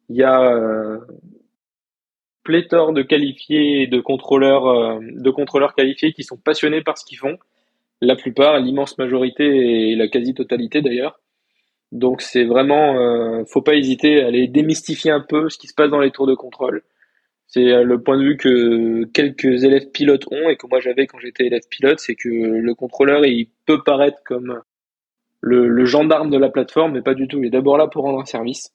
Il 0.09 0.17
y 0.17 0.23
a 0.23 0.41
euh, 0.41 0.99
pléthore 2.43 2.91
de 2.93 3.01
qualifiés 3.01 3.83
et 3.83 3.87
de 3.87 4.01
contrôleurs, 4.01 4.67
euh, 4.67 4.99
de 5.01 5.29
contrôleurs 5.29 5.73
qualifiés 5.73 6.11
qui 6.13 6.23
sont 6.23 6.37
passionnés 6.37 6.81
par 6.81 6.97
ce 6.97 7.05
qu'ils 7.05 7.17
font. 7.17 7.37
La 8.01 8.15
plupart, 8.15 8.59
l'immense 8.59 8.97
majorité 8.97 9.91
et 9.91 9.95
la 9.95 10.07
quasi-totalité 10.07 10.81
d'ailleurs. 10.81 11.19
Donc 11.91 12.21
c'est 12.21 12.45
vraiment, 12.45 12.97
euh, 12.97 13.43
faut 13.45 13.61
pas 13.61 13.75
hésiter 13.75 14.21
à 14.23 14.27
aller 14.27 14.47
démystifier 14.47 15.11
un 15.11 15.21
peu 15.21 15.49
ce 15.49 15.57
qui 15.57 15.67
se 15.67 15.73
passe 15.73 15.89
dans 15.89 15.99
les 15.99 16.11
tours 16.11 16.27
de 16.27 16.35
contrôle. 16.35 16.83
C'est 17.51 17.69
euh, 17.69 17.83
le 17.83 18.01
point 18.01 18.17
de 18.17 18.23
vue 18.23 18.37
que 18.37 19.03
quelques 19.11 19.65
élèves 19.65 19.91
pilotes 19.91 20.25
ont 20.31 20.49
et 20.49 20.55
que 20.55 20.67
moi 20.67 20.79
j'avais 20.79 21.05
quand 21.05 21.19
j'étais 21.19 21.47
élève 21.47 21.67
pilote, 21.69 21.99
c'est 21.99 22.15
que 22.15 22.29
le 22.29 22.73
contrôleur 22.75 23.25
il 23.25 23.49
peut 23.65 23.83
paraître 23.83 24.19
comme 24.25 24.61
le, 25.41 25.85
gendarme 25.85 26.29
de 26.29 26.37
la 26.37 26.49
plateforme, 26.49 26.93
mais 26.93 27.01
pas 27.01 27.13
du 27.13 27.27
tout. 27.27 27.39
Il 27.39 27.47
est 27.47 27.49
d'abord 27.49 27.77
là 27.77 27.87
pour 27.87 28.03
rendre 28.03 28.21
un 28.21 28.25
service. 28.25 28.73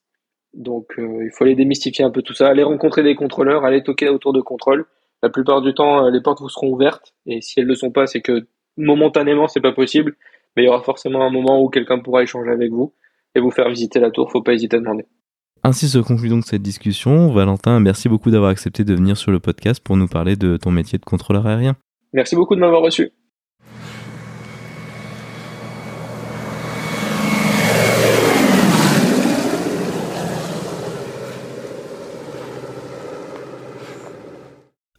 Donc 0.53 0.99
euh, 0.99 1.25
il 1.25 1.31
faut 1.33 1.45
aller 1.45 1.55
démystifier 1.55 2.05
un 2.05 2.11
peu 2.11 2.21
tout 2.21 2.35
ça, 2.35 2.49
aller 2.49 2.63
rencontrer 2.63 3.03
des 3.03 3.15
contrôleurs, 3.15 3.65
aller 3.65 3.83
toquer 3.83 4.11
autour 4.11 4.35
de 4.35 4.43
contrôle. 4.43 4.85
La 5.23 5.31
plupart 5.31 5.63
du 5.63 5.73
temps, 5.73 6.05
euh, 6.05 6.11
les 6.11 6.21
portes 6.21 6.41
vous 6.41 6.51
seront 6.51 6.69
ouvertes 6.69 7.15
et 7.25 7.41
si 7.41 7.59
elles 7.59 7.67
ne 7.67 7.71
le 7.71 7.77
sont 7.77 7.91
pas, 7.91 8.07
c'est 8.07 8.21
que 8.21 8.47
momentanément 8.77 9.49
c'est 9.49 9.61
pas 9.63 9.73
possible, 9.73 10.17
mais 10.55 10.65
il 10.65 10.67
y 10.67 10.69
aura 10.69 10.83
forcément 10.83 11.23
un 11.25 11.31
moment 11.31 11.63
où 11.63 11.71
quelqu'un 11.71 11.99
pourra 11.99 12.23
échanger 12.23 12.51
avec 12.51 12.71
vous 12.73 12.93
et 13.35 13.41
vous 13.41 13.51
faire 13.51 13.71
visiter 13.71 14.01
la 14.01 14.11
tour. 14.11 14.31
Faut 14.31 14.43
pas 14.43 14.53
hésiter 14.53 14.77
à 14.77 14.81
demander. 14.81 15.07
Ainsi 15.65 15.89
se 15.89 15.99
conclut 15.99 16.29
donc 16.29 16.45
cette 16.45 16.63
discussion. 16.63 17.33
Valentin, 17.33 17.81
merci 17.81 18.09
beaucoup 18.09 18.31
d'avoir 18.31 18.51
accepté 18.51 18.85
de 18.85 18.95
venir 18.95 19.17
sur 19.17 19.33
le 19.33 19.41
podcast 19.41 19.81
pour 19.83 19.97
nous 19.97 20.07
parler 20.07 20.37
de 20.37 20.57
ton 20.57 20.71
métier 20.71 20.99
de 20.99 21.05
contrôleur 21.05 21.47
aérien. 21.47 21.77
Merci 22.13 22.37
beaucoup 22.37 22.55
de 22.55 22.61
m'avoir 22.61 22.83
reçu. 22.83 23.11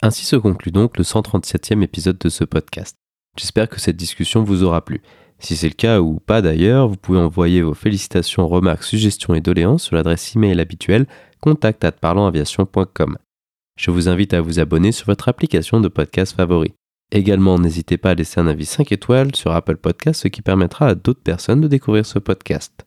Ainsi 0.02 0.26
se 0.26 0.36
conclut 0.36 0.72
donc 0.72 0.98
le 0.98 1.04
137e 1.04 1.82
épisode 1.82 2.18
de 2.18 2.30
ce 2.30 2.44
podcast. 2.44 2.96
J'espère 3.38 3.68
que 3.68 3.80
cette 3.80 3.98
discussion 3.98 4.44
vous 4.44 4.64
aura 4.64 4.86
plu. 4.86 5.02
Si 5.40 5.56
c'est 5.56 5.70
le 5.70 5.76
cas 5.76 6.00
ou 6.00 6.20
pas 6.20 6.42
d'ailleurs, 6.42 6.88
vous 6.88 6.96
pouvez 6.96 7.20
envoyer 7.20 7.62
vos 7.62 7.76
félicitations, 7.76 8.48
remarques, 8.48 8.84
suggestions 8.84 9.36
et 9.36 9.42
doléances 9.42 9.84
sur 9.84 9.96
l'adresse 9.96 10.36
email 10.36 10.60
habituelle 10.60 11.06
contact@parlonsaviation.com. 11.42 13.18
Je 13.78 13.92
vous 13.92 14.10
invite 14.10 14.34
à 14.34 14.42
vous 14.42 14.60
abonner 14.60 14.92
sur 14.92 15.06
votre 15.06 15.30
application 15.30 15.80
de 15.80 15.88
podcast 15.88 16.36
favori. 16.36 16.74
Également, 17.12 17.60
n'hésitez 17.60 17.98
pas 17.98 18.12
à 18.12 18.16
laisser 18.16 18.40
un 18.40 18.48
avis 18.48 18.66
5 18.66 18.92
étoiles 18.92 19.36
sur 19.36 19.52
Apple 19.52 19.78
Podcast, 19.78 20.24
ce 20.24 20.28
qui 20.28 20.42
permettra 20.42 20.88
à 20.88 20.96
d'autres 20.96 21.22
personnes 21.22 21.62
de 21.62 21.68
découvrir 21.68 22.06
ce 22.06 22.20
podcast. 22.20 22.84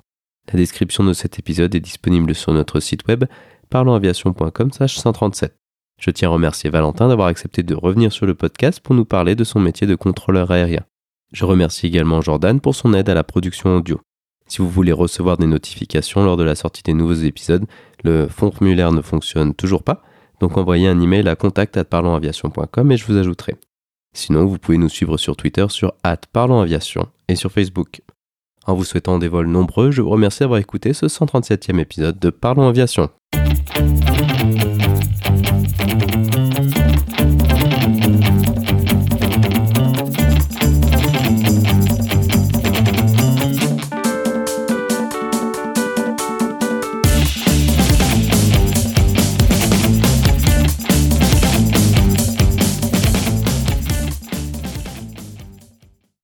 La 0.52 0.58
description 0.58 1.04
de 1.04 1.12
cet 1.12 1.38
épisode 1.38 1.74
est 1.74 1.80
disponible 1.80 2.34
sur 2.34 2.52
notre 2.52 2.80
site 2.80 3.06
web 3.06 3.24
parlonsaviation.com/137. 3.70 5.54
Je 6.00 6.10
tiens 6.10 6.28
à 6.28 6.32
remercier 6.32 6.70
Valentin 6.70 7.08
d'avoir 7.08 7.28
accepté 7.28 7.62
de 7.62 7.74
revenir 7.74 8.10
sur 8.12 8.26
le 8.26 8.34
podcast 8.34 8.80
pour 8.80 8.94
nous 8.94 9.04
parler 9.04 9.36
de 9.36 9.44
son 9.44 9.60
métier 9.60 9.86
de 9.86 9.94
contrôleur 9.94 10.50
aérien. 10.50 10.84
Je 11.32 11.44
remercie 11.44 11.86
également 11.86 12.20
Jordan 12.20 12.60
pour 12.60 12.74
son 12.74 12.92
aide 12.92 13.08
à 13.08 13.14
la 13.14 13.24
production 13.24 13.76
audio. 13.76 14.00
Si 14.48 14.58
vous 14.58 14.68
voulez 14.68 14.92
recevoir 14.92 15.36
des 15.36 15.46
notifications 15.46 16.24
lors 16.24 16.36
de 16.36 16.42
la 16.42 16.56
sortie 16.56 16.82
des 16.82 16.92
nouveaux 16.92 17.12
épisodes, 17.14 17.66
le 18.02 18.26
formulaire 18.26 18.90
ne 18.90 19.00
fonctionne 19.00 19.54
toujours 19.54 19.84
pas, 19.84 20.02
donc 20.40 20.56
envoyez 20.56 20.88
un 20.88 21.00
email 21.00 21.28
à 21.28 21.36
contact@parlonsaviation.com 21.36 22.90
et 22.90 22.96
je 22.96 23.06
vous 23.06 23.16
ajouterai. 23.16 23.54
Sinon, 24.12 24.46
vous 24.46 24.58
pouvez 24.58 24.78
nous 24.78 24.88
suivre 24.88 25.16
sur 25.18 25.36
Twitter 25.36 25.66
sur 25.68 25.92
@parlonsaviation 26.32 27.06
et 27.28 27.36
sur 27.36 27.52
Facebook. 27.52 28.02
En 28.66 28.74
vous 28.74 28.84
souhaitant 28.84 29.18
des 29.18 29.28
vols 29.28 29.46
nombreux, 29.46 29.92
je 29.92 30.02
vous 30.02 30.10
remercie 30.10 30.40
d'avoir 30.40 30.58
écouté 30.58 30.94
ce 30.94 31.06
137e 31.06 31.78
épisode 31.78 32.18
de 32.18 32.30
Parlons 32.30 32.68
Aviation. 32.68 33.08